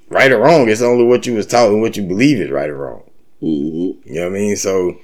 right 0.10 0.32
or 0.32 0.40
wrong. 0.40 0.68
It's 0.70 0.82
only 0.82 1.04
what 1.06 1.26
you 1.28 1.36
was 1.36 1.46
taught 1.46 1.70
and 1.70 1.82
what 1.82 1.96
you 1.96 2.04
believe 2.04 2.40
is 2.40 2.50
right 2.50 2.70
or 2.70 2.78
wrong. 2.78 3.04
Mm-hmm. 3.42 4.08
You 4.10 4.16
know 4.16 4.30
what 4.30 4.36
I 4.36 4.40
mean? 4.40 4.56
So 4.56 4.98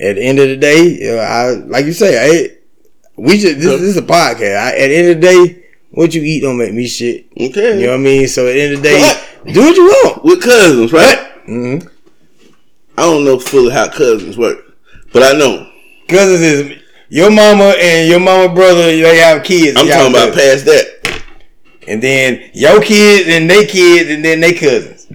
at 0.00 0.14
the 0.16 0.22
end 0.22 0.38
of 0.38 0.48
the 0.48 0.56
day, 0.56 0.82
you 0.84 1.16
know, 1.16 1.18
I 1.18 1.50
like 1.50 1.84
you 1.84 1.92
say, 1.92 2.16
I 2.18 2.56
we 3.16 3.38
just 3.38 3.56
this, 3.58 3.80
this 3.80 3.82
is 3.82 3.96
a 3.96 4.02
podcast. 4.02 4.56
I, 4.56 4.70
at 4.78 4.88
the 4.88 4.96
end 4.96 5.08
of 5.10 5.20
the 5.20 5.26
day, 5.26 5.64
what 5.90 6.14
you 6.14 6.22
eat 6.22 6.40
don't 6.40 6.58
make 6.58 6.72
me 6.72 6.86
shit. 6.86 7.26
Okay. 7.38 7.80
You 7.80 7.86
know 7.86 7.92
what 7.92 8.00
I 8.00 8.04
mean? 8.04 8.28
So 8.28 8.46
at 8.46 8.52
the 8.52 8.60
end 8.62 8.74
of 8.74 8.82
the 8.82 8.88
day, 8.88 9.02
Right. 9.02 9.54
do 9.54 9.60
what 9.60 9.76
you 9.76 9.84
want. 9.84 10.24
With 10.24 10.42
cousins, 10.42 10.92
right? 10.92 11.18
Mm-hmm. 11.48 11.88
I 12.96 13.02
don't 13.02 13.24
know 13.24 13.38
fully 13.38 13.72
how 13.72 13.88
cousins 13.88 14.36
work, 14.36 14.58
But 15.12 15.22
I 15.22 15.32
know. 15.38 15.66
Cousins 16.08 16.40
is 16.40 16.79
your 17.10 17.30
mama 17.30 17.74
and 17.76 18.08
your 18.08 18.20
mama 18.20 18.54
brother. 18.54 18.86
They 18.86 19.18
have 19.18 19.42
kids. 19.42 19.76
I'm 19.76 19.86
talking 19.86 20.14
about 20.14 20.32
past 20.32 20.64
that. 20.64 21.22
and 21.86 22.02
then 22.02 22.50
your 22.54 22.80
kids 22.80 23.28
and 23.28 23.50
they 23.50 23.66
kids 23.66 24.08
and 24.08 24.24
then 24.24 24.40
they 24.40 24.54
cousins, 24.54 25.08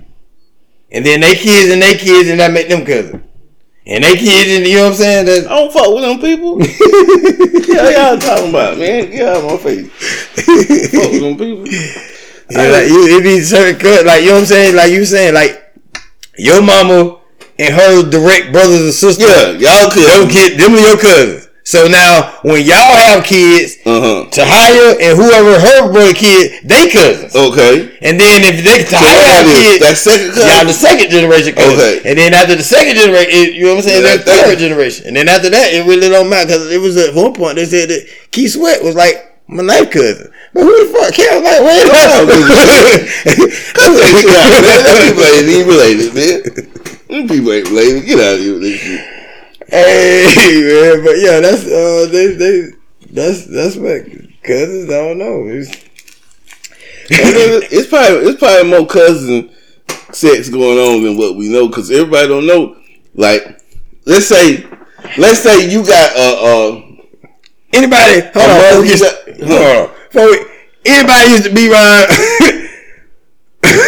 and 0.91 1.05
then 1.05 1.21
they 1.21 1.35
kids 1.35 1.71
and 1.71 1.81
they 1.81 1.95
kids 1.97 2.29
and 2.29 2.39
that 2.39 2.51
make 2.51 2.67
them 2.67 2.85
cousins, 2.85 3.23
and 3.87 4.03
they 4.03 4.15
kids 4.15 4.51
and 4.51 4.67
you 4.67 4.75
know 4.75 4.83
what 4.83 4.89
I'm 4.91 4.95
saying. 4.95 5.25
That, 5.25 5.47
I 5.47 5.55
don't 5.55 5.71
fuck 5.71 5.93
with 5.93 6.03
them 6.03 6.19
people. 6.19 6.59
yeah, 7.73 8.11
y'all 8.11 8.19
talking 8.19 8.49
about, 8.49 8.77
man. 8.77 9.09
Get 9.09 9.27
out 9.27 9.37
of 9.37 9.51
my 9.51 9.57
face. 9.57 9.89
fuck 10.91 11.11
with 11.11 11.21
them 11.21 11.37
people. 11.37 11.65
Yeah, 12.51 12.69
like 12.69 12.87
you, 12.89 13.07
it 13.07 13.23
be 13.23 13.39
certain 13.41 13.79
cut, 13.79 14.05
like 14.05 14.21
you 14.21 14.27
know 14.27 14.33
what 14.35 14.39
I'm 14.41 14.45
saying, 14.45 14.75
like 14.75 14.91
you 14.91 15.05
saying, 15.05 15.33
like 15.33 15.63
your 16.37 16.61
mama 16.61 17.19
and 17.57 17.73
her 17.73 18.09
direct 18.09 18.51
brothers 18.51 18.81
and 18.81 18.93
sisters. 18.93 19.25
Yeah, 19.25 19.51
y'all 19.51 19.89
them 19.89 20.27
could. 20.27 20.31
kid, 20.31 20.59
them 20.59 20.73
are 20.73 20.79
your 20.79 20.97
cousins. 20.99 21.44
So 21.65 21.87
now 21.89 22.37
when 22.45 22.61
y'all 22.61 22.93
have 22.93 23.25
kids, 23.25 23.81
Uh 23.89 23.97
huh. 23.97 24.29
Tahaya 24.29 25.01
and 25.01 25.17
whoever 25.17 25.57
her 25.57 25.91
brother 25.91 26.13
kid, 26.13 26.61
they 26.63 26.89
cousins. 26.93 27.33
Okay. 27.35 27.89
And 28.05 28.21
then 28.21 28.45
if 28.45 28.61
they 28.61 28.85
Tahaya 28.85 29.01
what 29.17 29.25
have 29.33 29.45
kids, 29.49 29.81
That 29.81 29.97
second 29.97 30.37
y'all 30.37 30.61
the 30.69 30.77
second 30.77 31.09
generation 31.09 31.57
cousin. 31.57 31.73
Okay. 31.73 32.05
And 32.05 32.19
then 32.21 32.35
after 32.37 32.53
the 32.55 32.61
second 32.61 33.01
generation, 33.01 33.57
you 33.57 33.65
know 33.65 33.69
what 33.75 33.77
I'm 33.81 33.89
saying, 33.89 34.03
Yeah, 34.05 34.17
that- 34.21 34.45
third 34.45 34.59
generation. 34.61 35.07
And 35.09 35.15
then 35.17 35.25
after 35.27 35.49
that, 35.49 35.73
it 35.73 35.89
really 35.89 36.07
don't 36.07 36.29
matter 36.29 36.53
because 36.53 36.69
it 36.71 36.77
was 36.79 36.97
at 37.01 37.15
one 37.17 37.33
point 37.33 37.55
they 37.57 37.65
said 37.65 37.89
that 37.89 38.05
Keith 38.29 38.53
Sweat 38.53 38.83
was 38.85 38.93
like 38.93 39.17
my 39.49 39.63
knife 39.65 39.89
cousin. 39.89 40.29
But 40.53 40.63
who 40.69 40.69
the 40.69 40.93
fuck 40.93 41.13
cares? 41.17 41.41
Like, 41.41 41.61
wait 41.65 41.81
a 41.81 41.89
Them 43.73 43.97
people 44.05 44.37
ain't 44.37 44.53
related. 45.17 45.49
He 45.49 45.57
ain't 45.57 45.67
related, 45.67 46.13
man. 46.13 46.37
Them 47.09 47.25
people 47.27 47.51
ain't 47.57 47.67
related. 47.73 48.05
Get 48.05 48.19
out 48.21 48.35
of 48.35 48.39
here 48.39 48.53
with 48.53 48.61
this 48.61 48.79
shit. 48.79 49.14
Hey 49.75 50.61
man, 50.63 51.03
but 51.03 51.17
yeah, 51.19 51.39
that's 51.41 51.65
uh, 51.65 52.07
they 52.09 52.27
they 52.35 52.67
that's 53.11 53.45
that's 53.45 53.75
what 53.75 54.05
cousins. 54.41 54.89
I 54.89 54.93
don't 54.93 55.17
know. 55.17 55.47
It's, 55.47 55.69
it's 57.09 57.87
probably 57.89 58.17
it's 58.29 58.39
probably 58.39 58.69
more 58.69 58.87
cousin 58.87 59.51
sex 60.13 60.47
going 60.49 60.77
on 60.79 61.03
than 61.03 61.17
what 61.17 61.35
we 61.35 61.49
know 61.49 61.67
because 61.67 61.91
everybody 61.91 62.27
don't 62.29 62.47
know. 62.47 62.77
Like, 63.15 63.43
let's 64.05 64.27
say, 64.27 64.65
let's 65.17 65.39
say 65.39 65.69
you 65.69 65.85
got 65.85 66.15
uh 66.15 66.37
uh 66.39 66.81
anybody? 67.73 68.21
Hold 68.33 68.49
on, 68.49 68.57
mother 68.57 68.69
before 68.69 68.81
we 68.81 68.89
you 68.89 68.97
get- 68.97 69.39
got- 69.39 69.49
hold 69.49 69.89
on. 69.89 70.29
We- 70.31 70.45
anybody 70.85 71.29
used 71.31 71.43
to 71.43 71.53
be 71.53 71.69
around. 71.69 72.61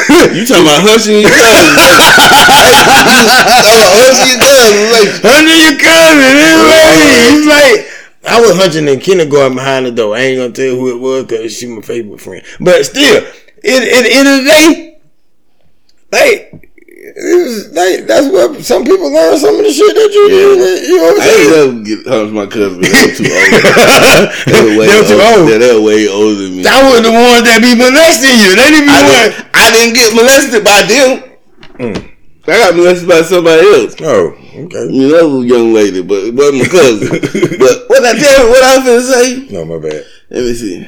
you 0.08 0.46
talking 0.46 0.64
about 0.64 0.82
hushing 0.88 1.20
your 1.20 1.30
cousin? 1.30 1.76
oh, 1.76 1.84
uh, 1.84 3.44
hunching 3.92 4.28
your 4.32 4.40
cousin. 4.40 4.88
Like, 4.92 5.10
Hunting 5.24 5.60
your 5.68 5.78
cousin. 5.80 6.32
It's 6.38 7.46
like, 7.48 7.84
it's 7.84 8.24
like 8.24 8.32
I 8.32 8.42
was 8.42 8.56
hunting 8.56 8.88
in 8.88 9.00
kindergarten 9.00 9.56
behind 9.56 9.86
the 9.86 9.92
door. 9.92 10.16
I 10.16 10.20
ain't 10.22 10.38
gonna 10.40 10.54
tell 10.54 10.76
who 10.76 10.90
it 10.96 11.00
was 11.00 11.26
because 11.26 11.54
she 11.56 11.68
my 11.68 11.82
favorite 11.82 12.22
friend. 12.22 12.44
But 12.60 12.86
still, 12.86 13.24
at 13.26 13.34
the 13.62 14.10
end 14.12 14.28
of 14.28 14.44
the 14.44 14.50
day, 14.50 15.00
like. 16.12 16.67
It 17.18 17.34
was 17.34 17.74
like 17.74 18.06
that's 18.06 18.28
what 18.30 18.62
some 18.64 18.86
people 18.86 19.10
learn 19.10 19.34
some 19.42 19.58
of 19.58 19.66
the 19.66 19.74
shit 19.74 19.90
that 19.90 20.12
you 20.14 20.24
Yeah. 20.30 20.86
you 20.86 20.98
know 21.02 21.10
what 21.10 21.18
I'm 21.18 21.22
I 21.22 21.26
ain't 21.26 21.50
saying. 21.50 21.50
never 21.50 21.74
get 21.82 22.00
hunched 22.06 22.34
my 22.38 22.46
cousin. 22.46 22.78
They 22.78 22.94
were 22.94 23.10
too 23.18 23.26
old. 23.34 23.50
They 24.46 24.62
were 24.62 24.76
way 24.78 24.86
They 24.86 24.98
were 25.02 25.08
too 25.10 25.18
older. 25.18 25.42
old. 25.42 25.50
Yeah, 25.50 25.58
they 25.58 25.72
were 25.74 25.82
way 25.82 26.02
older 26.08 26.38
than 26.46 26.54
me. 26.58 26.62
That 26.62 26.78
was 26.86 27.02
the 27.02 27.10
ones 27.10 27.42
that 27.50 27.58
be 27.66 27.74
molesting 27.74 28.38
you. 28.38 28.54
They 28.54 28.70
didn't 28.70 28.86
be 28.86 28.94
I 28.94 29.02
one. 29.02 29.18
didn't, 29.18 29.34
I 29.50 29.66
didn't 29.74 29.94
get 29.98 30.10
molested 30.14 30.62
by 30.62 30.80
them. 30.86 31.10
Mm. 31.82 31.98
I 32.50 32.58
got 32.58 32.76
molested 32.76 33.10
by 33.10 33.22
somebody 33.24 33.62
else. 33.68 33.96
Oh, 34.02 34.28
okay. 34.56 34.88
You 34.92 35.10
know, 35.12 35.42
young 35.42 35.74
lady, 35.74 36.02
but 36.02 36.20
it 36.24 36.34
wasn't 36.34 36.60
my 36.60 36.68
cousin. 36.68 37.10
but 37.60 37.90
what 37.90 38.06
I 38.06 38.18
tell 38.18 38.46
you, 38.46 38.50
what 38.50 38.64
I 38.64 38.78
was 38.78 38.86
gonna 38.86 39.02
say? 39.02 39.48
No, 39.54 39.66
my 39.66 39.80
bad. 39.80 40.06
Let 40.30 40.44
me 40.44 40.54
see. 40.54 40.88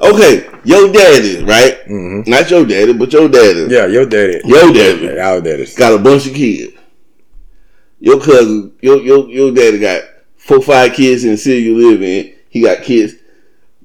Okay, 0.00 0.48
your 0.64 0.90
daddy, 0.92 1.44
right? 1.44 1.86
Mhm. 1.86 2.26
Not 2.26 2.50
your 2.50 2.64
daddy, 2.66 2.92
but 2.94 3.12
your 3.12 3.28
daddy. 3.28 3.66
Yeah, 3.72 3.86
your 3.86 4.06
daddy. 4.06 4.40
Your 4.44 4.72
daddy 4.72 5.18
Our 5.20 5.40
daddy. 5.40 5.66
got 5.76 5.92
a 5.92 5.98
bunch 5.98 6.26
of 6.26 6.34
kids. 6.34 6.72
Your 8.00 8.18
cousin, 8.20 8.72
your 8.80 8.96
your 9.02 9.28
your 9.28 9.52
daddy 9.54 9.78
got 9.78 10.02
four, 10.36 10.60
five 10.62 10.94
kids 10.94 11.24
in 11.24 11.32
the 11.32 11.36
city 11.36 11.60
you 11.62 11.76
live 11.76 12.02
in. 12.02 12.34
He 12.48 12.62
got 12.62 12.82
kids. 12.82 13.14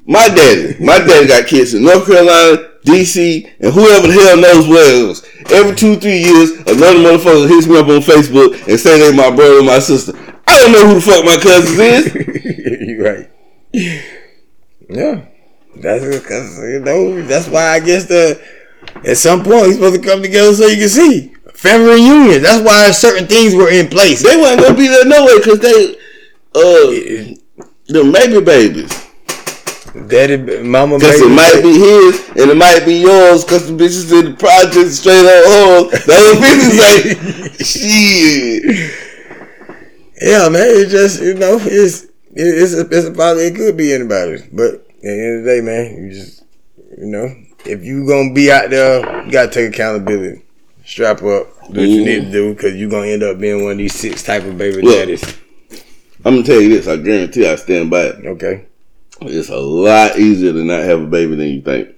My 0.06 0.28
daddy, 0.30 0.84
my 0.84 1.00
daddy 1.00 1.28
got 1.28 1.46
kids 1.48 1.74
in 1.74 1.84
North 1.84 2.08
Carolina, 2.08 2.67
DC, 2.84 3.46
and 3.60 3.74
whoever 3.74 4.08
the 4.08 4.14
hell 4.14 4.38
knows 4.38 4.68
where 4.68 5.08
else. 5.08 5.26
Every 5.52 5.76
two, 5.76 5.96
three 5.98 6.20
years, 6.20 6.52
another 6.52 7.00
motherfucker 7.00 7.48
hits 7.48 7.68
me 7.68 7.80
up 7.80 7.88
on 7.88 8.02
Facebook 8.02 8.68
and 8.68 8.80
say 8.80 9.00
they 9.00 9.16
my 9.16 9.36
brother 9.36 9.60
or 9.60 9.64
my 9.64 9.80
sister. 9.80 10.14
I 10.48 10.60
don't 10.60 10.72
know 10.72 10.88
who 10.88 10.94
the 10.96 11.02
fuck 11.02 11.26
my 11.26 11.38
cousins 11.38 11.80
is. 11.80 12.16
you 12.88 13.04
right. 13.04 13.30
Yeah, 14.90 15.26
that's 15.76 16.06
because 16.06 16.58
you 16.60 16.80
know 16.80 17.22
that's 17.24 17.48
why 17.48 17.70
I 17.70 17.80
guess 17.80 18.06
the 18.06 18.42
at 19.06 19.18
some 19.18 19.44
point 19.44 19.68
he's 19.68 19.76
supposed 19.76 20.02
to 20.02 20.08
come 20.08 20.22
together 20.22 20.54
so 20.54 20.66
you 20.68 20.78
can 20.78 20.90
see 20.90 21.34
family 21.54 21.96
reunion. 21.96 22.42
That's 22.42 22.64
why 22.64 22.92
certain 22.92 23.28
things 23.28 23.56
were 23.56 23.70
in 23.70 23.88
place. 23.88 24.24
They 24.24 24.38
wasn't 24.38 24.62
gonna 24.62 24.78
be 24.78 24.88
there 24.88 25.06
no 25.06 25.26
way 25.26 25.40
because 25.40 25.60
they, 25.60 25.96
uh, 26.56 27.66
the 27.88 28.12
baby 28.14 28.42
babies. 28.42 29.07
Daddy, 30.06 30.62
mama, 30.62 31.00
Cause 31.00 31.22
it 31.22 31.30
might 31.30 31.62
be 31.62 31.74
his 31.74 32.30
and 32.30 32.52
it 32.52 32.58
might 32.58 32.86
be 32.86 32.96
yours. 32.96 33.44
Cause 33.44 33.68
the 33.68 33.74
bitches 33.74 34.12
in 34.18 34.32
the 34.32 34.38
project 34.38 34.92
straight 34.92 35.26
up 35.26 35.44
oh, 35.48 35.90
the 35.90 36.14
other 36.14 36.40
bitches 36.42 36.78
like 36.80 37.66
shit. 37.66 38.64
Yeah, 40.22 40.50
man. 40.50 40.68
It's 40.68 40.92
just 40.92 41.22
you 41.22 41.34
know 41.34 41.58
it's 41.62 42.08
it's 42.34 42.74
a, 42.74 42.82
it's 42.82 43.08
about 43.08 43.38
it 43.38 43.56
could 43.56 43.78
be 43.78 43.94
anybody, 43.94 44.44
but 44.52 44.74
at 44.76 45.02
the 45.02 45.10
end 45.10 45.40
of 45.40 45.44
the 45.46 45.50
day, 45.50 45.62
man, 45.62 46.04
you 46.04 46.14
just 46.14 46.44
you 46.98 47.06
know 47.06 47.34
if 47.66 47.84
you 47.84 48.08
gonna 48.08 48.34
be 48.34 48.52
out 48.52 48.70
there, 48.70 49.26
you 49.26 49.32
gotta 49.32 49.52
take 49.52 49.74
accountability. 49.74 50.44
Strap 50.86 51.18
up, 51.18 51.48
do 51.72 51.82
what 51.82 51.90
you 51.90 52.06
need 52.06 52.26
to 52.26 52.32
do, 52.32 52.54
because 52.54 52.76
you 52.76 52.90
gonna 52.90 53.08
end 53.08 53.24
up 53.24 53.40
being 53.40 53.64
one 53.64 53.74
of 53.74 53.78
these 53.78 53.94
six 53.94 54.24
type 54.24 54.44
of 54.44 54.58
baby 54.58 54.82
Look. 54.82 54.96
daddies. 54.96 55.38
I'm 56.24 56.36
gonna 56.36 56.44
tell 56.44 56.62
you 56.62 56.70
this. 56.70 56.88
I 56.88 56.98
guarantee 56.98 57.48
I 57.48 57.56
stand 57.56 57.90
by 57.90 58.04
it. 58.04 58.26
Okay. 58.26 58.66
It's 59.22 59.50
a 59.50 59.58
lot 59.58 60.18
easier 60.18 60.54
to 60.54 60.64
not 60.64 60.84
have 60.84 61.02
a 61.02 61.08
baby 61.08 61.36
than 61.36 61.48
you 61.48 61.62
think. 61.62 61.96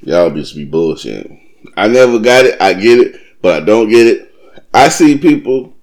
Y'all 0.00 0.30
just 0.30 0.54
be 0.54 0.66
bullshitting. 0.66 1.40
I 1.76 1.88
never 1.88 2.18
got 2.18 2.46
it. 2.46 2.60
I 2.60 2.72
get 2.74 2.98
it, 2.98 3.20
but 3.42 3.62
I 3.62 3.64
don't 3.64 3.88
get 3.88 4.06
it. 4.06 4.34
I 4.72 4.88
see 4.88 5.18
people. 5.18 5.74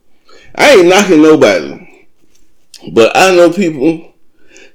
I 0.56 0.72
ain't 0.72 0.88
knocking 0.88 1.22
nobody, 1.22 2.08
but 2.94 3.16
I 3.16 3.36
know 3.36 3.52
people, 3.52 4.14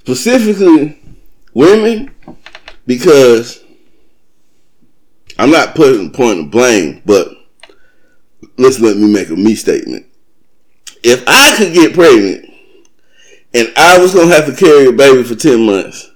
specifically 0.01 1.01
women, 1.55 2.15
because 2.87 3.65
I'm 5.39 5.51
not 5.51 5.75
putting 5.75 6.13
point 6.13 6.39
of 6.39 6.51
blame, 6.51 7.03
but 7.05 7.29
let's 8.59 8.79
let 8.79 8.97
me 8.97 9.13
make 9.13 9.29
a 9.31 9.35
me 9.35 9.57
statement. 9.57 10.07
If 11.03 11.25
I 11.27 11.57
could 11.57 11.73
get 11.73 11.95
pregnant 11.95 12.52
and 13.55 13.73
I 13.77 13.99
was 13.99 14.15
gonna 14.15 14.35
have 14.35 14.47
to 14.47 14.55
carry 14.55 14.87
a 14.87 14.93
baby 14.93 15.23
for 15.23 15.35
ten 15.35 15.67
months, 15.67 16.11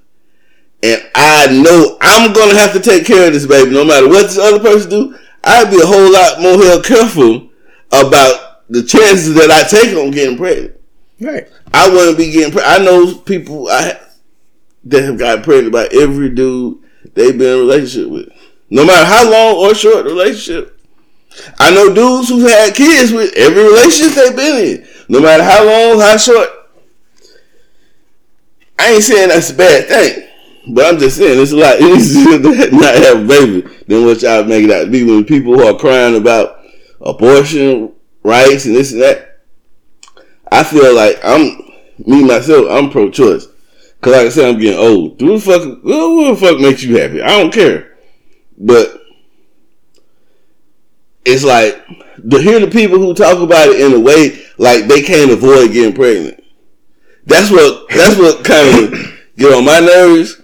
and 0.83 1.03
I 1.15 1.47
know 1.63 1.99
I'm 2.01 2.33
gonna 2.33 2.59
have 2.59 2.73
to 2.73 2.81
take 2.81 3.07
care 3.07 3.29
of 3.29 3.33
this 3.33 3.47
baby 3.47 3.71
no 3.71 3.85
matter 3.85 4.09
what 4.09 4.23
this 4.23 4.39
other 4.39 4.61
person 4.61 4.91
do, 4.91 5.19
I'd 5.45 5.71
be 5.71 5.81
a 5.81 5.87
whole 5.87 6.13
lot 6.13 6.41
more 6.41 6.63
hell 6.63 6.83
careful 6.83 7.51
about 7.93 8.69
the 8.69 8.83
chances 8.83 9.35
that 9.35 9.51
I 9.51 9.63
take 9.63 9.97
on 9.97 10.11
getting 10.11 10.37
pregnant. 10.37 10.81
Right. 11.21 11.49
I 11.73 11.89
wouldn't 11.89 12.19
be 12.19 12.31
getting 12.33 12.53
pregnant. 12.53 12.81
I 12.81 12.85
know 12.85 13.15
people 13.15 13.69
I 13.69 13.99
that 14.85 15.03
have 15.03 15.19
gotten 15.19 15.45
pregnant 15.45 15.73
by 15.73 15.89
every 15.93 16.31
dude 16.31 16.79
they've 17.15 17.37
been 17.37 17.47
in 17.47 17.59
a 17.59 17.59
relationship 17.59 18.11
with, 18.11 18.29
no 18.71 18.85
matter 18.85 19.05
how 19.05 19.31
long 19.31 19.57
or 19.57 19.75
short 19.75 20.05
the 20.05 20.11
relationship. 20.11 20.73
I 21.59 21.71
know 21.71 21.93
dudes 21.93 22.29
who've 22.29 22.49
had 22.49 22.75
kids 22.75 23.13
with 23.13 23.33
every 23.37 23.63
relationship 23.63 24.15
they've 24.15 24.37
been 24.37 24.65
in, 24.65 24.89
no 25.09 25.21
matter 25.21 25.45
how 25.45 25.65
long, 25.65 26.01
how 26.01 26.17
short. 26.17 26.49
I 28.79 28.93
ain't 28.93 29.03
saying 29.03 29.29
that's 29.29 29.51
a 29.51 29.55
bad 29.55 29.89
thing, 29.89 30.29
but 30.75 30.87
I'm 30.87 30.99
just 30.99 31.17
saying 31.17 31.41
it's 31.41 31.53
a 31.53 31.57
lot 31.57 31.81
easier 31.81 32.39
to 32.43 32.77
not 32.77 32.95
have 32.95 33.25
a 33.25 33.27
baby 33.27 33.61
than 33.87 34.05
what 34.05 34.23
y'all 34.23 34.45
make 34.45 34.65
it 34.65 34.71
out 34.71 34.85
to 34.85 34.91
be. 34.91 35.05
When 35.05 35.25
people 35.25 35.55
who 35.55 35.67
are 35.67 35.79
crying 35.79 36.17
about 36.17 36.61
abortion 37.01 37.93
rights 38.23 38.67
and 38.67 38.75
this 38.75 38.93
and 38.93 39.03
that, 39.03 39.41
I 40.51 40.63
feel 40.63 40.95
like 40.95 41.19
I'm 41.25 41.63
me 41.99 42.25
myself. 42.25 42.67
I'm 42.71 42.91
pro-choice 42.91 43.47
because, 44.01 44.13
like 44.13 44.27
I 44.27 44.29
said, 44.29 44.49
I'm 44.49 44.61
getting 44.61 44.79
old. 44.79 45.21
Who 45.21 45.39
the 45.39 45.41
fuck? 45.41 45.63
Who 45.63 46.29
the 46.29 46.37
fuck 46.37 46.61
makes 46.61 46.83
you 46.83 46.99
happy? 46.99 47.23
I 47.23 47.41
don't 47.41 47.53
care, 47.53 47.97
but 48.59 49.03
it's 51.25 51.45
like 51.45 51.85
to 52.31 52.39
hear 52.41 52.61
the 52.61 52.69
people 52.69 52.99
who 52.99 53.15
talk 53.15 53.39
about 53.39 53.69
it 53.69 53.81
in 53.81 53.93
a 53.93 54.01
way 54.01 54.45
like 54.59 54.87
they 54.87 55.03
can't 55.03 55.31
avoid 55.31 55.73
getting 55.73 55.95
pregnant. 55.95 56.43
That's 57.27 57.51
what 57.51 57.89
that's 57.89 58.17
what 58.19 58.45
kind 58.45 58.85
of 58.85 59.19
get 59.37 59.53
on 59.53 59.65
my 59.65 59.81
nerves. 59.81 60.41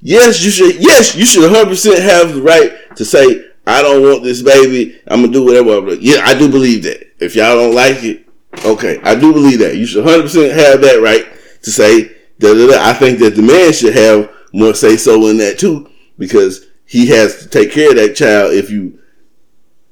Yes, 0.00 0.44
you 0.44 0.50
should. 0.50 0.76
Yes, 0.76 1.16
you 1.16 1.26
should 1.26 1.50
100 1.50 1.68
percent 1.68 2.02
have 2.02 2.34
the 2.34 2.42
right 2.42 2.72
to 2.96 3.04
say 3.04 3.44
I 3.66 3.82
don't 3.82 4.02
want 4.02 4.22
this 4.22 4.42
baby. 4.42 5.00
I'm 5.06 5.22
gonna 5.22 5.32
do 5.32 5.44
whatever. 5.44 5.94
Yeah, 5.94 6.22
I 6.24 6.38
do 6.38 6.50
believe 6.50 6.84
that. 6.84 7.06
If 7.22 7.34
y'all 7.34 7.56
don't 7.56 7.74
like 7.74 8.04
it, 8.04 8.28
Okay, 8.64 9.00
I 9.02 9.14
do 9.14 9.32
believe 9.32 9.58
that. 9.60 9.76
You 9.76 9.86
should 9.86 10.04
100% 10.04 10.52
have 10.52 10.80
that 10.80 11.00
right 11.02 11.26
to 11.62 11.70
say, 11.70 12.08
da, 12.38 12.54
da, 12.54 12.66
da. 12.66 12.88
I 12.88 12.92
think 12.92 13.18
that 13.20 13.36
the 13.36 13.42
man 13.42 13.72
should 13.72 13.94
have 13.94 14.30
more 14.52 14.74
say 14.74 14.96
so 14.96 15.26
in 15.28 15.36
that 15.38 15.58
too, 15.58 15.90
because 16.18 16.66
he 16.84 17.06
has 17.08 17.42
to 17.42 17.48
take 17.48 17.72
care 17.72 17.90
of 17.90 17.96
that 17.96 18.16
child 18.16 18.54
if 18.54 18.70
you 18.70 18.98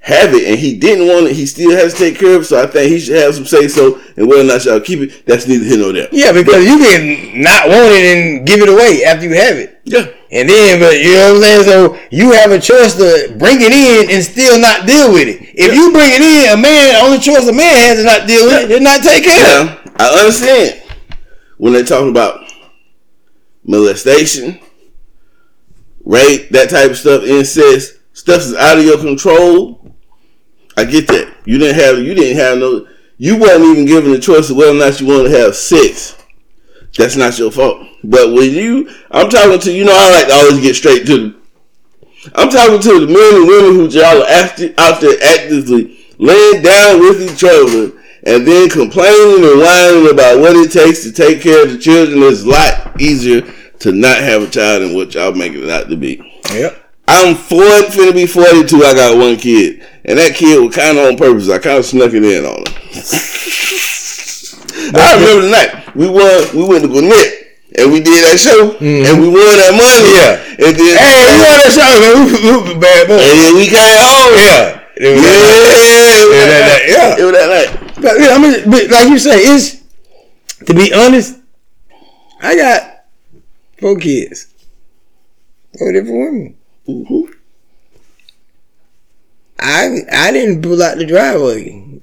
have 0.06 0.32
it 0.34 0.46
and 0.46 0.56
he 0.56 0.78
didn't 0.78 1.08
want 1.08 1.26
it, 1.26 1.34
he 1.34 1.44
still 1.46 1.72
has 1.72 1.92
to 1.92 1.98
take 1.98 2.16
care 2.16 2.36
of 2.36 2.42
it. 2.42 2.44
So 2.44 2.62
I 2.62 2.66
think 2.66 2.92
he 2.92 3.00
should 3.00 3.16
have 3.16 3.34
some 3.34 3.44
say 3.44 3.66
so 3.66 4.00
and 4.16 4.28
whether 4.28 4.42
or 4.42 4.44
not 4.44 4.64
y'all 4.64 4.78
keep 4.78 5.00
it, 5.00 5.26
that's 5.26 5.48
neither 5.48 5.64
here 5.64 5.78
nor 5.78 5.92
there. 5.92 6.06
Yeah, 6.12 6.30
because 6.30 6.64
you 6.64 6.78
can 6.78 7.42
not 7.42 7.66
want 7.66 7.90
it 7.90 8.06
and 8.14 8.46
give 8.46 8.62
it 8.62 8.68
away 8.68 9.02
after 9.02 9.26
you 9.26 9.34
have 9.34 9.56
it. 9.56 9.82
Yeah. 9.82 10.06
And 10.30 10.48
then, 10.48 10.78
but 10.78 10.94
you 10.94 11.10
know 11.14 11.34
what 11.34 11.42
I'm 11.42 11.42
saying? 11.42 11.64
So 11.66 11.98
you 12.12 12.30
have 12.38 12.52
a 12.52 12.60
choice 12.60 12.94
to 12.94 13.34
bring 13.36 13.58
it 13.58 13.72
in 13.74 14.14
and 14.14 14.22
still 14.22 14.60
not 14.60 14.86
deal 14.86 15.12
with 15.12 15.26
it. 15.26 15.42
If 15.42 15.74
you 15.74 15.90
bring 15.90 16.10
it 16.14 16.22
in, 16.22 16.56
a 16.56 16.62
man, 16.62 17.02
only 17.02 17.18
choice 17.18 17.48
a 17.48 17.52
man 17.52 17.74
has 17.74 17.98
to 17.98 18.04
not 18.04 18.28
deal 18.28 18.46
with 18.46 18.70
it 18.70 18.70
is 18.70 18.80
not 18.80 19.02
take 19.02 19.24
care 19.24 19.60
of 19.60 19.70
it. 19.74 19.92
I 19.98 20.20
understand 20.20 20.82
when 21.58 21.72
they 21.72 21.82
talk 21.82 22.08
about 22.08 22.46
molestation, 23.64 24.60
rape, 26.04 26.50
that 26.50 26.70
type 26.70 26.90
of 26.90 26.96
stuff, 26.96 27.24
incest, 27.24 27.98
stuff 28.12 28.42
is 28.42 28.54
out 28.54 28.78
of 28.78 28.84
your 28.84 28.98
control. 28.98 29.75
I 30.76 30.84
get 30.84 31.06
that. 31.08 31.34
You 31.44 31.58
didn't 31.58 31.80
have 31.80 31.98
you 31.98 32.14
didn't 32.14 32.36
have 32.38 32.58
no 32.58 32.86
you 33.18 33.36
wasn't 33.36 33.64
even 33.64 33.86
given 33.86 34.12
the 34.12 34.18
choice 34.18 34.50
of 34.50 34.56
whether 34.56 34.72
or 34.72 34.74
not 34.74 35.00
you 35.00 35.06
wanted 35.06 35.30
to 35.30 35.38
have 35.38 35.56
sex. 35.56 36.22
That's 36.96 37.16
not 37.16 37.38
your 37.38 37.50
fault. 37.50 37.86
But 38.04 38.32
when 38.32 38.52
you 38.52 38.90
I'm 39.10 39.28
talking 39.28 39.58
to 39.58 39.72
you 39.72 39.84
know 39.84 39.94
I 39.94 40.10
like 40.12 40.28
to 40.28 40.34
always 40.34 40.60
get 40.60 40.76
straight 40.76 41.06
to 41.06 41.16
the 41.16 41.36
I'm 42.34 42.50
talking 42.50 42.80
to 42.80 43.06
the 43.06 43.06
men 43.06 43.40
and 43.40 43.48
women 43.48 43.74
who 43.74 43.88
y'all 43.88 44.22
are 44.22 44.28
acti- 44.28 44.74
out 44.78 45.00
there 45.00 45.16
actively 45.22 45.98
laying 46.18 46.62
down 46.62 47.00
with 47.00 47.22
each 47.22 47.44
other 47.44 47.92
and 48.26 48.46
then 48.46 48.68
complaining 48.68 49.44
and 49.44 49.60
whining 49.60 50.10
about 50.10 50.40
what 50.40 50.56
it 50.56 50.72
takes 50.72 51.04
to 51.04 51.12
take 51.12 51.40
care 51.40 51.62
of 51.62 51.72
the 51.72 51.78
children. 51.78 52.22
It's 52.22 52.42
a 52.42 52.48
lot 52.48 53.00
easier 53.00 53.42
to 53.80 53.92
not 53.92 54.18
have 54.18 54.42
a 54.42 54.50
child 54.50 54.82
than 54.82 54.94
what 54.94 55.14
y'all 55.14 55.32
making 55.32 55.62
it 55.62 55.70
out 55.70 55.88
to 55.88 55.96
be. 55.96 56.20
Yep. 56.52 56.82
I'm 57.08 57.36
40, 57.36 57.64
finna 57.88 58.12
be 58.12 58.26
42. 58.26 58.82
I 58.82 58.94
got 58.94 59.16
one 59.16 59.36
kid. 59.36 59.86
And 60.06 60.18
that 60.18 60.34
kid 60.34 60.62
was 60.62 60.74
kind 60.74 60.96
of 60.98 61.04
on 61.06 61.16
purpose. 61.16 61.50
I 61.50 61.58
kind 61.58 61.78
of 61.78 61.84
snuck 61.84 62.12
it 62.14 62.22
in 62.22 62.44
on 62.46 62.62
him. 62.62 62.64
I 64.94 65.18
remember 65.18 65.42
the 65.46 65.50
night 65.50 65.96
we 65.96 66.06
won. 66.08 66.46
We 66.54 66.62
went 66.64 66.82
to 66.84 66.88
Gwinnett 66.88 67.26
and 67.74 67.90
we 67.92 67.98
did 68.00 68.22
that 68.22 68.38
show 68.38 68.70
and 68.78 69.18
we 69.18 69.26
won 69.26 69.42
that 69.58 69.74
money. 69.74 70.06
Yeah. 70.14 70.38
And 70.62 70.72
then 70.78 70.94
Hey, 70.94 71.26
you 71.26 71.36
know 71.42 71.52
that 71.58 71.70
shot, 71.74 71.98
man. 71.98 72.14
We, 72.22 72.38
we, 72.38 72.50
we 72.70 72.80
bad 72.80 73.08
boy. 73.10 73.18
and 73.18 73.36
then 73.42 73.52
we 73.58 73.66
came 73.66 73.98
home. 73.98 74.32
Yeah. 74.38 74.86
It 74.96 75.10
was 75.10 75.26
Yeah. 75.26 75.34
that 75.42 75.58
night. 75.66 76.14
It 76.22 76.26
was 76.30 76.46
that 76.46 76.62
night. 76.70 76.84
Yeah. 76.86 77.10
It 77.18 77.24
was 77.26 77.34
that 77.34 77.50
night. 77.50 77.70
But, 78.00 78.14
yeah, 78.20 78.30
I 78.30 78.38
mean, 78.38 78.54
but 78.70 78.90
like 78.90 79.08
you 79.10 79.18
say, 79.18 79.38
it's 79.42 79.82
to 80.66 80.72
be 80.74 80.92
honest. 80.94 81.38
I 82.40 82.54
got 82.54 83.04
four 83.80 83.96
kids, 83.98 84.46
four 85.78 85.90
different 85.92 86.14
women. 86.14 86.56
Mhm. 86.88 87.32
I 89.58 90.00
I 90.12 90.30
didn't 90.32 90.62
pull 90.62 90.82
out 90.82 90.98
the 90.98 91.06
driveway, 91.06 92.00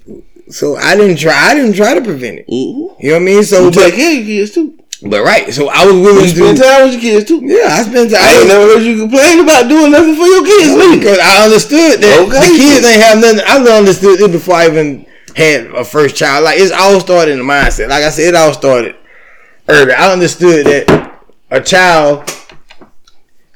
so 0.50 0.76
I 0.76 0.96
didn't 0.96 1.18
try. 1.18 1.34
I 1.34 1.54
didn't 1.54 1.74
try 1.74 1.94
to 1.94 2.02
prevent 2.02 2.40
it. 2.40 2.48
Mhm. 2.48 2.96
You 3.00 3.10
know 3.10 3.14
what 3.14 3.16
I 3.16 3.20
mean? 3.20 3.44
So, 3.44 3.66
You 3.66 3.72
but, 3.72 3.80
take 3.86 3.96
care 3.96 4.12
of 4.20 4.28
your 4.28 4.46
kids 4.46 4.52
too. 4.56 4.74
but 5.04 5.24
right. 5.24 5.54
So 5.54 5.70
I 5.70 5.86
was 5.86 5.94
willing 5.96 6.24
to. 6.24 6.30
You 6.30 6.36
spend 6.36 6.58
to. 6.58 6.64
time 6.64 6.84
with 6.86 6.94
your 6.94 7.02
kids 7.02 7.26
too. 7.28 7.42
Yeah, 7.44 7.68
I 7.78 7.84
spent 7.84 8.12
time. 8.12 8.20
I 8.24 8.34
ain't 8.40 8.48
never 8.48 8.66
heard 8.74 8.82
you 8.84 8.98
complain 9.02 9.40
about 9.40 9.68
doing 9.70 9.92
nothing 9.92 10.16
for 10.16 10.26
your 10.26 10.46
kids. 10.46 10.70
neither. 10.72 10.98
because 10.98 11.20
I 11.20 11.44
understood 11.46 12.02
that 12.02 12.20
Okay. 12.22 12.40
the 12.52 12.58
kids 12.58 12.86
ain't 12.86 13.02
have 13.04 13.20
nothing. 13.20 13.42
I 13.46 13.78
understood 13.78 14.20
it 14.22 14.32
before 14.32 14.56
I 14.56 14.68
even 14.68 15.06
had 15.36 15.66
a 15.76 15.84
first 15.86 16.16
child. 16.16 16.44
Like 16.46 16.60
it's 16.60 16.72
all 16.72 17.00
started 17.00 17.34
in 17.34 17.40
the 17.40 17.46
mindset. 17.46 17.90
Like 17.90 18.04
I 18.04 18.10
said, 18.10 18.30
it 18.30 18.36
all 18.36 18.54
started 18.54 18.96
early. 19.70 19.94
I 19.94 20.12
understood 20.12 20.66
that 20.66 21.20
a 21.52 21.62
child 21.62 22.30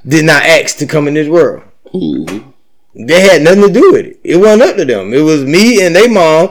did 0.07 0.23
not 0.25 0.43
ask 0.43 0.77
to 0.77 0.85
come 0.85 1.07
in 1.07 1.13
this 1.15 1.27
world. 1.27 1.63
Mhm. 1.93 2.43
They 2.97 3.21
had 3.21 3.43
nothing 3.43 3.61
to 3.61 3.69
do 3.71 3.91
with 3.91 4.05
it. 4.05 4.19
It 4.23 4.37
wasn't 4.37 4.63
up 4.63 4.75
to 4.77 4.85
them. 4.85 5.13
It 5.13 5.21
was 5.21 5.43
me 5.43 5.85
and 5.85 5.95
they 5.95 6.07
mom 6.07 6.49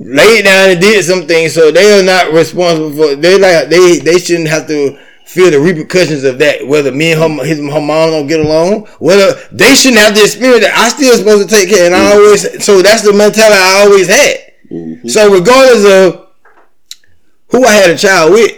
laid 0.00 0.44
down 0.44 0.70
and 0.70 0.80
did 0.80 1.04
some 1.04 1.26
things. 1.26 1.54
So 1.54 1.70
they 1.70 1.98
are 1.98 2.02
not 2.02 2.32
responsible 2.32 2.92
for. 2.92 3.16
They 3.16 3.38
like 3.38 3.68
they 3.68 3.98
they 3.98 4.18
shouldn't 4.18 4.48
have 4.48 4.66
to 4.68 4.98
feel 5.24 5.50
the 5.50 5.60
repercussions 5.60 6.24
of 6.24 6.38
that. 6.38 6.66
Whether 6.66 6.92
me 6.92 7.12
and 7.12 7.20
her 7.20 7.44
his 7.44 7.58
her 7.58 7.80
mom 7.80 8.10
don't 8.10 8.26
get 8.26 8.40
along, 8.40 8.86
whether 8.98 9.34
they 9.50 9.74
shouldn't 9.74 10.00
have 10.00 10.14
the 10.14 10.24
experience 10.24 10.64
that 10.64 10.76
I 10.76 10.88
still 10.90 11.16
supposed 11.16 11.48
to 11.48 11.54
take 11.54 11.70
care. 11.70 11.86
And 11.86 11.94
I 11.94 11.98
mm-hmm. 11.98 12.18
always 12.18 12.64
so 12.64 12.82
that's 12.82 13.02
the 13.02 13.12
mentality 13.12 13.56
I 13.58 13.84
always 13.84 14.08
had. 14.08 14.36
Mm-hmm. 14.70 15.08
So 15.08 15.32
regardless 15.32 15.84
of 15.86 16.28
who 17.48 17.64
I 17.64 17.72
had 17.72 17.90
a 17.90 17.96
child 17.96 18.32
with, 18.32 18.52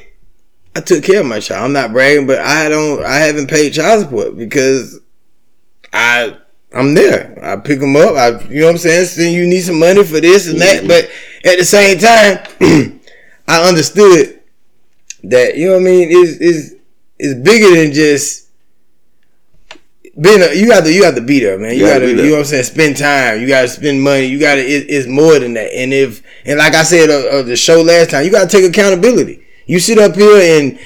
I 0.74 0.80
took 0.80 1.04
care 1.04 1.20
of 1.20 1.26
my 1.26 1.38
child. 1.38 1.64
I'm 1.64 1.72
not 1.72 1.92
bragging, 1.92 2.26
but 2.26 2.40
I 2.40 2.68
don't. 2.68 3.04
I 3.04 3.18
haven't 3.18 3.48
paid 3.48 3.72
child 3.72 4.02
support 4.02 4.36
because 4.36 5.00
I 5.92 6.36
I'm 6.72 6.94
there. 6.94 7.38
I 7.42 7.56
pick 7.56 7.80
them 7.80 7.96
up. 7.96 8.14
I 8.14 8.40
you 8.48 8.60
know 8.60 8.66
what 8.66 8.72
I'm 8.72 8.78
saying. 8.78 9.06
Saying 9.06 9.34
you 9.34 9.46
need 9.46 9.60
some 9.60 9.78
money 9.78 10.04
for 10.04 10.20
this 10.20 10.48
and 10.48 10.60
that, 10.60 10.86
but 10.86 11.10
at 11.50 11.58
the 11.58 11.64
same 11.64 11.98
time, 11.98 13.00
I 13.48 13.68
understood 13.68 14.40
that 15.24 15.56
you 15.56 15.66
know 15.66 15.74
what 15.74 15.82
I 15.82 15.84
mean 15.84 16.10
is 16.10 16.38
is 16.38 16.76
is 17.18 17.34
bigger 17.34 17.74
than 17.74 17.92
just 17.92 18.48
being 20.20 20.42
a, 20.42 20.54
you 20.54 20.68
got 20.68 20.84
to 20.84 20.92
you 20.92 21.04
have 21.04 21.14
to 21.14 21.20
be 21.20 21.40
there, 21.40 21.58
man. 21.58 21.72
You, 21.72 21.80
You 21.80 21.86
gotta 21.86 22.00
got 22.00 22.06
to 22.06 22.10
you 22.10 22.22
know 22.22 22.30
what 22.32 22.38
I'm 22.40 22.44
saying. 22.44 22.64
Spend 22.64 22.96
time. 22.96 23.40
You 23.40 23.48
got 23.48 23.62
to 23.62 23.68
spend 23.68 24.02
money. 24.02 24.26
You 24.26 24.38
got 24.38 24.56
to. 24.56 24.60
It, 24.60 24.86
it's 24.88 25.06
more 25.06 25.38
than 25.38 25.54
that. 25.54 25.72
And 25.74 25.92
if 25.92 26.22
and 26.44 26.58
like 26.58 26.74
I 26.74 26.82
said 26.82 27.10
uh, 27.10 27.38
uh, 27.38 27.42
the 27.42 27.56
show 27.56 27.82
last 27.82 28.10
time, 28.10 28.24
you 28.24 28.30
got 28.30 28.48
to 28.48 28.56
take 28.56 28.68
accountability. 28.68 29.44
You 29.66 29.78
sit 29.80 29.98
up 29.98 30.14
here 30.14 30.58
and 30.58 30.78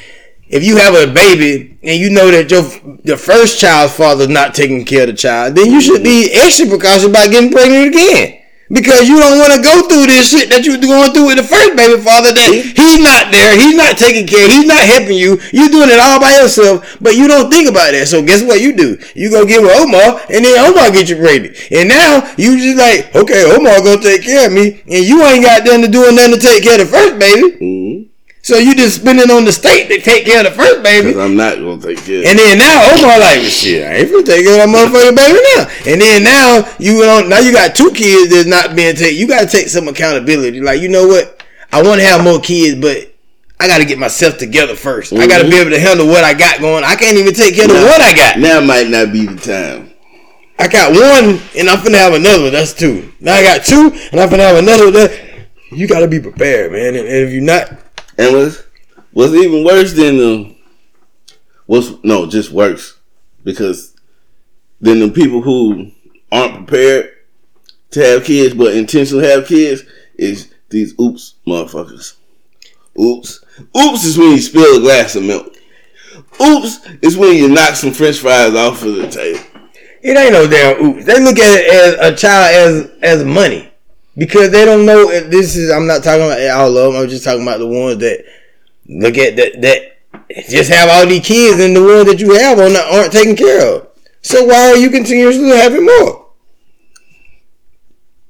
if 0.48 0.62
you 0.64 0.76
have 0.76 0.94
a 0.94 1.12
baby 1.12 1.78
and 1.82 2.00
you 2.00 2.10
know 2.10 2.30
that 2.30 2.50
your 2.50 2.62
the 3.04 3.16
first 3.16 3.58
child's 3.58 3.94
father's 3.94 4.28
not 4.28 4.54
taking 4.54 4.84
care 4.84 5.02
of 5.02 5.08
the 5.08 5.14
child, 5.14 5.54
then 5.54 5.70
you 5.70 5.80
should 5.80 6.02
be 6.02 6.30
extra 6.32 6.66
precautious 6.66 7.04
about 7.04 7.30
getting 7.30 7.50
pregnant 7.50 7.88
again. 7.88 8.40
Because 8.72 9.06
you 9.06 9.20
don't 9.20 9.38
want 9.38 9.52
to 9.52 9.60
go 9.60 9.86
through 9.86 10.08
this 10.08 10.32
shit 10.32 10.48
that 10.48 10.64
you're 10.64 10.80
going 10.80 11.12
through 11.12 11.28
with 11.28 11.36
the 11.36 11.44
first 11.44 11.76
baby 11.76 12.00
father 12.00 12.32
that 12.32 12.48
he's 12.48 12.96
not 12.96 13.28
there, 13.28 13.52
he's 13.60 13.76
not 13.76 14.00
taking 14.00 14.26
care, 14.26 14.48
he's 14.48 14.64
not 14.64 14.80
helping 14.80 15.20
you, 15.20 15.36
you're 15.52 15.68
doing 15.68 15.92
it 15.92 16.00
all 16.00 16.16
by 16.18 16.32
yourself, 16.40 16.80
but 16.98 17.14
you 17.14 17.28
don't 17.28 17.52
think 17.52 17.68
about 17.68 17.92
that. 17.92 18.08
So 18.08 18.24
guess 18.24 18.40
what 18.42 18.64
you 18.64 18.72
do? 18.72 18.96
You 19.14 19.28
go 19.28 19.44
get 19.44 19.60
with 19.60 19.68
Omar 19.68 20.16
and 20.32 20.48
then 20.48 20.56
Omar 20.64 20.90
get 20.96 21.12
you 21.12 21.20
pregnant. 21.20 21.60
And 21.70 21.92
now 21.92 22.24
you 22.40 22.56
just 22.56 22.80
like, 22.80 23.12
okay, 23.14 23.44
Omar 23.52 23.84
gonna 23.84 24.00
take 24.00 24.24
care 24.24 24.48
of 24.48 24.52
me, 24.56 24.80
and 24.88 25.04
you 25.04 25.20
ain't 25.22 25.44
got 25.44 25.60
nothing 25.68 25.84
to 25.84 25.88
doing 25.92 26.16
nothing 26.16 26.40
to 26.40 26.40
take 26.40 26.64
care 26.64 26.80
of 26.80 26.88
the 26.88 26.90
first 26.90 27.20
baby. 27.20 27.46
Mhm. 27.60 28.13
So 28.44 28.58
you 28.58 28.76
just 28.76 29.00
spending 29.00 29.30
on 29.30 29.46
the 29.46 29.52
state 29.52 29.88
to 29.88 30.02
take 30.02 30.26
care 30.26 30.44
of 30.44 30.44
the 30.44 30.50
first 30.50 30.82
baby. 30.82 31.18
I'm 31.18 31.34
not 31.34 31.56
gonna 31.56 31.80
take 31.80 32.04
care. 32.04 32.28
And 32.28 32.38
then 32.38 32.58
now 32.58 32.92
Omar 32.92 33.18
like, 33.18 33.40
shit, 33.40 33.82
I 33.88 34.04
ain't 34.04 34.10
finna 34.10 34.26
take 34.26 34.44
care 34.44 34.60
of 34.60 34.68
that 34.68 34.92
motherfucking 34.92 35.16
baby 35.16 35.40
now. 35.56 35.64
And 35.90 35.96
then 35.98 36.22
now 36.24 36.68
you 36.78 37.00
don't 37.00 37.30
now 37.30 37.38
you 37.38 37.52
got 37.52 37.74
two 37.74 37.90
kids 37.90 38.30
that's 38.30 38.44
not 38.44 38.76
being 38.76 38.96
taken. 38.96 39.16
You 39.16 39.26
gotta 39.26 39.46
take 39.46 39.68
some 39.68 39.88
accountability. 39.88 40.60
Like, 40.60 40.82
you 40.82 40.90
know 40.90 41.08
what? 41.08 41.42
I 41.72 41.82
wanna 41.82 42.02
have 42.02 42.22
more 42.22 42.38
kids, 42.38 42.78
but 42.78 43.16
I 43.58 43.66
gotta 43.66 43.86
get 43.86 43.98
myself 43.98 44.36
together 44.36 44.74
1st 44.74 45.18
I 45.18 45.26
gotta 45.26 45.44
be 45.44 45.52
mm-hmm. 45.52 45.60
able 45.60 45.70
to 45.70 45.80
handle 45.80 46.06
what 46.06 46.22
I 46.22 46.34
got 46.34 46.60
going. 46.60 46.84
I 46.84 46.96
can't 46.96 47.16
even 47.16 47.32
take 47.32 47.54
care 47.54 47.64
of 47.64 47.72
Now- 47.72 47.90
one 47.90 48.02
I 48.02 48.12
got. 48.12 48.38
Now 48.38 48.60
might 48.60 48.88
not 48.90 49.10
be 49.10 49.24
the 49.24 49.40
time. 49.40 49.90
I 50.58 50.68
got 50.68 50.92
one 50.92 51.40
and 51.56 51.70
I'm 51.70 51.78
finna 51.78 51.96
have 51.96 52.12
another 52.12 52.42
one. 52.42 52.52
That's 52.52 52.74
two. 52.74 53.10
Now 53.20 53.36
I 53.36 53.42
got 53.42 53.64
two 53.64 53.88
and 54.12 54.20
I'm 54.20 54.28
finna 54.28 54.44
have 54.44 54.58
another. 54.58 54.90
That 54.90 55.48
you 55.72 55.88
gotta 55.88 56.08
be 56.08 56.20
prepared, 56.20 56.72
man. 56.72 56.88
And, 56.88 57.08
and 57.08 57.08
if 57.08 57.32
you're 57.32 57.40
not, 57.40 57.83
And 58.18 58.34
what's 58.36 58.62
what's 59.12 59.34
even 59.34 59.64
worse 59.64 59.92
than 59.92 60.16
the 60.16 60.56
what's 61.66 61.92
no 62.02 62.26
just 62.26 62.50
worse 62.50 62.96
because 63.42 63.94
then 64.80 65.00
the 65.00 65.10
people 65.10 65.42
who 65.42 65.90
aren't 66.30 66.54
prepared 66.54 67.10
to 67.90 68.00
have 68.00 68.24
kids 68.24 68.54
but 68.54 68.74
intentionally 68.74 69.26
have 69.26 69.46
kids 69.46 69.82
is 70.16 70.52
these 70.70 70.94
oops 71.00 71.34
motherfuckers. 71.46 72.16
Oops. 73.00 73.44
Oops 73.76 74.04
is 74.04 74.18
when 74.18 74.32
you 74.32 74.40
spill 74.40 74.78
a 74.78 74.80
glass 74.80 75.16
of 75.16 75.24
milk. 75.24 75.54
Oops 76.40 76.88
is 77.02 77.16
when 77.16 77.34
you 77.34 77.48
knock 77.48 77.74
some 77.74 77.92
French 77.92 78.18
fries 78.18 78.54
off 78.54 78.82
of 78.82 78.94
the 78.94 79.08
table. 79.08 79.40
It 80.02 80.16
ain't 80.16 80.32
no 80.32 80.48
damn 80.48 80.84
oops. 80.84 81.04
They 81.04 81.18
look 81.20 81.38
at 81.38 81.60
it 81.60 81.72
as 81.72 82.12
a 82.12 82.16
child 82.16 82.90
as 83.02 83.20
as 83.20 83.24
money 83.24 83.73
because 84.16 84.50
they 84.50 84.64
don't 84.64 84.86
know 84.86 85.10
if 85.10 85.30
this 85.30 85.56
is. 85.56 85.70
I'm 85.70 85.86
not 85.86 86.02
talking 86.02 86.26
about 86.26 86.40
all 86.50 86.76
of 86.76 86.92
them. 86.92 87.02
I'm 87.02 87.08
just 87.08 87.24
talking 87.24 87.42
about 87.42 87.58
the 87.58 87.66
ones 87.66 87.98
that 87.98 88.24
look 88.86 89.18
at 89.18 89.36
that 89.36 89.60
that 89.62 89.94
just 90.48 90.70
have 90.70 90.88
all 90.88 91.06
these 91.06 91.26
kids 91.26 91.60
and 91.60 91.74
the 91.76 91.82
ones 91.82 92.06
that 92.06 92.20
you 92.20 92.34
have 92.34 92.58
on 92.58 92.72
that 92.72 92.92
aren't 92.92 93.12
taken 93.12 93.36
care 93.36 93.76
of. 93.76 93.88
So 94.22 94.44
why 94.44 94.70
are 94.70 94.76
you 94.76 94.90
continuously 94.90 95.48
having 95.48 95.84
more? 95.84 96.23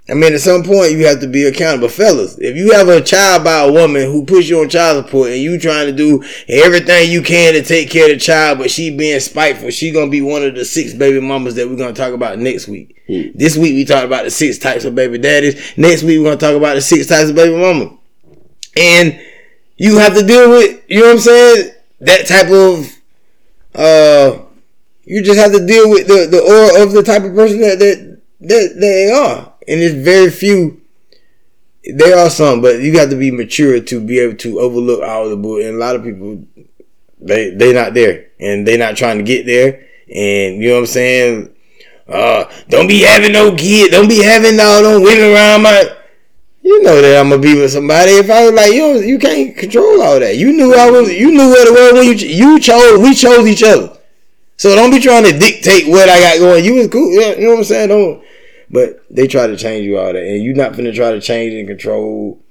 I 0.06 0.12
mean, 0.12 0.34
at 0.34 0.40
some 0.40 0.62
point 0.62 0.92
you 0.92 1.06
have 1.06 1.20
to 1.20 1.26
be 1.26 1.44
accountable, 1.46 1.88
fellas. 1.88 2.36
If 2.38 2.56
you 2.56 2.72
have 2.72 2.88
a 2.88 3.00
child 3.00 3.42
by 3.42 3.60
a 3.60 3.72
woman 3.72 4.02
who 4.02 4.26
puts 4.26 4.50
you 4.50 4.60
on 4.60 4.68
child 4.68 5.02
support 5.04 5.30
and 5.30 5.40
you 5.40 5.58
trying 5.58 5.86
to 5.86 5.92
do 5.92 6.22
everything 6.46 7.10
you 7.10 7.22
can 7.22 7.54
to 7.54 7.62
take 7.62 7.88
care 7.88 8.04
of 8.04 8.10
the 8.10 8.18
child, 8.18 8.58
but 8.58 8.70
she 8.70 8.94
being 8.94 9.18
spiteful, 9.20 9.70
she 9.70 9.90
gonna 9.92 10.10
be 10.10 10.20
one 10.20 10.42
of 10.44 10.54
the 10.54 10.64
six 10.66 10.92
baby 10.92 11.20
mamas 11.20 11.54
that 11.54 11.68
we're 11.68 11.76
gonna 11.76 11.94
talk 11.94 12.12
about 12.12 12.38
next 12.38 12.68
week. 12.68 13.02
This 13.34 13.56
week 13.56 13.72
we 13.74 13.86
talked 13.86 14.04
about 14.04 14.24
the 14.24 14.30
six 14.30 14.58
types 14.58 14.84
of 14.84 14.94
baby 14.94 15.16
daddies. 15.16 15.72
Next 15.78 16.02
week 16.02 16.18
we're 16.18 16.24
gonna 16.26 16.36
talk 16.36 16.54
about 16.54 16.74
the 16.74 16.82
six 16.82 17.06
types 17.06 17.30
of 17.30 17.36
baby 17.36 17.56
mama. 17.56 17.96
and 18.76 19.18
you 19.76 19.96
have 19.98 20.14
to 20.14 20.26
deal 20.26 20.50
with 20.50 20.82
you 20.88 21.00
know 21.00 21.06
what 21.06 21.12
I'm 21.14 21.18
saying 21.20 21.70
that 22.00 22.26
type 22.26 22.50
of 22.50 22.92
uh 23.74 24.38
you 25.04 25.22
just 25.22 25.38
have 25.38 25.52
to 25.52 25.66
deal 25.66 25.88
with 25.90 26.06
the 26.06 26.26
the 26.30 26.40
aura 26.42 26.82
of 26.84 26.92
the 26.92 27.02
type 27.02 27.22
of 27.24 27.34
person 27.34 27.60
that 27.60 27.78
that 27.78 28.20
that 28.40 28.76
they 28.78 29.10
are, 29.10 29.53
and 29.68 29.80
it's 29.80 29.94
very 29.94 30.30
few. 30.30 30.80
There 31.84 32.18
are 32.18 32.30
some, 32.30 32.62
but 32.62 32.80
you 32.80 32.98
have 32.98 33.10
to 33.10 33.16
be 33.16 33.30
mature 33.30 33.78
to 33.80 34.00
be 34.00 34.18
able 34.18 34.36
to 34.38 34.60
overlook 34.60 35.02
all 35.02 35.28
the 35.28 35.36
bull. 35.36 35.60
And 35.60 35.76
a 35.76 35.78
lot 35.78 35.96
of 35.96 36.02
people, 36.02 36.44
they 37.20 37.50
they 37.50 37.72
not 37.72 37.94
there, 37.94 38.28
and 38.40 38.66
they 38.66 38.76
not 38.76 38.96
trying 38.96 39.18
to 39.18 39.24
get 39.24 39.46
there. 39.46 39.86
And 40.08 40.62
you 40.62 40.68
know 40.68 40.74
what 40.74 40.80
I'm 40.80 40.86
saying? 40.86 41.54
Uh, 42.08 42.44
don't 42.68 42.86
be 42.86 43.00
having 43.00 43.32
no 43.32 43.54
kid. 43.54 43.90
Don't 43.90 44.08
be 44.08 44.22
having 44.22 44.58
all 44.60 44.82
them 44.82 45.02
women 45.02 45.32
around 45.32 45.62
my. 45.62 45.96
You 46.62 46.82
know 46.82 47.02
that 47.02 47.20
I'm 47.20 47.28
gonna 47.28 47.42
be 47.42 47.60
with 47.60 47.72
somebody. 47.72 48.12
If 48.12 48.30
I 48.30 48.44
was 48.44 48.52
like, 48.52 48.72
you, 48.72 49.00
you 49.00 49.18
can't 49.18 49.54
control 49.54 50.00
all 50.00 50.18
that. 50.18 50.36
You 50.36 50.52
knew 50.52 50.74
I 50.74 50.90
was. 50.90 51.12
You 51.12 51.30
knew 51.30 51.48
what 51.48 51.66
it 51.66 51.72
was 51.72 51.92
when 51.92 52.04
you 52.04 52.14
you 52.14 52.58
chose. 52.58 52.98
We 53.00 53.14
chose 53.14 53.46
each 53.46 53.62
other. 53.62 53.98
So 54.56 54.74
don't 54.74 54.90
be 54.90 55.00
trying 55.00 55.24
to 55.24 55.38
dictate 55.38 55.88
what 55.88 56.08
I 56.08 56.20
got 56.20 56.38
going. 56.38 56.64
You 56.64 56.76
was 56.76 56.88
cool. 56.88 57.12
You 57.12 57.40
know 57.40 57.50
what 57.50 57.58
I'm 57.58 57.64
saying? 57.64 57.88
Don't. 57.88 58.23
But 58.74 59.04
they 59.08 59.28
try 59.28 59.46
to 59.46 59.56
change 59.56 59.86
you 59.86 59.98
all 59.98 60.12
that, 60.12 60.16
and 60.16 60.42
you're 60.42 60.56
not 60.56 60.76
gonna 60.76 60.92
try 60.92 61.12
to 61.12 61.20
change 61.20 61.54
and 61.54 61.68
control 61.68 62.42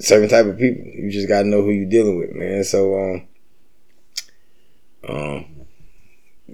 certain 0.00 0.28
type 0.28 0.46
of 0.46 0.58
people. 0.58 0.84
You 0.84 1.12
just 1.12 1.28
gotta 1.28 1.46
know 1.46 1.62
who 1.62 1.70
you're 1.70 1.88
dealing 1.88 2.18
with, 2.18 2.32
man. 2.32 2.64
So 2.64 2.98
um, 2.98 3.28
um, 5.08 5.44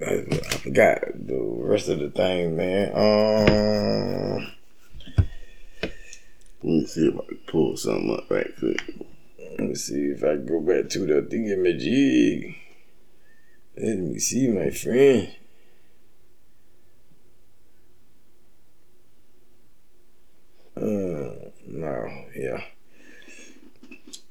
I, 0.05 0.21
forgot 0.57 0.99
the 1.15 1.39
rest 1.41 1.89
of 1.89 1.97
the 1.97 2.11
thing, 2.11 2.55
man. 2.57 2.91
Um. 2.93 4.51
Let 6.61 6.63
me 6.63 6.85
see 6.85 7.07
if 7.07 7.15
I 7.15 7.25
can 7.25 7.39
pull 7.47 7.75
something 7.75 8.13
up 8.13 8.29
right 8.29 8.51
quick. 8.59 8.83
Let 9.39 9.61
me 9.61 9.73
see 9.73 10.11
if 10.11 10.23
I 10.23 10.35
can 10.35 10.45
go 10.45 10.59
back 10.59 10.89
to 10.91 10.99
the 11.07 11.23
thingamajig. 11.23 12.55
Let 13.77 13.97
me 13.97 14.19
see, 14.19 14.47
my 14.47 14.69
friend. 14.69 15.33
Uh, 20.81 21.49
no, 21.67 22.25
yeah. 22.35 22.61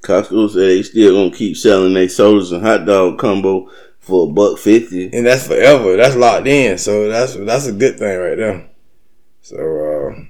Costco 0.01 0.49
said 0.49 0.61
they 0.61 0.83
still 0.83 1.13
gonna 1.13 1.35
keep 1.35 1.57
selling 1.57 1.93
their 1.93 2.09
sodas 2.09 2.51
and 2.51 2.63
hot 2.63 2.85
dog 2.85 3.19
combo 3.19 3.69
for 3.99 4.27
a 4.27 4.31
buck 4.31 4.57
fifty. 4.57 5.09
And 5.13 5.25
that's 5.25 5.47
forever. 5.47 5.95
That's 5.97 6.15
locked 6.15 6.47
in. 6.47 6.77
So 6.77 7.09
that's 7.09 7.35
that's 7.35 7.67
a 7.67 7.73
good 7.73 7.99
thing 7.99 8.17
right 8.17 8.37
there. 8.37 8.69
So 9.41 9.55
uh 9.57 10.25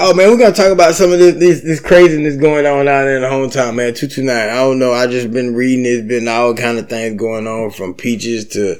Oh 0.00 0.14
man, 0.14 0.30
we're 0.30 0.38
gonna 0.38 0.54
talk 0.54 0.70
about 0.70 0.94
some 0.94 1.12
of 1.12 1.18
this, 1.18 1.34
this 1.34 1.60
this 1.62 1.80
craziness 1.80 2.36
going 2.36 2.66
on 2.66 2.86
out 2.86 3.08
in 3.08 3.22
the 3.22 3.28
hometown, 3.28 3.74
man. 3.74 3.94
Two 3.94 4.06
two 4.06 4.22
nine. 4.22 4.48
I 4.48 4.56
don't 4.56 4.78
know. 4.78 4.92
I 4.92 5.08
just 5.08 5.32
been 5.32 5.54
reading. 5.54 5.82
There's 5.82 6.06
been 6.06 6.28
all 6.28 6.54
kind 6.54 6.78
of 6.78 6.88
things 6.88 7.18
going 7.18 7.48
on 7.48 7.70
from 7.70 7.94
peaches 7.94 8.46
to 8.50 8.78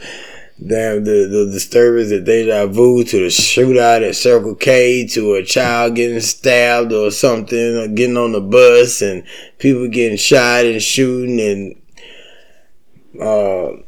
damn 0.65 1.05
the 1.05 1.29
the 1.31 1.51
disturbance 1.53 2.11
at 2.11 2.25
Deja 2.25 2.67
Vu 2.67 3.05
to 3.05 3.19
the 3.19 3.27
shootout 3.27 4.07
at 4.07 4.17
Circle 4.17 4.57
K 4.57 5.07
to 5.09 5.35
a 5.35 5.45
child 5.45 5.95
getting 5.95 6.21
stabbed 6.21 6.93
or 6.93 7.11
something 7.13 7.77
or 7.77 7.87
getting 7.87 8.17
on 8.17 8.33
the 8.33 8.41
bus 8.41 9.01
and 9.01 9.23
people 9.59 9.87
getting 9.89 10.19
shot 10.19 10.65
and 10.65 10.83
shooting 10.83 11.41
and 11.41 13.23
uh 13.23 13.83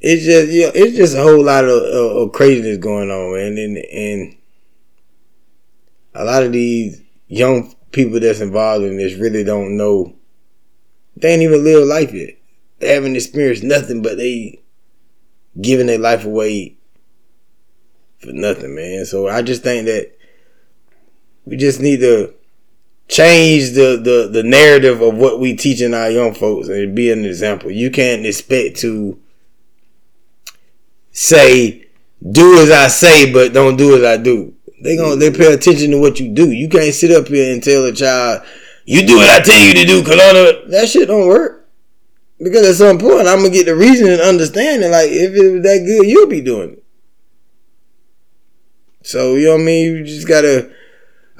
it's 0.00 0.24
just 0.24 0.52
you 0.52 0.62
know, 0.62 0.72
it's 0.74 0.96
just 0.96 1.16
a 1.16 1.22
whole 1.22 1.44
lot 1.44 1.64
of, 1.64 1.82
of, 1.82 2.16
of 2.16 2.32
craziness 2.32 2.78
going 2.78 3.10
on 3.10 3.34
man. 3.34 3.56
And 3.56 3.76
and 3.76 4.36
a 6.14 6.24
lot 6.24 6.42
of 6.42 6.52
these 6.52 7.00
young 7.28 7.74
people 7.92 8.18
that's 8.18 8.40
involved 8.40 8.84
in 8.84 8.96
this 8.96 9.14
really 9.14 9.44
don't 9.44 9.76
know. 9.76 10.14
They 11.16 11.32
ain't 11.32 11.42
even 11.42 11.62
live 11.62 11.86
life 11.86 12.12
yet. 12.12 12.34
They 12.80 12.92
haven't 12.92 13.16
experienced 13.16 13.62
nothing 13.62 14.02
but 14.02 14.16
they 14.16 14.62
giving 15.60 15.86
their 15.86 15.98
life 15.98 16.24
away 16.24 16.76
for 18.18 18.32
nothing, 18.32 18.74
man. 18.74 19.04
So 19.06 19.28
I 19.28 19.42
just 19.42 19.62
think 19.62 19.86
that 19.86 20.12
we 21.44 21.56
just 21.56 21.80
need 21.80 22.00
to 22.00 22.34
change 23.08 23.70
the, 23.70 24.00
the, 24.02 24.28
the 24.30 24.42
narrative 24.42 25.00
of 25.00 25.14
what 25.14 25.40
we 25.40 25.56
teaching 25.56 25.94
our 25.94 26.10
young 26.10 26.34
folks 26.34 26.68
and 26.68 26.94
be 26.94 27.10
an 27.10 27.24
example. 27.24 27.70
You 27.70 27.90
can't 27.90 28.26
expect 28.26 28.76
to 28.80 29.18
say, 31.10 31.88
do 32.30 32.60
as 32.60 32.70
I 32.70 32.88
say, 32.88 33.32
but 33.32 33.52
don't 33.52 33.76
do 33.76 33.96
as 33.96 34.04
I 34.04 34.22
do. 34.22 34.54
They 34.80 34.96
gonna 34.96 35.16
they 35.16 35.32
pay 35.32 35.52
attention 35.52 35.90
to 35.90 36.00
what 36.00 36.20
you 36.20 36.28
do. 36.28 36.52
You 36.52 36.68
can't 36.68 36.94
sit 36.94 37.10
up 37.10 37.26
here 37.26 37.52
and 37.52 37.62
tell 37.62 37.84
a 37.86 37.92
child, 37.92 38.42
you 38.84 39.04
do 39.06 39.16
what 39.16 39.28
I 39.28 39.40
tell 39.40 39.58
you 39.58 39.74
to 39.74 39.84
do, 39.84 40.04
cause 40.04 40.16
that 40.70 40.88
shit 40.88 41.08
don't 41.08 41.26
work. 41.26 41.57
Because 42.40 42.68
at 42.68 42.76
some 42.76 42.98
point, 42.98 43.26
I'm 43.26 43.38
gonna 43.38 43.50
get 43.50 43.66
the 43.66 43.74
reason 43.74 44.08
and 44.08 44.20
understanding. 44.20 44.90
Like 44.90 45.10
if 45.10 45.34
it 45.34 45.52
was 45.52 45.62
that 45.62 45.84
good, 45.84 46.06
you'll 46.06 46.28
be 46.28 46.40
doing 46.40 46.74
it. 46.74 46.84
So 49.02 49.34
you 49.34 49.46
know 49.46 49.52
what 49.54 49.62
I 49.62 49.64
mean. 49.64 49.96
You 49.96 50.04
just 50.04 50.28
gotta. 50.28 50.70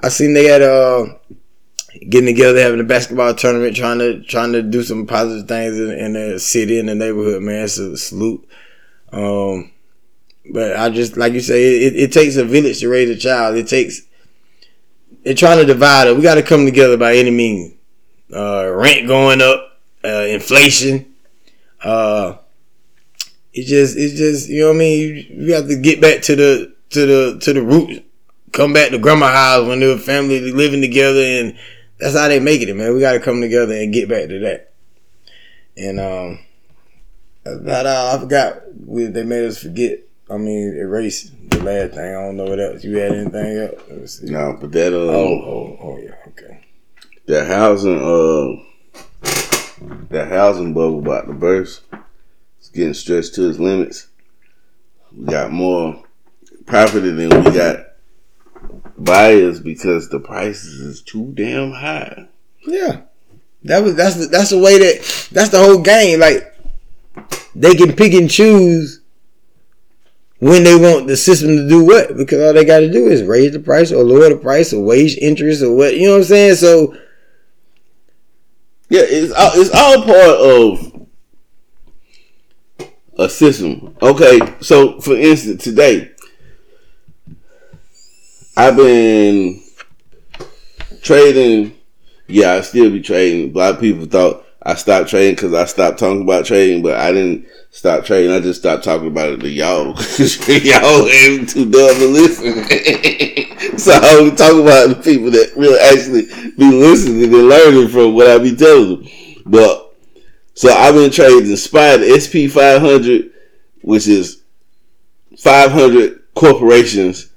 I 0.01 0.09
seen 0.09 0.34
they 0.34 0.46
had 0.46 0.62
uh 0.62 1.07
getting 2.09 2.26
together, 2.26 2.61
having 2.61 2.80
a 2.80 2.84
basketball 2.84 3.34
tournament, 3.34 3.76
trying 3.76 3.99
to 3.99 4.22
trying 4.22 4.53
to 4.53 4.62
do 4.62 4.82
some 4.82 5.07
positive 5.07 5.46
things 5.46 5.78
in, 5.78 5.90
in 5.90 6.12
the 6.14 6.40
city 6.40 6.78
in 6.78 6.86
the 6.86 6.94
neighborhood. 6.94 7.42
Man, 7.42 7.68
so 7.68 7.94
salute. 7.94 8.49
Um, 9.12 9.70
but 10.51 10.76
I 10.76 10.90
just 10.90 11.16
like 11.16 11.32
you 11.32 11.40
say, 11.40 11.86
it, 11.86 11.96
it 11.96 12.12
takes 12.12 12.36
a 12.36 12.44
village 12.44 12.80
to 12.80 12.88
raise 12.88 13.11
a 13.11 13.16
child. 13.16 13.57
It 13.57 13.68
takes. 13.68 14.03
They're 15.24 15.34
trying 15.34 15.59
to 15.59 15.64
divide 15.64 16.09
it. 16.09 16.16
We 16.16 16.22
got 16.22 16.36
to 16.36 16.42
come 16.42 16.64
together 16.64 16.96
by 16.96 17.16
any 17.16 17.30
means. 17.30 17.74
Uh, 18.32 18.70
rent 18.70 19.07
going 19.07 19.42
up 19.42 19.68
uh, 20.05 20.26
inflation. 20.28 21.14
Uh, 21.82 22.36
it's 23.53 23.68
just, 23.68 23.96
it's 23.96 24.14
just, 24.14 24.49
you 24.49 24.61
know 24.61 24.68
what 24.68 24.76
I 24.76 24.78
mean. 24.78 25.01
You, 25.01 25.46
you 25.46 25.55
have 25.55 25.68
to 25.68 25.76
get 25.76 26.01
back 26.01 26.22
to 26.22 26.36
the 26.36 26.74
to 26.90 27.07
the 27.07 27.38
to 27.40 27.53
the 27.53 27.62
root. 27.62 28.05
Come 28.53 28.72
back 28.72 28.90
to 28.90 28.99
grandma 28.99 29.28
house 29.32 29.66
when 29.66 29.80
they 29.80 29.86
were 29.86 29.99
family 29.99 30.53
living 30.53 30.80
together, 30.80 31.20
and 31.20 31.57
that's 31.99 32.16
how 32.16 32.28
they 32.28 32.40
make 32.40 32.61
it, 32.62 32.74
man. 32.74 32.94
We 32.94 33.01
got 33.01 33.12
to 33.12 33.20
come 33.20 33.40
together 33.40 33.74
and 33.74 33.92
get 33.92 34.09
back 34.09 34.28
to 34.28 34.38
that. 34.40 34.72
And 35.76 36.01
um, 36.01 36.38
about 37.44 37.86
all. 37.86 38.16
I 38.16 38.20
forgot 38.20 38.62
we, 38.86 39.07
they 39.07 39.24
made 39.24 39.44
us 39.44 39.62
forget. 39.62 40.01
I 40.30 40.36
mean, 40.36 40.76
erase 40.76 41.30
the 41.49 41.62
last 41.62 41.94
thing. 41.94 42.14
I 42.14 42.20
don't 42.20 42.36
know 42.36 42.44
what 42.44 42.61
else. 42.61 42.84
You 42.84 42.99
had 42.99 43.12
anything 43.12 43.70
else? 44.01 44.20
No, 44.22 44.57
but 44.61 44.72
that 44.72 44.92
uh, 44.92 44.96
oh, 44.96 45.42
oh, 45.42 45.78
oh, 45.80 45.99
yeah, 45.99 46.14
okay. 46.28 46.64
That 47.26 47.46
housing 47.46 47.99
uh 47.99 48.68
that 50.11 50.28
housing 50.28 50.74
bubble 50.74 51.00
about 51.00 51.26
to 51.26 51.32
burst. 51.32 51.82
It's 52.59 52.68
getting 52.70 52.94
stretched 52.94 53.34
to 53.34 53.48
its 53.48 53.59
limits. 53.59 54.09
We 55.12 55.26
got 55.26 55.52
more 55.52 56.02
property 56.66 57.11
than 57.11 57.44
we 57.44 57.50
got 57.50 57.86
buyers 58.96 59.61
because 59.61 60.09
the 60.09 60.20
prices 60.20 60.80
is 60.80 61.02
too 61.02 61.32
damn 61.34 61.72
high. 61.72 62.28
Yeah. 62.66 63.02
That 63.64 63.82
was 63.82 63.94
that's 63.96 64.16
the, 64.16 64.26
that's 64.26 64.50
the 64.50 64.59
way 64.59 64.78
that 64.78 65.28
that's 65.32 65.50
the 65.50 65.59
whole 65.59 65.82
game. 65.82 66.20
Like 66.20 66.54
they 67.54 67.74
can 67.74 67.92
pick 67.92 68.12
and 68.12 68.30
choose 68.30 69.00
when 70.38 70.62
they 70.62 70.76
want 70.76 71.09
the 71.09 71.16
system 71.16 71.48
to 71.48 71.68
do 71.68 71.84
what 71.84 72.16
because 72.16 72.40
all 72.40 72.52
they 72.52 72.64
got 72.64 72.80
to 72.80 72.90
do 72.90 73.09
is 73.09 73.24
raise 73.24 73.52
the 73.52 73.59
price 73.59 73.90
or 73.90 74.04
lower 74.04 74.28
the 74.28 74.36
price 74.36 74.72
or 74.72 74.84
wage 74.84 75.16
interest 75.18 75.62
or 75.62 75.74
what 75.74 75.96
you 75.96 76.06
know 76.06 76.12
what 76.12 76.18
I'm 76.18 76.24
saying. 76.24 76.54
So 76.54 76.96
yeah, 78.89 79.03
it's 79.05 79.32
all, 79.32 79.51
it's 79.55 79.70
all 79.74 80.05
part 80.05 80.16
of 80.41 81.09
a 83.18 83.28
system. 83.28 83.97
Okay, 84.01 84.39
so 84.61 85.01
for 85.01 85.14
instance, 85.16 85.64
today 85.64 86.12
I've 88.57 88.76
been 88.76 89.62
trading. 91.03 91.74
Yeah, 92.26 92.55
I 92.55 92.61
still 92.62 92.91
be 92.91 93.01
trading. 93.01 93.55
A 93.55 93.59
lot 93.59 93.74
of 93.74 93.80
people 93.80 94.07
thought 94.07 94.45
I 94.69 94.75
stopped 94.75 95.09
trading 95.09 95.35
because 95.35 95.55
I 95.55 95.64
stopped 95.64 95.99
talking 95.99 96.21
about 96.21 96.45
trading, 96.45 96.83
but 96.83 97.01
I 97.01 97.11
didn't 97.11 97.47
stop 97.71 98.05
trading. 98.05 98.31
I 98.31 98.39
just 98.39 98.61
stopped 98.61 98.85
talking 98.85 99.07
about 99.07 99.31
it 99.31 99.41
to 99.41 99.49
y'all 99.49 99.95
because 99.97 100.47
y'all 100.47 101.09
ain't 101.09 101.49
too 101.49 101.71
dumb 101.71 101.97
to 101.97 102.07
listen. 102.07 102.53
so 103.79 103.93
I 103.93 104.16
only 104.19 104.37
talk 104.37 104.53
about 104.53 104.89
the 104.91 105.01
people 105.03 105.31
that 105.31 105.57
really 105.57 105.81
actually 105.81 106.27
be 106.59 106.71
listening 106.71 107.33
and 107.33 107.49
learning 107.49 107.89
from 107.89 108.14
what 108.14 108.27
I 108.27 108.37
be 108.37 108.55
telling 108.55 109.05
them. 109.05 109.09
But 109.47 109.97
so 110.53 110.69
I've 110.71 110.93
been 110.93 111.11
trading 111.11 111.57
SPY, 111.57 111.97
the 111.97 112.21
SP 112.21 112.53
500, 112.53 113.31
which 113.81 114.07
is 114.07 114.43
500 115.39 116.21
corporations, 116.35 117.31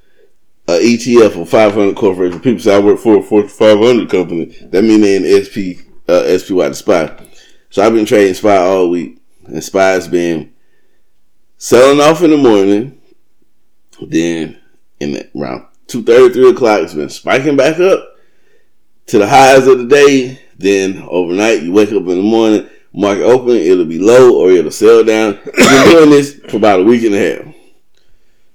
a 0.67 0.73
ETF 0.73 1.43
of 1.43 1.49
500 1.49 1.95
corporations. 1.95 2.41
People 2.41 2.59
say 2.59 2.75
I 2.75 2.79
work 2.79 2.99
for 2.99 3.19
a 3.19 3.23
Fortune 3.23 3.47
500 3.47 4.09
company. 4.09 4.45
That 4.63 4.83
means 4.83 5.01
they 5.01 5.15
in 5.15 5.45
SP, 5.47 5.87
uh, 6.11 6.37
SPY, 6.37 6.69
the 6.69 6.75
SPY. 6.75 7.17
So 7.69 7.81
I've 7.81 7.93
been 7.93 8.05
trading 8.05 8.33
SPY 8.33 8.57
all 8.57 8.89
week. 8.89 9.19
And 9.45 9.63
SPY's 9.63 10.07
been 10.07 10.53
selling 11.57 12.01
off 12.01 12.21
in 12.21 12.31
the 12.31 12.37
morning. 12.37 13.01
Then 14.01 14.59
in 14.99 15.11
the, 15.13 15.29
around 15.37 15.67
2.30, 15.87 16.33
3 16.33 16.49
o'clock, 16.49 16.81
it's 16.81 16.93
been 16.93 17.09
spiking 17.09 17.55
back 17.55 17.79
up 17.79 18.15
to 19.07 19.19
the 19.19 19.27
highs 19.27 19.67
of 19.67 19.77
the 19.77 19.85
day. 19.85 20.39
Then 20.57 21.03
overnight, 21.07 21.63
you 21.63 21.71
wake 21.71 21.89
up 21.89 22.03
in 22.03 22.05
the 22.05 22.21
morning, 22.21 22.69
market 22.93 23.23
open, 23.23 23.55
it'll 23.55 23.85
be 23.85 23.99
low 23.99 24.39
or 24.39 24.51
it'll 24.51 24.71
sell 24.71 25.03
down. 25.03 25.39
We've 25.45 25.55
been 25.55 25.91
doing 25.91 26.09
this 26.09 26.39
for 26.49 26.57
about 26.57 26.81
a 26.81 26.83
week 26.83 27.03
and 27.03 27.15
a 27.15 27.43
half. 27.43 27.55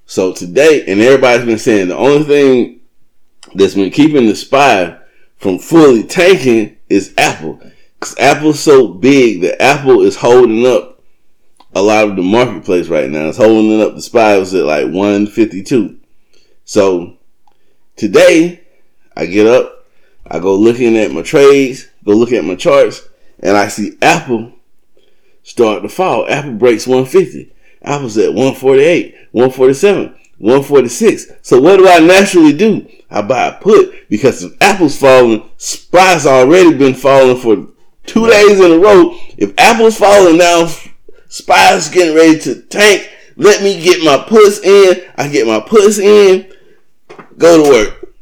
So 0.07 0.33
today, 0.33 0.85
and 0.87 1.01
everybody's 1.01 1.47
been 1.47 1.59
saying 1.59 1.89
the 1.89 1.97
only 1.97 2.25
thing 2.25 2.81
that's 3.55 3.75
been 3.75 3.91
keeping 3.91 4.27
the 4.27 4.37
SPY 4.37 4.99
from 5.37 5.59
fully 5.59 6.03
tanking 6.03 6.77
is 6.89 7.15
Apple. 7.17 7.61
Because 7.99 8.19
Apple's 8.19 8.61
so 8.61 8.89
big 8.89 9.41
that 9.43 9.61
Apple 9.63 10.03
is 10.03 10.17
holding 10.17 10.67
up 10.67 11.03
a 11.75 11.83
lot 11.83 12.09
of 12.09 12.17
the 12.17 12.23
marketplace 12.23 12.89
right 12.89 13.11
now. 13.11 13.29
It's 13.29 13.39
holding 13.39 13.81
up 13.81 13.95
the 13.95 14.03
SPY 14.03 14.39
was 14.39 14.55
at 14.55 14.65
like 14.65 14.85
152. 14.85 15.99
So 16.65 17.17
today, 17.97 18.63
I 19.17 19.27
get 19.27 19.47
up, 19.47 19.87
I 20.27 20.39
go 20.39 20.57
looking 20.57 20.97
at 20.97 21.13
my 21.13 21.23
trades, 21.23 21.89
go 22.05 22.13
look 22.13 22.33
at 22.33 22.45
my 22.45 22.57
charts, 22.57 23.07
and 23.41 23.57
I 23.57 23.69
see 23.69 23.97
Apple 24.03 24.53
start 25.43 25.83
to 25.83 25.89
fall. 25.89 26.27
Apple 26.29 26.55
breaks 26.55 26.87
150. 26.87 27.53
Apple's 27.83 28.19
at 28.19 28.35
148, 28.35 29.15
147, 29.33 30.19
146. 30.39 31.33
So 31.43 31.61
what 31.61 31.79
do 31.79 31.89
I 31.89 31.99
naturally 32.01 32.53
do? 32.53 32.87
I 33.11 33.23
buy 33.23 33.47
a 33.49 33.53
put 33.61 34.09
because 34.09 34.43
if 34.43 34.53
Apple's 34.61 34.99
falling, 34.99 35.49
SPY's 35.57 36.27
already 36.27 36.77
been 36.77 36.95
falling 36.95 37.37
for 37.37 37.69
two 38.05 38.27
days 38.29 38.61
in 38.61 38.73
a 38.73 38.79
row. 38.79 39.17
If 39.39 39.55
Apple's 39.59 39.99
falling 39.99 40.39
now, 40.39 40.67
SPY's 41.29 41.89
getting 41.89 42.15
ready 42.15 42.39
to 42.41 42.63
tank. 42.63 43.11
Let 43.37 43.63
me 43.63 43.81
get 43.81 44.03
my 44.03 44.25
puts 44.27 44.61
in. 44.61 45.03
I 45.17 45.29
get 45.29 45.47
my 45.47 45.61
puts 45.61 45.99
in. 45.99 46.53
Go 47.39 47.63
to 47.63 47.71
work. 47.71 48.15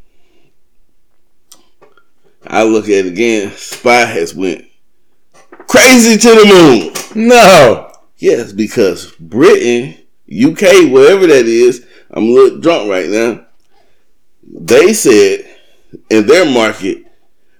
I 2.47 2.65
look 2.65 2.85
at 2.85 2.91
it 2.91 3.07
again. 3.07 3.53
SPY 3.53 4.05
has 4.05 4.35
went 4.35 4.67
crazy 5.69 6.19
to 6.19 6.29
the 6.29 6.45
moon. 7.15 7.29
No. 7.29 7.93
Yes, 8.19 8.53
because 8.53 9.12
Britain, 9.19 10.04
UK, 10.29 10.91
wherever 10.91 11.27
that 11.27 11.47
is, 11.47 11.87
I'm 12.11 12.25
a 12.25 12.33
little 12.33 12.61
drunk 12.61 12.91
right 12.91 13.09
now. 13.09 13.47
They 14.43 14.93
said 14.93 15.47
in 16.11 16.27
their 16.27 16.51
market, 16.51 17.05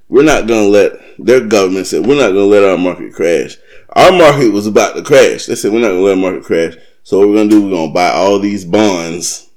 we're 0.09 0.23
not 0.23 0.47
gonna 0.47 0.69
let 0.69 0.93
their 1.19 1.47
government 1.47 1.87
said 1.87 2.07
we're 2.07 2.17
not 2.17 2.29
gonna 2.29 2.45
let 2.45 2.65
our 2.65 2.79
market 2.79 3.13
crash. 3.15 3.57
Our 3.91 4.13
market 4.13 4.51
was 4.53 4.67
about 4.67 4.97
to 4.97 5.03
crash. 5.03 5.47
They 5.47 5.55
said 5.55 5.73
we're 5.73 5.81
not 5.81 5.89
gonna 5.89 6.01
let 6.01 6.17
our 6.17 6.31
market 6.31 6.45
crash. 6.45 6.75
So 7.03 7.19
what 7.19 7.29
we're 7.29 7.37
gonna 7.37 7.51
do, 7.51 7.65
we're 7.65 7.77
gonna 7.77 7.93
buy 7.93 8.11
all 8.11 8.39
these 8.39 8.65
bonds 8.65 9.51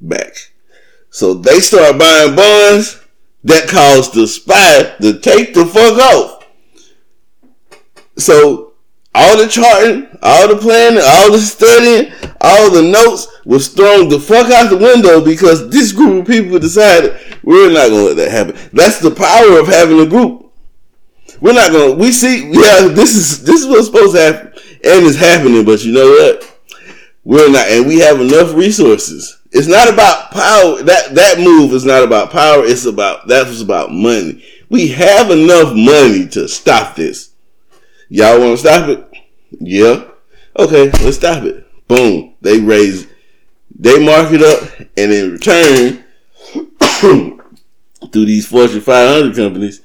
back. 0.00 0.34
So 1.10 1.34
they 1.34 1.60
start 1.60 1.98
buying 1.98 2.36
bonds 2.36 3.00
that 3.44 3.68
caused 3.68 4.14
the 4.14 4.26
SPY 4.26 4.96
to 5.00 5.18
take 5.20 5.54
the 5.54 5.66
fuck 5.66 5.98
off. 5.98 6.46
So 8.16 8.73
all 9.14 9.36
the 9.36 9.46
charting, 9.46 10.08
all 10.22 10.48
the 10.48 10.56
planning, 10.56 11.02
all 11.04 11.30
the 11.30 11.38
studying, 11.38 12.12
all 12.40 12.70
the 12.70 12.82
notes 12.82 13.28
was 13.44 13.68
thrown 13.68 14.08
the 14.08 14.18
fuck 14.18 14.50
out 14.50 14.70
the 14.70 14.76
window 14.76 15.24
because 15.24 15.70
this 15.70 15.92
group 15.92 16.22
of 16.22 16.26
people 16.26 16.58
decided 16.58 17.16
we're 17.42 17.72
not 17.72 17.90
gonna 17.90 18.02
let 18.02 18.16
that 18.16 18.30
happen. 18.30 18.56
That's 18.72 18.98
the 18.98 19.10
power 19.10 19.58
of 19.58 19.68
having 19.68 20.00
a 20.00 20.06
group. 20.06 20.52
We're 21.40 21.52
not 21.52 21.72
gonna. 21.72 21.94
We 21.94 22.10
see. 22.10 22.50
Yeah, 22.50 22.88
this 22.88 23.14
is 23.14 23.44
this 23.44 23.60
is 23.60 23.66
what's 23.66 23.86
supposed 23.86 24.14
to 24.14 24.20
happen, 24.20 24.46
and 24.48 25.06
it's 25.06 25.16
happening. 25.16 25.64
But 25.64 25.84
you 25.84 25.92
know 25.92 26.08
what? 26.08 26.50
We're 27.24 27.50
not, 27.50 27.68
and 27.68 27.86
we 27.86 27.98
have 28.00 28.20
enough 28.20 28.54
resources. 28.54 29.40
It's 29.52 29.68
not 29.68 29.92
about 29.92 30.30
power. 30.30 30.82
That 30.82 31.14
that 31.14 31.38
move 31.38 31.72
is 31.72 31.84
not 31.84 32.02
about 32.02 32.30
power. 32.30 32.64
It's 32.64 32.86
about 32.86 33.28
that 33.28 33.46
was 33.46 33.60
about 33.60 33.92
money. 33.92 34.44
We 34.68 34.88
have 34.88 35.30
enough 35.30 35.74
money 35.74 36.26
to 36.28 36.48
stop 36.48 36.96
this. 36.96 37.33
Y'all 38.08 38.38
want 38.38 38.52
to 38.52 38.58
stop 38.58 38.88
it? 38.88 39.06
Yeah. 39.50 40.04
Okay, 40.58 40.90
let's 41.02 41.16
stop 41.16 41.42
it. 41.44 41.66
Boom. 41.88 42.34
They 42.40 42.60
raise, 42.60 43.06
they 43.74 44.04
mark 44.04 44.28
it 44.32 44.42
up, 44.42 44.88
and 44.96 45.12
in 45.12 45.32
return, 45.32 46.04
through 48.12 48.24
these 48.24 48.46
Fortune 48.46 48.80
500 48.80 49.34
companies, 49.34 49.80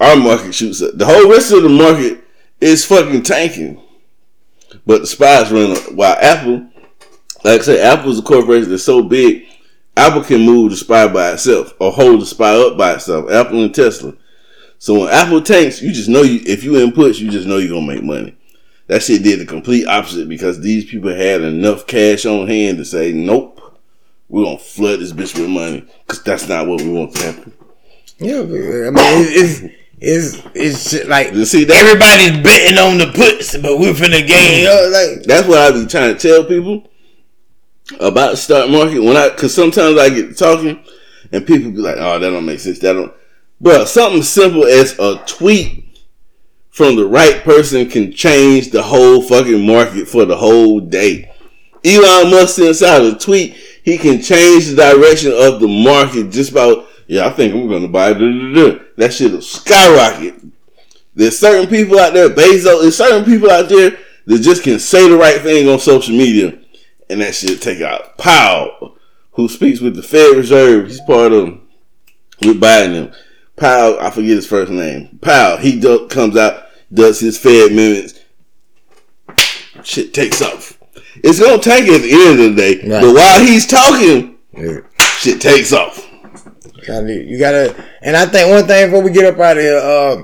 our 0.00 0.16
market 0.16 0.54
shoots 0.54 0.82
up. 0.82 0.96
The 0.96 1.06
whole 1.06 1.30
rest 1.30 1.52
of 1.52 1.62
the 1.62 1.68
market 1.68 2.22
is 2.60 2.84
fucking 2.84 3.22
tanking. 3.22 3.80
But 4.86 5.02
the 5.02 5.06
SPY's 5.06 5.50
running. 5.50 5.96
While 5.96 6.16
Apple, 6.20 6.68
like 7.44 7.60
I 7.60 7.64
said, 7.64 7.80
Apple 7.80 8.10
is 8.10 8.18
a 8.18 8.22
corporation 8.22 8.70
that's 8.70 8.82
so 8.82 9.02
big, 9.02 9.44
Apple 9.96 10.22
can 10.22 10.40
move 10.40 10.70
the 10.70 10.76
SPY 10.76 11.08
by 11.08 11.32
itself 11.32 11.74
or 11.78 11.92
hold 11.92 12.20
the 12.20 12.26
SPY 12.26 12.54
up 12.54 12.76
by 12.76 12.94
itself. 12.94 13.30
Apple 13.30 13.62
and 13.62 13.74
Tesla. 13.74 14.14
So 14.78 15.00
when 15.00 15.08
Apple 15.08 15.40
tanks, 15.42 15.80
you 15.80 15.92
just 15.92 16.08
know 16.08 16.22
you 16.22 16.40
if 16.46 16.62
you 16.64 16.72
inputs, 16.72 17.18
you 17.20 17.30
just 17.30 17.46
know 17.46 17.58
you're 17.58 17.74
gonna 17.74 17.86
make 17.94 18.02
money. 18.04 18.36
That 18.86 19.02
shit 19.02 19.22
did 19.22 19.40
the 19.40 19.46
complete 19.46 19.86
opposite 19.86 20.28
because 20.28 20.60
these 20.60 20.84
people 20.84 21.10
had 21.14 21.40
enough 21.40 21.86
cash 21.86 22.26
on 22.26 22.46
hand 22.46 22.76
to 22.78 22.84
say, 22.84 23.12
nope, 23.12 23.60
we're 24.28 24.44
gonna 24.44 24.58
flood 24.58 25.00
this 25.00 25.12
bitch 25.12 25.38
with 25.38 25.48
money 25.48 25.86
because 26.06 26.22
that's 26.22 26.48
not 26.48 26.66
what 26.66 26.82
we 26.82 26.90
want 26.90 27.14
to 27.14 27.22
happen. 27.24 27.52
Yeah, 28.18 28.40
I 28.40 28.42
mean, 28.42 28.92
it's 28.96 29.62
it's 30.00 30.42
it's, 30.54 30.92
it's 30.92 31.08
like 31.08 31.32
You 31.32 31.44
see 31.46 31.64
that? 31.64 31.76
everybody's 31.76 32.42
betting 32.44 32.78
on 32.78 32.98
the 32.98 33.06
puts, 33.12 33.56
but 33.56 33.78
we're 33.78 33.94
finna 33.94 34.26
gain. 34.26 34.66
Uh, 34.66 34.90
like 34.90 35.24
That's 35.24 35.48
what 35.48 35.58
I 35.58 35.70
be 35.70 35.86
trying 35.86 36.14
to 36.14 36.20
tell 36.20 36.44
people 36.44 36.86
about 38.00 38.32
the 38.32 38.36
stock 38.36 38.70
market 38.70 39.00
when 39.02 39.16
I, 39.16 39.30
cause 39.30 39.54
sometimes 39.54 39.98
I 39.98 40.10
get 40.10 40.36
talking 40.36 40.82
and 41.32 41.46
people 41.46 41.70
be 41.70 41.78
like, 41.78 41.96
"Oh, 41.98 42.18
that 42.18 42.30
don't 42.30 42.44
make 42.46 42.60
sense." 42.60 42.78
That 42.80 42.92
don't. 42.94 43.12
But 43.60 43.86
something 43.88 44.22
simple 44.22 44.64
as 44.64 44.98
a 44.98 45.22
tweet 45.26 45.98
from 46.70 46.96
the 46.96 47.06
right 47.06 47.42
person 47.44 47.88
can 47.88 48.12
change 48.12 48.70
the 48.70 48.82
whole 48.82 49.22
fucking 49.22 49.64
market 49.66 50.08
for 50.08 50.24
the 50.24 50.36
whole 50.36 50.80
day. 50.80 51.30
Elon 51.84 52.30
Musk 52.30 52.58
inside 52.58 53.02
a 53.02 53.14
tweet, 53.14 53.54
he 53.82 53.98
can 53.98 54.20
change 54.20 54.66
the 54.66 54.76
direction 54.76 55.32
of 55.32 55.60
the 55.60 55.68
market 55.68 56.30
just 56.30 56.50
about. 56.50 56.86
Yeah, 57.06 57.26
I 57.26 57.30
think 57.30 57.54
I'm 57.54 57.68
gonna 57.68 57.88
buy. 57.88 58.12
That 58.14 59.12
shit 59.12 59.32
will 59.32 59.42
skyrocket. 59.42 60.34
There's 61.14 61.38
certain 61.38 61.68
people 61.68 61.98
out 61.98 62.14
there, 62.14 62.30
Bezos. 62.30 62.80
There's 62.80 62.96
certain 62.96 63.24
people 63.24 63.50
out 63.50 63.68
there 63.68 63.98
that 64.26 64.38
just 64.40 64.62
can 64.64 64.78
say 64.78 65.08
the 65.08 65.16
right 65.16 65.40
thing 65.40 65.68
on 65.68 65.78
social 65.78 66.16
media, 66.16 66.58
and 67.10 67.20
that 67.20 67.34
shit 67.34 67.60
take 67.60 67.82
out. 67.82 68.16
Powell, 68.16 68.96
who 69.32 69.48
speaks 69.48 69.80
with 69.80 69.94
the 69.94 70.02
Fed 70.02 70.36
Reserve, 70.36 70.88
he's 70.88 71.00
part 71.02 71.32
of 71.32 71.60
with 72.40 72.60
Biden. 72.60 73.14
Powell, 73.56 73.98
I 74.00 74.10
forget 74.10 74.30
his 74.30 74.46
first 74.46 74.72
name. 74.72 75.18
Powell, 75.22 75.58
he 75.58 75.78
do, 75.78 76.08
comes 76.08 76.36
out, 76.36 76.64
does 76.92 77.20
his 77.20 77.38
Fed 77.38 77.72
minutes. 77.72 78.20
Shit 79.84 80.12
takes 80.14 80.42
off. 80.42 80.78
It's 81.22 81.38
gonna 81.40 81.62
take 81.62 81.86
at 81.88 82.02
the 82.02 82.10
end 82.12 82.40
of 82.40 82.54
the 82.56 82.60
day, 82.60 82.74
Right. 82.88 83.00
but 83.02 83.14
while 83.14 83.40
he's 83.40 83.66
talking, 83.66 84.36
yeah. 84.56 84.78
shit 84.98 85.40
takes 85.40 85.72
off. 85.72 86.00
You 86.86 87.38
gotta, 87.38 87.74
and 88.02 88.14
I 88.16 88.26
think 88.26 88.50
one 88.50 88.66
thing 88.66 88.90
before 88.90 89.02
we 89.02 89.10
get 89.10 89.24
up 89.32 89.40
out 89.40 89.56
of 89.56 89.62
here, 89.62 89.78
uh, 89.78 90.22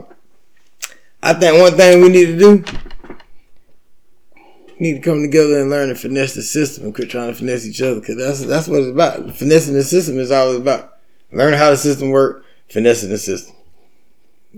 I 1.23 1.33
think 1.35 1.61
one 1.63 1.75
thing 1.77 2.03
we 2.03 2.09
need 2.11 2.27
to 2.27 2.39
do, 2.39 2.65
we 4.79 4.87
need 4.87 4.95
to 4.95 5.01
come 5.01 5.23
together 5.23 5.61
and 5.61 5.71
learn 5.71 5.89
to 5.89 5.95
finesse 5.95 6.35
the 6.35 6.43
system 6.43 6.85
and 6.85 6.95
quit 6.95 7.09
trying 7.11 7.29
to 7.29 7.35
finesse 7.35 7.65
each 7.67 7.81
other, 7.81 8.01
because 8.01 8.17
that's 8.17 8.45
that's 8.45 8.69
what 8.69 8.81
it's 8.81 8.91
about. 8.91 9.35
Finessing 9.37 9.75
the 9.75 9.83
system 9.85 10.19
is 10.19 10.31
all 10.31 10.51
it's 10.51 10.61
about. 10.61 10.99
Learn 11.33 11.55
how 11.55 11.71
the 11.71 11.77
system 11.77 12.11
works, 12.11 12.45
finessing 12.71 13.11
the 13.11 13.19
system, 13.19 13.55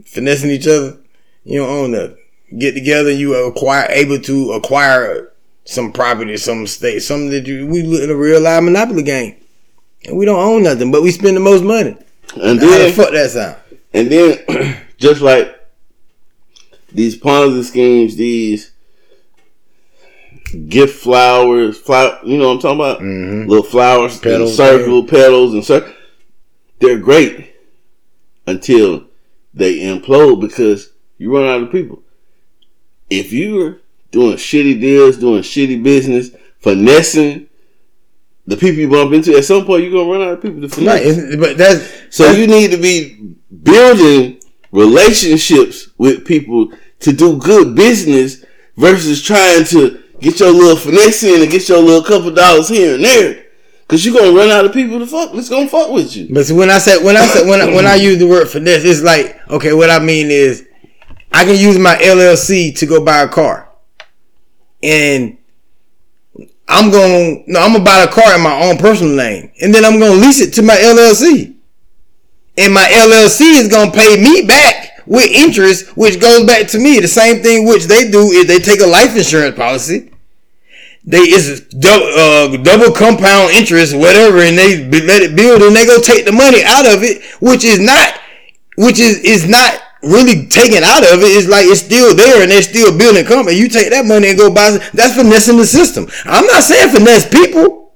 finessing 0.04 0.50
each 0.50 0.66
other. 0.66 0.98
You 1.44 1.60
don't 1.60 1.70
own 1.70 1.90
nothing. 1.92 2.16
Get 2.58 2.74
together, 2.74 3.10
you 3.10 3.34
acquire 3.34 3.86
able 3.90 4.20
to 4.20 4.52
acquire 4.52 5.32
some 5.64 5.92
property, 5.92 6.36
some 6.36 6.66
state, 6.66 7.00
something 7.00 7.30
that 7.30 7.46
you 7.46 7.66
we 7.66 7.82
live 7.82 8.04
in 8.04 8.10
a 8.10 8.14
real 8.16 8.40
live 8.40 8.62
monopoly 8.62 9.02
game. 9.02 9.36
And 10.06 10.18
we 10.18 10.24
don't 10.24 10.38
own 10.38 10.62
nothing, 10.64 10.90
but 10.92 11.02
we 11.02 11.10
spend 11.12 11.36
the 11.36 11.40
most 11.40 11.64
money. 11.64 11.96
And 12.36 12.60
How 12.60 12.66
the 12.66 12.66
then, 12.66 12.92
fuck 12.92 13.10
that 13.12 13.30
sound? 13.30 13.56
And 13.94 14.10
then, 14.10 14.76
just 14.98 15.20
like 15.20 15.58
these 16.92 17.18
Ponzi 17.18 17.64
schemes, 17.64 18.16
these 18.16 18.72
gift 20.68 21.02
flowers, 21.02 21.78
flower, 21.78 22.18
you 22.24 22.36
know 22.38 22.48
what 22.48 22.54
I'm 22.54 22.60
talking 22.60 22.80
about? 22.80 23.00
Mhm. 23.00 23.48
Little 23.48 23.64
flowers, 23.64 24.18
Petals, 24.18 24.50
and 24.50 24.56
circle, 24.56 25.04
petals, 25.04 25.54
and 25.54 25.64
circle. 25.64 25.92
They're 26.80 26.98
great 26.98 27.51
until 28.46 29.06
they 29.54 29.80
implode 29.80 30.40
because 30.40 30.92
you 31.18 31.34
run 31.34 31.46
out 31.46 31.62
of 31.62 31.72
people. 31.72 32.02
If 33.10 33.32
you're 33.32 33.78
doing 34.10 34.36
shitty 34.36 34.80
deals, 34.80 35.18
doing 35.18 35.42
shitty 35.42 35.82
business, 35.82 36.30
finessing 36.58 37.48
the 38.46 38.56
people 38.56 38.80
you 38.80 38.90
bump 38.90 39.12
into, 39.12 39.36
at 39.36 39.44
some 39.44 39.64
point 39.64 39.84
you're 39.84 39.92
gonna 39.92 40.10
run 40.10 40.22
out 40.22 40.34
of 40.34 40.42
people 40.42 40.60
to 40.62 40.68
finesse. 40.68 41.18
Right, 41.18 41.38
but 41.38 41.56
that's 41.56 41.88
So 42.10 42.30
you 42.30 42.46
need 42.46 42.70
to 42.70 42.76
be 42.78 43.36
building 43.62 44.40
relationships 44.72 45.90
with 45.98 46.26
people 46.26 46.72
to 47.00 47.12
do 47.12 47.38
good 47.38 47.76
business 47.76 48.44
versus 48.76 49.22
trying 49.22 49.64
to 49.66 50.02
get 50.20 50.40
your 50.40 50.50
little 50.50 50.76
finesse 50.76 51.22
in 51.22 51.42
and 51.42 51.50
get 51.50 51.68
your 51.68 51.78
little 51.78 52.02
couple 52.02 52.30
dollars 52.30 52.68
here 52.68 52.94
and 52.94 53.04
there. 53.04 53.44
Cause 53.92 54.06
you 54.06 54.18
gonna 54.18 54.32
run 54.32 54.48
out 54.48 54.64
of 54.64 54.72
people 54.72 54.98
to 55.00 55.06
fuck. 55.06 55.34
That's 55.34 55.50
gonna 55.50 55.68
fuck 55.68 55.90
with 55.90 56.16
you. 56.16 56.26
But 56.32 56.46
see, 56.46 56.54
when 56.54 56.70
I 56.70 56.78
said 56.78 57.04
when 57.04 57.14
I 57.14 57.26
said 57.26 57.46
when 57.46 57.60
I, 57.60 57.66
when 57.66 57.84
I 57.84 57.96
use 57.96 58.16
the 58.16 58.26
word 58.26 58.48
finesse, 58.48 58.84
it's 58.84 59.02
like 59.02 59.38
okay, 59.50 59.74
what 59.74 59.90
I 59.90 59.98
mean 59.98 60.30
is 60.30 60.66
I 61.30 61.44
can 61.44 61.58
use 61.58 61.78
my 61.78 61.96
LLC 61.96 62.74
to 62.78 62.86
go 62.86 63.04
buy 63.04 63.20
a 63.20 63.28
car, 63.28 63.68
and 64.82 65.36
I'm 66.66 66.90
to 66.90 67.44
no, 67.46 67.60
I'm 67.60 67.72
gonna 67.74 67.84
buy 67.84 67.98
a 67.98 68.08
car 68.08 68.34
in 68.34 68.40
my 68.40 68.62
own 68.62 68.78
personal 68.78 69.14
name, 69.14 69.52
and 69.60 69.74
then 69.74 69.84
I'm 69.84 70.00
gonna 70.00 70.14
lease 70.14 70.40
it 70.40 70.54
to 70.54 70.62
my 70.62 70.76
LLC, 70.76 71.54
and 72.56 72.72
my 72.72 72.88
LLC 72.94 73.58
is 73.60 73.68
gonna 73.68 73.90
pay 73.90 74.16
me 74.16 74.46
back 74.46 75.02
with 75.06 75.30
interest, 75.30 75.98
which 75.98 76.18
goes 76.18 76.46
back 76.46 76.66
to 76.68 76.78
me. 76.78 76.98
The 76.98 77.08
same 77.08 77.42
thing 77.42 77.68
which 77.68 77.84
they 77.84 78.10
do 78.10 78.30
is 78.30 78.46
they 78.46 78.58
take 78.58 78.80
a 78.80 78.86
life 78.86 79.14
insurance 79.14 79.54
policy. 79.54 80.11
They 81.04 81.18
is 81.18 81.60
double, 81.62 82.06
uh, 82.06 82.56
double 82.62 82.94
compound 82.94 83.50
interest, 83.52 83.96
whatever, 83.96 84.38
and 84.38 84.56
they 84.56 84.86
let 85.02 85.22
it 85.22 85.34
build, 85.34 85.62
and 85.62 85.74
they 85.74 85.84
go 85.84 86.00
take 86.00 86.24
the 86.24 86.32
money 86.32 86.62
out 86.64 86.86
of 86.86 87.02
it, 87.02 87.22
which 87.40 87.64
is 87.64 87.80
not, 87.80 88.14
which 88.76 89.00
is 89.00 89.18
is 89.18 89.48
not 89.48 89.82
really 90.02 90.46
taken 90.46 90.84
out 90.84 91.02
of 91.02 91.22
it. 91.22 91.34
It's 91.34 91.48
like 91.48 91.66
it's 91.66 91.80
still 91.80 92.14
there, 92.14 92.42
and 92.42 92.50
they're 92.50 92.62
still 92.62 92.96
building 92.96 93.24
company. 93.24 93.56
You 93.56 93.68
take 93.68 93.90
that 93.90 94.06
money 94.06 94.28
and 94.30 94.38
go 94.38 94.52
buy. 94.54 94.78
That's 94.94 95.16
finessing 95.16 95.56
the 95.56 95.66
system. 95.66 96.06
I'm 96.24 96.46
not 96.46 96.62
saying 96.62 96.94
finesse 96.94 97.28
people. 97.28 97.94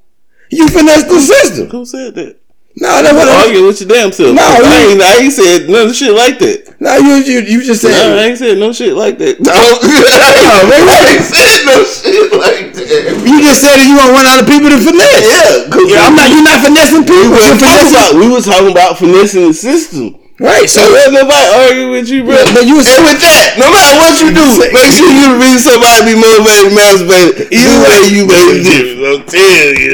You 0.51 0.69
finesse 0.69 1.05
the 1.05 1.21
system. 1.21 1.69
Who 1.69 1.85
said 1.85 2.15
that? 2.17 2.41
No, 2.77 2.93
that's 3.01 3.17
what 3.17 3.25
I'm. 3.25 3.41
arguing 3.49 3.67
with 3.73 3.81
your 3.81 3.89
damn 3.89 4.13
self. 4.13 4.37
No, 4.37 4.45
I 4.45 4.93
ain't, 4.93 5.01
I 5.01 5.25
ain't 5.25 5.33
said 5.33 5.65
none 5.65 5.93
shit 5.97 6.13
like 6.13 6.37
that. 6.45 6.77
No, 6.77 6.93
you 7.01 7.25
you 7.25 7.41
you 7.41 7.59
just 7.65 7.81
No, 7.83 7.89
said. 7.89 8.19
I 8.21 8.29
ain't 8.29 8.37
said 8.37 8.59
no 8.61 8.69
shit 8.77 8.93
like 8.93 9.17
that. 9.17 9.41
No, 9.49 9.49
I 9.57 11.17
ain't 11.17 11.25
said 11.25 11.65
no 11.65 11.81
shit 11.89 12.29
like 12.37 12.77
that. 12.77 13.17
You 13.25 13.41
just 13.41 13.65
said 13.65 13.81
that 13.81 13.87
you 13.89 13.97
want 13.97 14.13
to 14.13 14.17
run 14.21 14.29
out 14.29 14.45
of 14.45 14.47
people 14.47 14.69
to 14.69 14.77
finesse. 14.77 15.25
Yeah, 15.25 15.73
Yeah, 15.89 16.05
I'm 16.05 16.13
not. 16.21 16.29
You're 16.29 16.45
not 16.45 16.61
finessing 16.61 17.09
people. 17.09 17.33
We 17.33 17.41
were, 17.41 17.57
talking 17.57 17.89
finessing. 17.89 17.97
about, 17.97 18.11
we 18.21 18.27
were 18.29 18.45
talking 18.45 18.71
about 18.77 18.91
finessing 19.01 19.49
the 19.49 19.57
system. 19.57 20.21
Right. 20.37 20.69
So 20.69 20.85
So 20.85 20.93
let 20.93 21.17
nobody 21.17 21.49
argue 21.65 21.89
with 21.97 22.13
you, 22.13 22.29
bro. 22.29 22.37
But 22.53 22.69
you 22.69 22.77
was- 22.77 22.85
and 22.85 23.01
with 23.09 23.25
that, 23.25 23.57
no 23.57 23.73
matter 23.73 23.97
what 23.97 24.21
you 24.21 24.37
do, 24.37 24.45
make 24.77 24.93
sure 24.93 25.09
you 25.09 25.41
read 25.41 25.57
somebody 25.65 26.13
be 26.13 26.15
motivated, 26.21 26.77
masturbated. 26.77 27.49
Either 27.57 27.77
way, 27.89 28.01
you 28.13 28.29
make 28.29 28.45
a 28.53 28.61
difference. 28.61 29.01
I'm 29.01 29.25
telling 29.25 29.81
you. 29.81 29.85